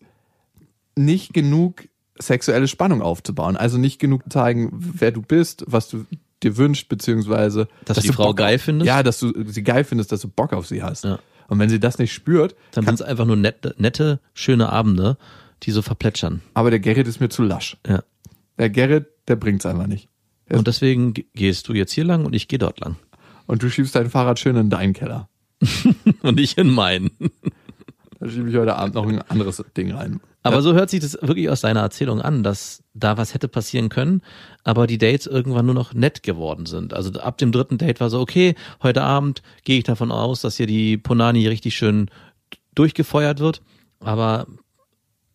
nicht 0.95 1.33
genug 1.33 1.87
sexuelle 2.21 2.67
Spannung 2.67 3.01
aufzubauen. 3.01 3.57
Also 3.57 3.77
nicht 3.77 3.99
genug 3.99 4.23
zeigen, 4.29 4.69
wer 4.73 5.11
du 5.11 5.21
bist, 5.21 5.63
was 5.67 5.89
du 5.89 6.05
dir 6.43 6.57
wünschst, 6.57 6.89
beziehungsweise 6.89 7.67
Dass 7.85 7.97
du 7.97 8.03
die 8.03 8.09
Frau 8.13 8.27
Bock 8.27 8.37
geil 8.37 8.57
findest? 8.59 8.87
Ja, 8.87 9.03
dass 9.03 9.19
du 9.19 9.31
sie 9.47 9.63
geil 9.63 9.83
findest, 9.83 10.11
dass 10.11 10.21
du 10.21 10.27
Bock 10.27 10.53
auf 10.53 10.67
sie 10.67 10.81
hast. 10.83 11.03
Ja. 11.03 11.19
Und 11.47 11.59
wenn 11.59 11.69
sie 11.69 11.79
das 11.79 11.97
nicht 11.97 12.13
spürt, 12.13 12.55
Dann 12.71 12.85
sind 12.85 12.95
es 12.95 13.01
einfach 13.01 13.25
nur 13.25 13.35
nette, 13.35 13.75
nette, 13.77 14.19
schöne 14.33 14.69
Abende, 14.69 15.17
die 15.63 15.71
so 15.71 15.81
verplätschern. 15.81 16.41
aber 16.53 16.69
der 16.71 16.79
Gerrit 16.79 17.07
ist 17.07 17.19
mir 17.19 17.29
zu 17.29 17.43
lasch. 17.43 17.77
Ja. 17.87 18.03
Der 18.57 18.69
Gerrit, 18.69 19.07
der 19.27 19.35
bringt's 19.35 19.65
einfach 19.65 19.87
nicht. 19.87 20.07
Ja. 20.49 20.57
Und 20.57 20.67
deswegen 20.67 21.13
ge- 21.13 21.25
gehst 21.33 21.67
du 21.67 21.73
jetzt 21.73 21.91
hier 21.91 22.03
lang 22.05 22.25
und 22.25 22.33
ich 22.33 22.47
gehe 22.47 22.59
dort 22.59 22.79
lang. 22.79 22.95
Und 23.47 23.61
du 23.63 23.69
schiebst 23.69 23.95
dein 23.95 24.09
Fahrrad 24.09 24.39
schön 24.39 24.55
in 24.55 24.69
deinen 24.69 24.93
Keller. 24.93 25.27
Und 26.23 26.39
ich 26.39 26.57
in 26.57 26.69
meinen. 26.71 27.11
Da 28.21 28.29
schiebe 28.29 28.51
ich 28.51 28.55
heute 28.55 28.75
Abend 28.75 28.93
noch 28.93 29.07
ein 29.07 29.19
anderes 29.29 29.63
Ding 29.75 29.91
rein. 29.93 30.21
Aber 30.43 30.61
so 30.61 30.75
hört 30.75 30.91
sich 30.91 30.99
das 30.99 31.17
wirklich 31.23 31.49
aus 31.49 31.61
deiner 31.61 31.79
Erzählung 31.79 32.21
an, 32.21 32.43
dass 32.43 32.83
da 32.93 33.17
was 33.17 33.33
hätte 33.33 33.47
passieren 33.47 33.89
können, 33.89 34.21
aber 34.63 34.85
die 34.85 34.99
Dates 34.99 35.25
irgendwann 35.25 35.65
nur 35.65 35.73
noch 35.73 35.95
nett 35.95 36.21
geworden 36.21 36.67
sind. 36.67 36.93
Also 36.93 37.19
ab 37.19 37.39
dem 37.39 37.51
dritten 37.51 37.79
Date 37.79 37.99
war 37.99 38.11
so, 38.11 38.19
okay, 38.19 38.53
heute 38.83 39.01
Abend 39.01 39.41
gehe 39.63 39.79
ich 39.79 39.85
davon 39.85 40.11
aus, 40.11 40.41
dass 40.41 40.57
hier 40.57 40.67
die 40.67 40.97
Ponani 40.97 41.47
richtig 41.47 41.75
schön 41.75 42.11
durchgefeuert 42.75 43.39
wird. 43.39 43.63
Aber 43.99 44.45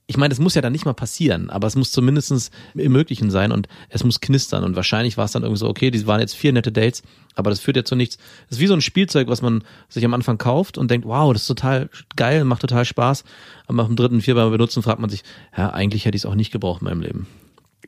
ich 0.09 0.16
meine, 0.16 0.33
es 0.33 0.38
muss 0.38 0.55
ja 0.55 0.62
dann 0.62 0.73
nicht 0.73 0.85
mal 0.85 0.95
passieren, 0.95 1.51
aber 1.51 1.66
es 1.66 1.75
muss 1.75 1.90
zumindestens 1.90 2.53
im 2.75 2.92
Möglichen 2.92 3.31
sein 3.31 3.51
und 3.51 3.66
es 3.88 4.05
muss 4.05 4.21
knistern. 4.21 4.62
Und 4.62 4.77
wahrscheinlich 4.77 5.16
war 5.16 5.25
es 5.25 5.33
dann 5.33 5.42
irgendwie 5.42 5.59
so, 5.59 5.69
okay, 5.69 5.90
die 5.90 6.07
waren 6.07 6.21
jetzt 6.21 6.37
vier 6.37 6.53
nette 6.53 6.71
Dates, 6.71 7.03
aber 7.35 7.51
das 7.51 7.59
führt 7.59 7.77
ja 7.77 7.85
zu 7.85 7.97
nichts. 7.97 8.16
Es 8.49 8.57
ist 8.57 8.61
wie 8.61 8.69
so 8.69 8.75
ein 8.75 8.81
Spielzeug, 8.81 9.27
was 9.27 9.42
man 9.42 9.64
sich 9.88 10.05
am 10.05 10.14
Anfang 10.14 10.38
kauft 10.38 10.79
und 10.79 10.90
denkt, 10.92 11.09
wow, 11.09 11.33
das 11.33 11.42
ist 11.42 11.49
total 11.49 11.90
geil, 12.14 12.45
macht 12.45 12.61
total 12.61 12.85
Spaß. 12.85 13.25
Aber 13.66 13.79
nach 13.79 13.87
dem 13.87 13.97
dritten, 13.97 14.21
vier 14.21 14.37
beim 14.37 14.51
Benutzen 14.53 14.83
fragt 14.83 15.01
man 15.01 15.11
sich, 15.11 15.25
ja, 15.57 15.71
eigentlich 15.71 16.05
hätte 16.05 16.16
ich 16.16 16.23
es 16.23 16.27
auch 16.27 16.37
nicht 16.37 16.53
gebraucht 16.53 16.83
in 16.83 16.88
meinem 16.88 17.01
Leben. 17.01 17.27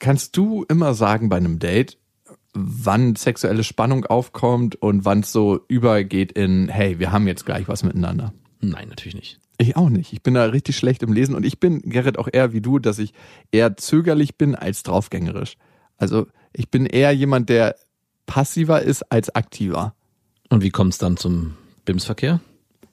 Kannst 0.00 0.36
du 0.36 0.64
immer 0.68 0.94
sagen 0.94 1.28
bei 1.28 1.36
einem 1.36 1.60
Date, 1.60 1.98
wann 2.52 3.14
sexuelle 3.14 3.62
Spannung 3.62 4.06
aufkommt 4.06 4.74
und 4.74 5.04
wann 5.04 5.20
es 5.20 5.30
so 5.30 5.60
übergeht 5.68 6.32
in, 6.32 6.68
hey, 6.68 6.98
wir 6.98 7.12
haben 7.12 7.28
jetzt 7.28 7.46
gleich 7.46 7.68
was 7.68 7.84
miteinander? 7.84 8.32
Nein, 8.60 8.88
natürlich 8.88 9.14
nicht. 9.14 9.40
Ich 9.60 9.76
auch 9.76 9.88
nicht. 9.88 10.12
Ich 10.12 10.22
bin 10.22 10.34
da 10.34 10.44
richtig 10.44 10.76
schlecht 10.76 11.02
im 11.02 11.12
Lesen 11.12 11.34
und 11.34 11.44
ich 11.44 11.58
bin, 11.58 11.82
Gerrit, 11.82 12.18
auch 12.18 12.28
eher 12.32 12.52
wie 12.52 12.60
du, 12.60 12.78
dass 12.78 13.00
ich 13.00 13.12
eher 13.50 13.76
zögerlich 13.76 14.36
bin 14.36 14.54
als 14.54 14.84
draufgängerisch. 14.84 15.56
Also 15.96 16.28
ich 16.52 16.70
bin 16.70 16.86
eher 16.86 17.10
jemand, 17.12 17.48
der 17.48 17.74
passiver 18.26 18.82
ist 18.82 19.02
als 19.10 19.34
aktiver. 19.34 19.94
Und 20.48 20.62
wie 20.62 20.70
kommt 20.70 20.92
es 20.92 20.98
dann 20.98 21.16
zum 21.16 21.56
Bimsverkehr? 21.84 22.40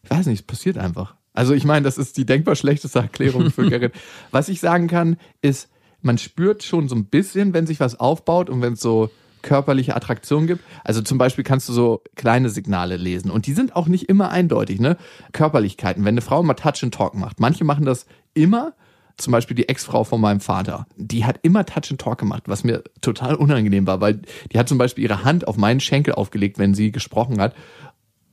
Ich 0.04 0.10
weiß 0.10 0.26
nicht, 0.26 0.40
es 0.40 0.46
passiert 0.46 0.80
einfach. 0.80 1.16
Also 1.34 1.54
ich 1.54 1.66
meine, 1.66 1.84
das 1.84 2.00
ist 2.00 2.18
die 2.18 2.26
denkbar 2.26 2.56
schlechteste 2.56 3.00
Erklärung 3.00 3.52
für 3.52 3.66
Gerrit. 3.70 3.94
Was 4.32 4.50
ich 4.50 4.60
sagen 4.60 4.88
kann, 4.88 5.18
ist, 5.42 5.70
man 6.02 6.18
spürt 6.18 6.64
schon 6.64 6.90
so 6.90 6.96
ein 6.96 7.06
bisschen, 7.06 7.54
wenn 7.54 7.68
sich 7.68 7.80
was 7.80 8.00
aufbaut 8.00 8.50
und 8.50 8.62
wenn 8.62 8.74
es 8.74 8.82
so 8.82 9.12
körperliche 9.46 9.96
Attraktion 9.96 10.48
gibt. 10.48 10.64
Also 10.84 11.02
zum 11.02 11.18
Beispiel 11.18 11.44
kannst 11.44 11.70
du 11.70 11.74
so 11.74 12.02
kleine 12.16 12.50
Signale 12.50 12.98
lesen 12.98 13.32
und 13.32 13.46
die 13.46 13.54
sind 13.54 13.76
auch 13.76 13.88
nicht 13.88 14.10
immer 14.10 14.30
eindeutig, 14.32 14.82
ne? 14.82 14.98
Körperlichkeiten. 15.32 16.04
Wenn 16.04 16.16
eine 16.16 16.22
Frau 16.22 16.44
mal 16.44 16.56
Touch 16.56 16.84
and 16.84 16.94
Talk 16.94 17.14
macht, 17.14 17.40
manche 17.40 17.64
machen 17.64 17.86
das 17.86 18.08
immer. 18.34 18.74
Zum 19.18 19.32
Beispiel 19.32 19.56
die 19.56 19.70
Ex-Frau 19.70 20.04
von 20.04 20.20
meinem 20.20 20.42
Vater. 20.42 20.88
Die 20.98 21.24
hat 21.24 21.40
immer 21.44 21.66
Touch 21.66 21.90
and 21.90 22.02
Talk 22.02 22.18
gemacht, 22.18 22.44
was 22.48 22.66
mir 22.66 22.84
total 23.00 23.36
unangenehm 23.36 23.88
war, 23.88 24.02
weil 24.02 24.20
die 24.52 24.60
hat 24.60 24.68
zum 24.68 24.78
Beispiel 24.78 25.06
ihre 25.06 25.24
Hand 25.24 25.48
auf 25.48 25.56
meinen 25.56 25.80
Schenkel 25.80 26.16
aufgelegt, 26.16 26.58
wenn 26.58 26.74
sie 26.74 26.92
gesprochen 26.92 27.40
hat. 27.40 27.56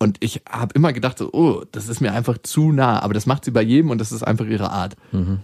Und 0.01 0.16
ich 0.18 0.42
habe 0.51 0.75
immer 0.75 0.92
gedacht, 0.92 1.18
so, 1.18 1.31
oh, 1.33 1.62
das 1.70 1.88
ist 1.88 2.01
mir 2.01 2.12
einfach 2.12 2.38
zu 2.42 2.72
nah. 2.72 3.01
Aber 3.01 3.14
das 3.14 3.27
macht 3.27 3.44
sie 3.44 3.53
bei 3.53 3.62
jedem 3.62 3.90
und 3.90 3.98
das 3.98 4.11
ist 4.11 4.25
einfach 4.25 4.46
ihre 4.46 4.70
Art. 4.70 4.96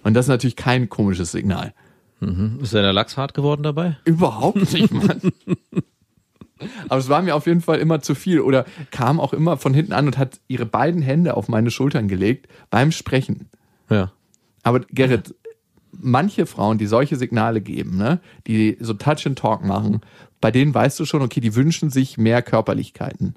Und 0.02 0.14
das 0.14 0.24
ist 0.24 0.30
natürlich 0.30 0.56
kein 0.56 0.88
komisches 0.88 1.30
Signal. 1.30 1.72
Mhm. 2.20 2.58
Ist 2.62 2.74
deine 2.74 2.92
Lachs 2.92 3.16
hart 3.16 3.34
geworden 3.34 3.62
dabei? 3.62 3.96
Überhaupt 4.04 4.72
nicht, 4.72 4.92
Mann. 4.92 5.20
Aber 6.88 6.98
es 6.98 7.08
war 7.08 7.22
mir 7.22 7.36
auf 7.36 7.46
jeden 7.46 7.60
Fall 7.60 7.78
immer 7.78 8.00
zu 8.00 8.14
viel 8.14 8.40
oder 8.40 8.64
kam 8.90 9.20
auch 9.20 9.32
immer 9.32 9.56
von 9.56 9.74
hinten 9.74 9.92
an 9.92 10.06
und 10.06 10.18
hat 10.18 10.40
ihre 10.48 10.66
beiden 10.66 11.02
Hände 11.02 11.36
auf 11.36 11.48
meine 11.48 11.70
Schultern 11.70 12.08
gelegt 12.08 12.48
beim 12.70 12.90
Sprechen. 12.90 13.48
Ja. 13.88 14.12
Aber 14.64 14.80
Gerrit, 14.80 15.34
manche 15.92 16.46
Frauen, 16.46 16.78
die 16.78 16.86
solche 16.86 17.16
Signale 17.16 17.60
geben, 17.60 17.96
ne, 17.96 18.20
die 18.46 18.76
so 18.80 18.94
Touch 18.94 19.26
and 19.26 19.38
Talk 19.38 19.64
machen, 19.64 20.00
bei 20.40 20.50
denen 20.50 20.74
weißt 20.74 20.98
du 20.98 21.04
schon, 21.04 21.22
okay, 21.22 21.40
die 21.40 21.54
wünschen 21.54 21.90
sich 21.90 22.18
mehr 22.18 22.42
Körperlichkeiten. 22.42 23.34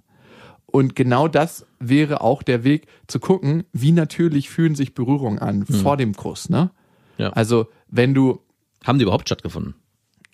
Und 0.65 0.95
genau 0.95 1.27
das 1.27 1.65
wäre 1.79 2.21
auch 2.21 2.43
der 2.43 2.63
Weg 2.63 2.87
zu 3.07 3.19
gucken, 3.19 3.65
wie 3.73 3.91
natürlich 3.91 4.49
fühlen 4.49 4.75
sich 4.75 4.93
Berührungen 4.93 5.39
an 5.39 5.65
vor 5.65 5.97
dem 5.97 6.15
Kuss, 6.15 6.49
ne? 6.49 6.71
Ja. 7.17 7.29
Also, 7.31 7.67
wenn 7.89 8.13
du 8.13 8.39
Haben 8.83 8.99
die 8.99 9.03
überhaupt 9.03 9.27
stattgefunden? 9.27 9.75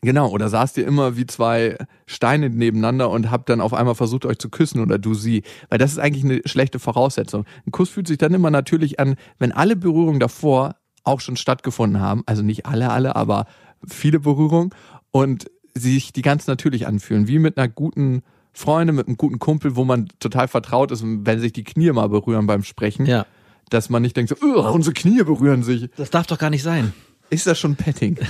Genau, 0.02 0.30
oder 0.30 0.48
saßt 0.48 0.78
ihr 0.78 0.86
immer 0.86 1.18
wie 1.18 1.26
zwei 1.26 1.76
Steine 2.06 2.50
nebeneinander 2.50 3.10
und 3.10 3.32
habt 3.32 3.50
dann 3.50 3.62
auf 3.62 3.74
einmal 3.74 3.96
versucht, 3.96 4.26
euch 4.26 4.38
zu 4.38 4.50
küssen 4.50 4.80
oder 4.80 5.00
du 5.00 5.16
sie. 5.16 5.42
Weil 5.70 5.80
das 5.80 5.92
ist 5.92 5.98
eigentlich 5.98 6.24
eine 6.24 6.42
schlechte 6.46 6.78
Voraussetzung. 6.78 7.46
Ein 7.66 7.72
Kuss 7.72 7.90
fühlt 7.90 8.08
sich 8.08 8.20
dann 8.20 8.34
immer 8.34 8.52
natürlich 8.52 9.00
an, 9.00 9.16
wenn 9.40 9.52
alle 9.52 9.76
Berührungen 9.76 10.20
davor 10.20 10.76
auch 11.04 11.20
schon 11.20 11.36
stattgefunden 11.36 12.00
haben. 12.00 12.22
Also 12.28 12.44
nicht 12.44 12.68
alle, 12.68 12.92
alle, 12.92 13.16
aber 13.16 13.48
viele 13.88 14.20
Berührungen 14.20 14.70
und 15.12 15.50
sich 15.74 16.14
die 16.14 16.22
ganz 16.22 16.46
natürlich 16.48 16.86
anfühlen. 16.86 17.28
Wie 17.28 17.40
mit 17.40 17.58
einer 17.58 17.68
guten 17.68 18.22
Freundin, 18.54 18.96
mit 18.96 19.08
einem 19.08 19.18
guten 19.18 19.40
Kumpel, 19.40 19.76
wo 19.76 19.84
man 19.84 20.08
total 20.20 20.48
vertraut 20.48 20.92
ist, 20.92 21.02
und 21.02 21.26
wenn 21.26 21.40
sich 21.40 21.54
die 21.54 21.64
Knie 21.64 21.92
mal 21.92 22.10
berühren 22.10 22.48
beim 22.48 22.64
Sprechen. 22.64 23.06
Ja. 23.06 23.26
Dass 23.70 23.90
man 23.90 24.02
nicht 24.02 24.16
denkt 24.16 24.30
so, 24.30 24.36
"Ugh, 24.46 24.72
unsere 24.74 24.94
Knie 24.94 25.24
berühren 25.24 25.64
sich. 25.64 25.90
Das 25.98 26.10
darf 26.10 26.28
doch 26.28 26.38
gar 26.38 26.50
nicht 26.50 26.64
sein. 26.64 26.94
Ist 27.30 27.48
das 27.48 27.60
schon 27.60 27.76
Petting? 27.76 28.18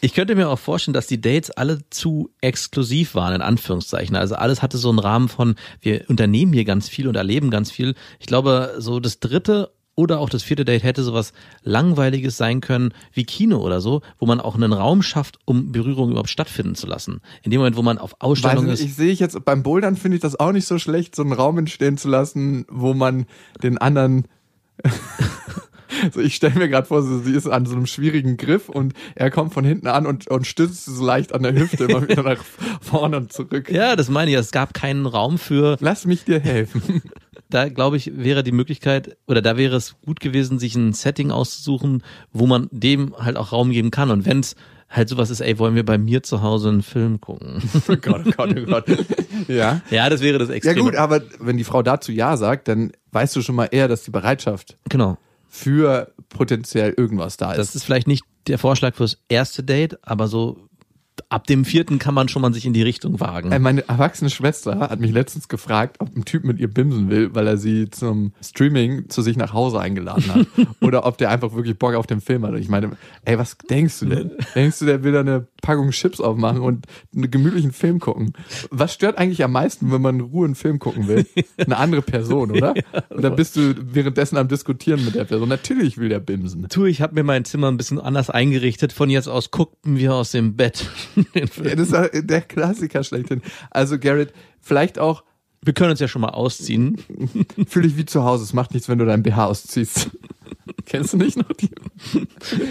Ich 0.00 0.14
könnte 0.14 0.34
mir 0.34 0.48
auch 0.48 0.58
vorstellen, 0.58 0.94
dass 0.94 1.06
die 1.06 1.20
Dates 1.20 1.50
alle 1.50 1.78
zu 1.90 2.30
exklusiv 2.40 3.14
waren, 3.14 3.34
in 3.34 3.42
Anführungszeichen. 3.42 4.16
Also 4.16 4.34
alles 4.34 4.62
hatte 4.62 4.78
so 4.78 4.88
einen 4.88 4.98
Rahmen 4.98 5.28
von, 5.28 5.54
wir 5.80 6.04
unternehmen 6.08 6.52
hier 6.52 6.64
ganz 6.64 6.88
viel 6.88 7.06
und 7.06 7.16
erleben 7.16 7.50
ganz 7.50 7.70
viel. 7.70 7.94
Ich 8.18 8.26
glaube, 8.26 8.74
so 8.78 9.00
das 9.00 9.20
dritte 9.20 9.70
oder 9.94 10.18
auch 10.18 10.30
das 10.30 10.42
vierte 10.42 10.64
Date 10.64 10.82
hätte 10.82 11.02
sowas 11.02 11.32
Langweiliges 11.62 12.36
sein 12.36 12.60
können 12.60 12.94
wie 13.12 13.24
Kino 13.24 13.58
oder 13.58 13.80
so, 13.80 14.00
wo 14.18 14.26
man 14.26 14.40
auch 14.40 14.54
einen 14.54 14.72
Raum 14.72 15.02
schafft, 15.02 15.38
um 15.44 15.72
Berührung 15.72 16.10
überhaupt 16.10 16.30
stattfinden 16.30 16.74
zu 16.74 16.86
lassen. 16.86 17.20
In 17.42 17.50
dem 17.50 17.60
Moment, 17.60 17.76
wo 17.76 17.82
man 17.82 17.98
auf 17.98 18.12
Weiß 18.12 18.20
Ausstellung 18.20 18.64
nicht, 18.64 18.74
ist. 18.74 18.80
ich 18.80 18.94
sehe 18.94 19.12
ich 19.12 19.20
jetzt 19.20 19.44
beim 19.44 19.62
Bouldern 19.62 19.96
finde 19.96 20.16
ich 20.16 20.22
das 20.22 20.38
auch 20.40 20.52
nicht 20.52 20.66
so 20.66 20.78
schlecht, 20.78 21.14
so 21.14 21.22
einen 21.22 21.32
Raum 21.32 21.58
entstehen 21.58 21.98
zu 21.98 22.08
lassen, 22.08 22.64
wo 22.70 22.94
man 22.94 23.26
den 23.62 23.78
anderen 23.78 24.26
so 26.12 26.20
ich 26.20 26.34
stelle 26.34 26.54
mir 26.56 26.68
gerade 26.68 26.86
vor, 26.86 27.02
sie 27.02 27.32
ist 27.32 27.48
an 27.48 27.66
so 27.66 27.74
einem 27.74 27.86
schwierigen 27.86 28.36
Griff 28.36 28.68
und 28.68 28.94
er 29.14 29.30
kommt 29.30 29.52
von 29.54 29.64
hinten 29.64 29.86
an 29.86 30.06
und, 30.06 30.28
und 30.28 30.46
stützt 30.46 30.84
so 30.86 31.04
leicht 31.04 31.32
an 31.34 31.42
der 31.42 31.54
Hüfte 31.54 31.84
immer 31.84 32.06
wieder 32.08 32.22
nach 32.22 32.42
vorne 32.80 33.16
und 33.18 33.32
zurück. 33.32 33.70
Ja, 33.70 33.96
das 33.96 34.08
meine 34.08 34.30
ich. 34.30 34.36
Es 34.36 34.52
gab 34.52 34.74
keinen 34.74 35.06
Raum 35.06 35.38
für 35.38 35.76
Lass 35.80 36.06
mich 36.06 36.24
dir 36.24 36.40
helfen. 36.40 37.02
da 37.50 37.68
glaube 37.68 37.96
ich, 37.96 38.12
wäre 38.16 38.42
die 38.42 38.52
Möglichkeit, 38.52 39.16
oder 39.26 39.42
da 39.42 39.56
wäre 39.56 39.76
es 39.76 39.96
gut 40.04 40.20
gewesen, 40.20 40.58
sich 40.58 40.74
ein 40.74 40.92
Setting 40.92 41.30
auszusuchen, 41.30 42.02
wo 42.32 42.46
man 42.46 42.68
dem 42.70 43.14
halt 43.18 43.36
auch 43.36 43.52
Raum 43.52 43.70
geben 43.70 43.90
kann. 43.90 44.10
Und 44.10 44.24
wenn 44.26 44.40
es 44.40 44.54
halt 44.88 45.08
sowas 45.08 45.30
ist, 45.30 45.40
ey, 45.40 45.58
wollen 45.58 45.74
wir 45.76 45.84
bei 45.84 45.98
mir 45.98 46.22
zu 46.22 46.42
Hause 46.42 46.68
einen 46.68 46.82
Film 46.82 47.20
gucken? 47.20 47.62
Oh 47.88 47.96
Gott, 47.96 48.22
oh 48.26 48.30
Gott, 48.36 48.56
oh 48.56 48.64
Gott. 48.66 48.84
Ja. 49.48 49.80
ja, 49.90 50.08
das 50.10 50.20
wäre 50.20 50.38
das 50.38 50.48
Ja 50.48 50.54
Extreme. 50.56 50.82
gut, 50.82 50.96
aber 50.96 51.22
wenn 51.38 51.56
die 51.56 51.64
Frau 51.64 51.82
dazu 51.82 52.12
Ja 52.12 52.36
sagt, 52.36 52.68
dann 52.68 52.92
weißt 53.12 53.34
du 53.36 53.42
schon 53.42 53.54
mal 53.54 53.68
eher, 53.70 53.88
dass 53.88 54.02
die 54.02 54.10
Bereitschaft 54.10 54.76
Genau. 54.88 55.16
Für 55.50 56.12
potenziell 56.30 56.94
irgendwas 56.96 57.36
da 57.36 57.52
ist. 57.52 57.58
Das 57.58 57.74
ist 57.74 57.84
vielleicht 57.84 58.06
nicht 58.06 58.24
der 58.46 58.56
Vorschlag 58.56 58.94
fürs 58.94 59.18
erste 59.28 59.62
Date, 59.62 59.98
aber 60.02 60.28
so 60.28 60.70
ab 61.28 61.46
dem 61.46 61.64
vierten 61.64 61.98
kann 61.98 62.14
man 62.14 62.28
schon 62.28 62.42
mal 62.42 62.54
sich 62.54 62.64
in 62.64 62.72
die 62.72 62.82
Richtung 62.82 63.20
wagen. 63.20 63.52
Ey, 63.52 63.58
meine 63.58 63.86
erwachsene 63.86 64.30
Schwester 64.30 64.78
hat 64.80 65.00
mich 65.00 65.12
letztens 65.12 65.48
gefragt, 65.48 65.96
ob 65.98 66.16
ein 66.16 66.24
Typ 66.24 66.44
mit 66.44 66.58
ihr 66.58 66.68
bimsen 66.68 67.10
will, 67.10 67.34
weil 67.34 67.46
er 67.46 67.56
sie 67.56 67.90
zum 67.90 68.32
Streaming 68.42 69.08
zu 69.08 69.22
sich 69.22 69.36
nach 69.36 69.52
Hause 69.52 69.80
eingeladen 69.80 70.32
hat. 70.32 70.46
Oder 70.80 71.04
ob 71.04 71.18
der 71.18 71.30
einfach 71.30 71.52
wirklich 71.52 71.78
Bock 71.78 71.94
auf 71.94 72.06
den 72.06 72.20
Film 72.20 72.44
hat. 72.46 72.52
Und 72.52 72.60
ich 72.60 72.68
meine, 72.68 72.92
ey, 73.24 73.38
was 73.38 73.58
denkst 73.58 74.00
du 74.00 74.06
denn? 74.06 74.30
Denkst 74.54 74.78
du, 74.78 74.86
der 74.86 75.02
will 75.02 75.12
da 75.12 75.20
eine 75.20 75.46
Packung 75.60 75.90
Chips 75.90 76.20
aufmachen 76.20 76.60
und 76.60 76.86
einen 77.14 77.30
gemütlichen 77.30 77.72
Film 77.72 78.00
gucken? 78.00 78.32
Was 78.70 78.94
stört 78.94 79.18
eigentlich 79.18 79.42
am 79.44 79.52
meisten, 79.52 79.92
wenn 79.92 80.02
man 80.02 80.16
in 80.16 80.20
Ruhe 80.22 80.46
einen 80.46 80.54
Film 80.54 80.78
gucken 80.78 81.08
will? 81.08 81.26
Eine 81.56 81.76
andere 81.76 82.02
Person, 82.02 82.50
oder? 82.50 82.74
Oder 83.10 83.30
bist 83.30 83.56
du 83.56 83.74
währenddessen 83.80 84.36
am 84.36 84.48
Diskutieren 84.48 85.04
mit 85.04 85.14
der 85.14 85.24
Person? 85.24 85.48
Natürlich 85.48 85.98
will 85.98 86.08
der 86.08 86.20
bimsen. 86.20 86.68
Tu, 86.68 86.86
ich 86.86 87.02
habe 87.02 87.14
mir 87.14 87.24
mein 87.24 87.44
Zimmer 87.44 87.68
ein 87.68 87.76
bisschen 87.76 88.00
anders 88.00 88.30
eingerichtet. 88.30 88.92
Von 88.92 89.10
jetzt 89.10 89.28
aus 89.28 89.50
guckten 89.50 89.96
wir 89.96 90.14
aus 90.14 90.30
dem 90.32 90.56
Bett. 90.56 90.86
Ja, 91.34 91.74
das 91.74 91.90
ist 91.92 92.28
der 92.30 92.40
Klassiker 92.40 93.04
schlechthin. 93.04 93.42
Also 93.70 93.98
Garrett, 93.98 94.32
vielleicht 94.60 94.98
auch 94.98 95.22
Wir 95.62 95.74
können 95.74 95.90
uns 95.90 96.00
ja 96.00 96.08
schon 96.08 96.22
mal 96.22 96.30
ausziehen. 96.30 96.96
Fühl 97.66 97.82
dich 97.82 97.96
wie 97.96 98.06
zu 98.06 98.24
Hause. 98.24 98.44
Es 98.44 98.52
macht 98.54 98.72
nichts, 98.72 98.88
wenn 98.88 98.98
du 98.98 99.04
dein 99.04 99.22
BH 99.22 99.46
ausziehst. 99.46 100.10
Kennst 100.90 101.12
du 101.12 101.18
nicht 101.18 101.36
noch 101.36 101.52
die? 101.52 101.70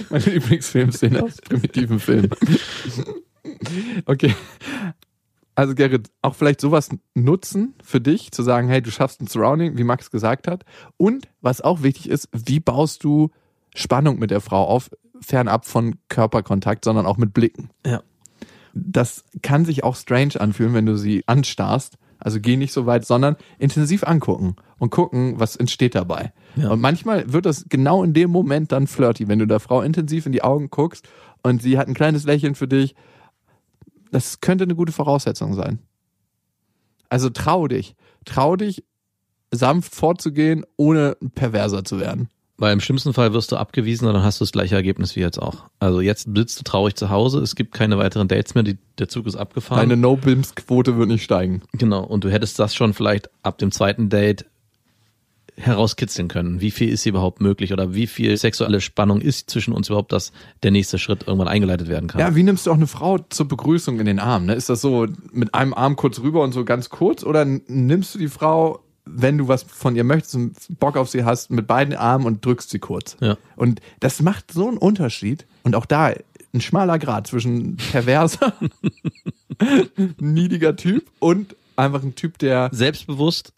Meine 0.10 0.26
Lieblingsfilmszene 0.26 1.24
aus 1.24 1.38
primitiven 1.38 2.02
Filmen. 2.02 2.30
Okay. 4.06 4.36
Also 5.56 5.74
Gerrit, 5.74 6.10
auch 6.22 6.36
vielleicht 6.36 6.60
sowas 6.60 6.90
nutzen 7.16 7.76
für 7.82 8.02
dich, 8.02 8.34
zu 8.34 8.44
sagen, 8.44 8.68
hey, 8.68 8.82
du 8.82 8.92
schaffst 8.92 9.22
ein 9.22 9.28
Surrounding, 9.28 9.78
wie 9.78 9.86
Max 9.86 10.12
gesagt 10.12 10.50
hat. 10.50 10.66
Und 10.98 11.30
was 11.40 11.62
auch 11.62 11.82
wichtig 11.82 12.10
ist, 12.10 12.28
wie 12.34 12.60
baust 12.60 13.06
du 13.06 13.30
Spannung 13.74 14.20
mit 14.20 14.32
der 14.32 14.42
Frau 14.42 14.66
auf, 14.66 14.90
fernab 15.22 15.66
von 15.66 15.96
Körperkontakt, 16.10 16.84
sondern 16.84 17.06
auch 17.06 17.18
mit 17.18 17.34
Blicken. 17.34 17.70
Ja. 17.86 18.04
Das 18.74 19.24
kann 19.42 19.64
sich 19.64 19.86
auch 19.86 19.96
strange 19.96 20.42
anfühlen, 20.42 20.74
wenn 20.74 20.86
du 20.86 20.98
sie 20.98 21.24
anstarrst. 21.26 21.98
Also 22.20 22.40
geh 22.42 22.58
nicht 22.58 22.74
so 22.74 22.86
weit, 22.86 23.06
sondern 23.06 23.38
intensiv 23.58 24.04
angucken 24.04 24.56
und 24.78 24.90
gucken, 24.90 25.40
was 25.40 25.56
entsteht 25.56 25.96
dabei. 25.96 26.34
Ja. 26.56 26.70
Und 26.70 26.82
manchmal 26.82 27.32
wird 27.32 27.46
das 27.46 27.66
genau 27.70 28.04
in 28.04 28.14
dem 28.14 28.30
Moment 28.30 28.72
dann 28.72 28.88
flirty, 28.88 29.28
wenn 29.28 29.40
du 29.40 29.48
der 29.48 29.62
Frau 29.62 29.82
intensiv 29.82 30.26
in 30.26 30.34
die 30.34 30.44
Augen 30.44 30.70
guckst 30.70 31.08
und 31.44 31.62
sie 31.62 31.78
hat 31.78 31.88
ein 31.88 31.94
kleines 31.94 32.26
Lächeln 32.26 32.56
für 32.56 32.68
dich. 32.68 32.96
Das 34.12 34.42
könnte 34.42 34.66
eine 34.66 34.76
gute 34.76 34.92
Voraussetzung 34.92 35.54
sein. 35.54 35.80
Also 37.08 37.30
trau 37.30 37.68
dich. 37.68 37.96
Trau 38.26 38.56
dich, 38.56 38.84
sanft 39.52 39.96
vorzugehen, 39.96 40.66
ohne 40.78 41.18
perverser 41.36 41.84
zu 41.84 42.00
werden. 42.00 42.30
Weil 42.60 42.74
im 42.74 42.82
schlimmsten 42.82 43.14
Fall 43.14 43.34
wirst 43.34 43.54
du 43.54 43.56
abgewiesen 43.56 44.08
und 44.08 44.14
dann 44.14 44.24
hast 44.24 44.42
du 44.42 44.44
das 44.44 44.52
gleiche 44.52 44.76
Ergebnis 44.76 45.16
wie 45.16 45.22
jetzt 45.22 45.42
auch. 45.42 45.64
Also 45.80 46.02
jetzt 46.02 46.28
sitzt 46.36 46.60
du 46.60 46.64
traurig 46.64 46.96
zu 46.96 47.10
Hause, 47.10 47.40
es 47.40 47.56
gibt 47.56 47.74
keine 47.74 47.98
weiteren 47.98 48.28
Dates 48.28 48.54
mehr, 48.54 48.64
die, 48.64 48.78
der 48.98 49.08
Zug 49.08 49.28
ist 49.28 49.38
abgefahren. 49.38 49.90
Deine 49.90 50.00
No-Bims-Quote 50.00 50.98
wird 50.98 51.08
nicht 51.08 51.24
steigen. 51.24 51.62
Genau, 51.72 52.04
und 52.04 52.26
du 52.26 52.30
hättest 52.30 52.60
das 52.60 52.76
schon 52.76 52.94
vielleicht 52.94 53.30
ab 53.44 53.58
dem 53.60 53.72
zweiten 53.72 54.10
Date 54.10 54.46
herauskitzeln 55.56 56.28
können. 56.28 56.62
Wie 56.62 56.72
viel 56.72 56.90
ist 56.90 57.04
hier 57.04 57.12
überhaupt 57.12 57.42
möglich 57.42 57.74
oder 57.74 57.94
wie 57.94 58.08
viel 58.08 58.36
sexuelle 58.38 58.82
Spannung 58.82 59.22
ist 59.22 59.50
zwischen 59.50 59.74
uns 59.74 59.90
überhaupt, 59.90 60.12
dass 60.12 60.32
der 60.64 60.72
nächste 60.72 60.98
Schritt 60.98 61.28
irgendwann 61.28 61.48
eingeleitet 61.48 61.88
werden 61.88 62.08
kann? 62.08 62.20
Ja, 62.20 62.36
wie 62.36 62.44
nimmst 62.44 62.66
du 62.66 62.72
auch 62.72 62.76
eine 62.76 62.88
Frau 62.88 63.18
zur 63.30 63.48
Begrüßung 63.48 64.00
in 64.00 64.06
den 64.06 64.20
Arm? 64.20 64.46
Ne? 64.46 64.54
Ist 64.54 64.70
das 64.70 64.82
so 64.82 65.08
mit 65.32 65.54
einem 65.54 65.74
Arm 65.74 65.96
kurz 65.96 66.20
rüber 66.22 66.44
und 66.44 66.54
so 66.54 66.66
ganz 66.66 66.90
kurz? 66.90 67.24
Oder 67.24 67.46
nimmst 67.46 68.16
du 68.16 68.20
die 68.20 68.30
Frau, 68.30 68.80
wenn 69.16 69.38
du 69.38 69.48
was 69.48 69.64
von 69.64 69.96
ihr 69.96 70.04
möchtest 70.04 70.36
und 70.36 70.80
Bock 70.80 70.98
auf 70.98 71.10
sie 71.10 71.24
hast, 71.24 71.52
mit 71.52 71.68
beiden 71.68 71.96
Armen 71.96 72.26
und 72.26 72.46
drückst 72.46 72.70
sie 72.70 72.80
kurz? 72.80 73.18
Ja. 73.20 73.38
Und 73.56 73.82
das 74.00 74.22
macht 74.22 74.52
so 74.52 74.68
einen 74.68 74.78
Unterschied. 74.78 75.46
Und 75.64 75.76
auch 75.76 75.86
da 75.86 76.14
ein 76.54 76.62
schmaler 76.62 77.00
Grad 77.00 77.28
zwischen 77.28 77.78
perverser, 77.78 78.54
niediger 80.20 80.76
Typ 80.76 81.10
und 81.20 81.56
einfach 81.76 82.04
ein 82.04 82.16
Typ, 82.16 82.38
der 82.40 82.70
Selbstbewusst 82.72 83.54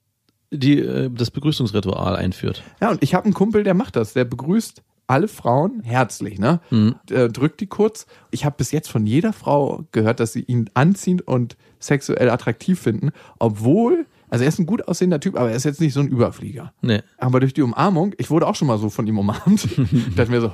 die, 0.52 0.80
äh, 0.80 1.10
das 1.10 1.32
Begrüßungsritual 1.32 2.16
einführt. 2.16 2.64
Ja, 2.82 2.92
und 2.92 3.02
ich 3.02 3.14
habe 3.14 3.26
einen 3.26 3.34
Kumpel, 3.34 3.64
der 3.64 3.74
macht 3.74 3.96
das. 3.96 4.14
Der 4.14 4.26
begrüßt 4.26 4.84
alle 5.08 5.28
Frauen 5.28 5.82
herzlich, 5.84 6.40
ne? 6.40 6.62
Der 7.10 7.28
drückt 7.28 7.60
die 7.60 7.68
kurz. 7.68 8.06
Ich 8.32 8.46
habe 8.46 8.56
bis 8.58 8.72
jetzt 8.72 8.90
von 8.90 9.06
jeder 9.06 9.34
Frau 9.34 9.84
gehört, 9.92 10.20
dass 10.20 10.32
sie 10.34 10.42
ihn 10.42 10.70
anziehend 10.74 11.28
und 11.28 11.58
sexuell 11.80 12.30
attraktiv 12.30 12.80
finden, 12.80 13.12
obwohl, 13.40 14.06
also 14.32 14.44
er 14.44 14.48
ist 14.48 14.58
ein 14.58 14.65
gut 14.65 14.88
aussehender 14.88 15.20
Typ, 15.20 15.36
aber 15.38 15.52
er 15.52 15.56
ist 15.56 15.65
jetzt 15.65 15.80
nicht 15.80 15.94
so 15.94 16.00
ein 16.00 16.08
Überflieger. 16.08 16.74
Nee. 16.82 17.02
Aber 17.20 17.39
durch 17.39 17.54
die 17.54 17.62
Umarmung, 17.62 18.13
ich 18.17 18.32
wurde 18.32 18.48
auch 18.48 18.56
schon 18.56 18.67
mal 18.67 18.80
so 18.80 18.89
von 18.89 19.06
ihm 19.06 19.20
umarmt, 19.20 19.67
dachte 20.15 20.32
mir 20.32 20.41
so, 20.41 20.52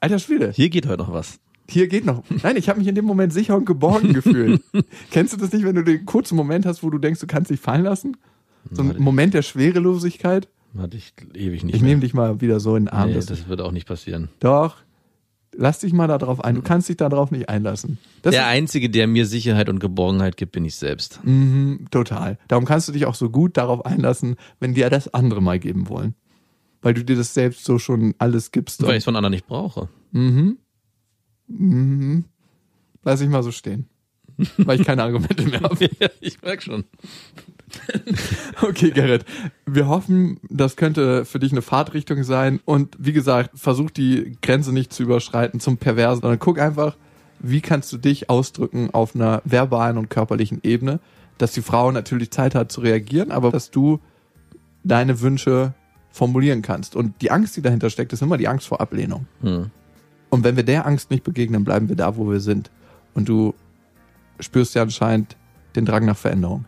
alter 0.00 0.18
Schwede, 0.18 0.50
Hier 0.52 0.68
geht 0.70 0.86
heute 0.86 0.98
noch 0.98 1.12
was. 1.12 1.38
hier 1.70 1.86
geht 1.86 2.04
noch. 2.04 2.24
Nein, 2.42 2.56
ich 2.56 2.68
habe 2.68 2.78
mich 2.80 2.88
in 2.88 2.94
dem 2.96 3.04
Moment 3.04 3.32
sicher 3.32 3.54
und 3.56 3.64
geborgen 3.66 4.12
gefühlt. 4.14 4.60
Kennst 5.12 5.32
du 5.34 5.36
das 5.36 5.52
nicht, 5.52 5.64
wenn 5.64 5.76
du 5.76 5.84
den 5.84 6.04
kurzen 6.06 6.34
Moment 6.36 6.66
hast, 6.66 6.82
wo 6.82 6.90
du 6.90 6.98
denkst, 6.98 7.20
du 7.20 7.26
kannst 7.28 7.50
dich 7.50 7.60
fallen 7.60 7.84
lassen? 7.84 8.16
So 8.70 8.82
ein 8.82 8.96
Moment 8.98 9.34
der 9.34 9.42
Schwerelosigkeit. 9.42 10.48
Hatte 10.76 10.96
ich 10.96 11.12
ewig 11.34 11.64
nicht 11.64 11.74
Ich 11.76 11.82
nehme 11.82 12.00
dich 12.00 12.12
mal 12.14 12.40
wieder 12.40 12.60
so 12.60 12.76
in 12.76 12.84
den 12.84 12.88
Arm. 12.92 13.10
nee, 13.10 13.14
das 13.18 13.48
wird 13.48 13.60
auch 13.60 13.72
nicht 13.72 13.86
passieren. 13.86 14.28
Doch. 14.40 14.76
Lass 15.60 15.80
dich 15.80 15.92
mal 15.92 16.06
darauf 16.06 16.44
ein. 16.44 16.54
Du 16.54 16.62
kannst 16.62 16.88
dich 16.88 16.96
darauf 16.98 17.32
nicht 17.32 17.48
einlassen. 17.48 17.98
Das 18.22 18.30
Der 18.32 18.46
Einzige, 18.46 18.88
der 18.90 19.08
mir 19.08 19.26
Sicherheit 19.26 19.68
und 19.68 19.80
Geborgenheit 19.80 20.36
gibt, 20.36 20.52
bin 20.52 20.64
ich 20.64 20.76
selbst. 20.76 21.18
ist 21.24 21.90
total. 21.90 22.38
Darum 22.46 22.64
kannst 22.64 22.86
du 22.86 22.92
dich 22.92 23.06
auch 23.06 23.16
so 23.16 23.28
gut 23.28 23.56
darauf 23.56 23.84
einlassen, 23.84 24.36
wenn 24.60 24.74
dir 24.74 24.88
das 24.88 25.12
andere 25.12 25.42
mal 25.42 25.58
geben 25.58 25.88
wollen. 25.88 26.14
Weil 26.80 26.94
du 26.94 27.04
dir 27.04 27.16
das 27.16 27.34
selbst 27.34 27.64
so 27.64 27.80
schon 27.80 28.14
alles 28.18 28.52
gibst. 28.52 28.80
Weil 28.84 28.90
ich 28.92 28.96
es 28.98 29.04
von 29.04 29.16
anderen 29.16 29.32
nicht 29.32 29.48
brauche. 29.48 29.88
Lass 33.02 33.20
ich 33.20 33.28
mal 33.28 33.42
so 33.42 33.50
stehen. 33.50 33.88
weil 34.58 34.80
ich 34.80 34.86
keine 34.86 35.02
Argumente 35.02 35.42
mehr 35.42 35.60
habe. 35.62 35.90
Ja, 35.98 36.08
ich 36.20 36.40
merk 36.40 36.62
schon. 36.62 36.84
Okay, 38.62 38.90
Gerrit. 38.90 39.24
Wir 39.66 39.88
hoffen, 39.88 40.40
das 40.48 40.76
könnte 40.76 41.24
für 41.24 41.38
dich 41.38 41.52
eine 41.52 41.62
Fahrtrichtung 41.62 42.24
sein. 42.24 42.60
Und 42.64 42.96
wie 42.98 43.12
gesagt, 43.12 43.50
versuch 43.54 43.90
die 43.90 44.36
Grenze 44.42 44.72
nicht 44.72 44.92
zu 44.92 45.02
überschreiten 45.02 45.60
zum 45.60 45.76
Perversen, 45.76 46.22
sondern 46.22 46.38
guck 46.38 46.58
einfach, 46.58 46.96
wie 47.38 47.60
kannst 47.60 47.92
du 47.92 47.98
dich 47.98 48.30
ausdrücken 48.30 48.90
auf 48.92 49.14
einer 49.14 49.42
verbalen 49.44 49.96
und 49.96 50.10
körperlichen 50.10 50.60
Ebene, 50.62 51.00
dass 51.38 51.52
die 51.52 51.62
Frau 51.62 51.92
natürlich 51.92 52.30
Zeit 52.30 52.54
hat 52.54 52.72
zu 52.72 52.80
reagieren, 52.80 53.30
aber 53.30 53.50
dass 53.50 53.70
du 53.70 54.00
deine 54.82 55.20
Wünsche 55.20 55.74
formulieren 56.10 56.62
kannst. 56.62 56.96
Und 56.96 57.20
die 57.22 57.30
Angst, 57.30 57.56
die 57.56 57.62
dahinter 57.62 57.90
steckt, 57.90 58.12
ist 58.12 58.22
immer 58.22 58.38
die 58.38 58.48
Angst 58.48 58.66
vor 58.66 58.80
Ablehnung. 58.80 59.26
Hm. 59.42 59.70
Und 60.30 60.44
wenn 60.44 60.56
wir 60.56 60.64
der 60.64 60.86
Angst 60.86 61.10
nicht 61.10 61.24
begegnen, 61.24 61.64
bleiben 61.64 61.88
wir 61.88 61.96
da, 61.96 62.16
wo 62.16 62.30
wir 62.30 62.40
sind. 62.40 62.70
Und 63.14 63.28
du 63.28 63.54
spürst 64.40 64.74
ja 64.74 64.82
anscheinend 64.82 65.36
den 65.76 65.84
Drang 65.84 66.04
nach 66.04 66.16
Veränderung. 66.16 66.64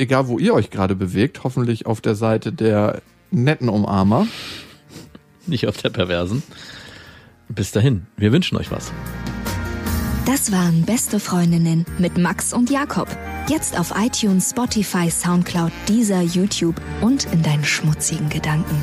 Egal, 0.00 0.28
wo 0.28 0.38
ihr 0.38 0.54
euch 0.54 0.70
gerade 0.70 0.94
bewegt, 0.94 1.42
hoffentlich 1.42 1.86
auf 1.86 2.00
der 2.00 2.14
Seite 2.14 2.52
der 2.52 3.02
netten 3.32 3.68
Umarmer. 3.68 4.28
Nicht 5.46 5.66
auf 5.66 5.76
der 5.76 5.90
Perversen. 5.90 6.44
Bis 7.48 7.72
dahin, 7.72 8.06
wir 8.16 8.30
wünschen 8.30 8.56
euch 8.56 8.70
was. 8.70 8.92
Das 10.24 10.52
waren 10.52 10.82
Beste 10.82 11.18
Freundinnen 11.18 11.84
mit 11.98 12.16
Max 12.16 12.52
und 12.52 12.70
Jakob. 12.70 13.08
Jetzt 13.48 13.78
auf 13.78 13.92
iTunes, 13.98 14.50
Spotify, 14.50 15.10
Soundcloud, 15.10 15.72
dieser 15.88 16.20
YouTube 16.20 16.76
und 17.00 17.24
in 17.32 17.42
deinen 17.42 17.64
schmutzigen 17.64 18.28
Gedanken. 18.28 18.76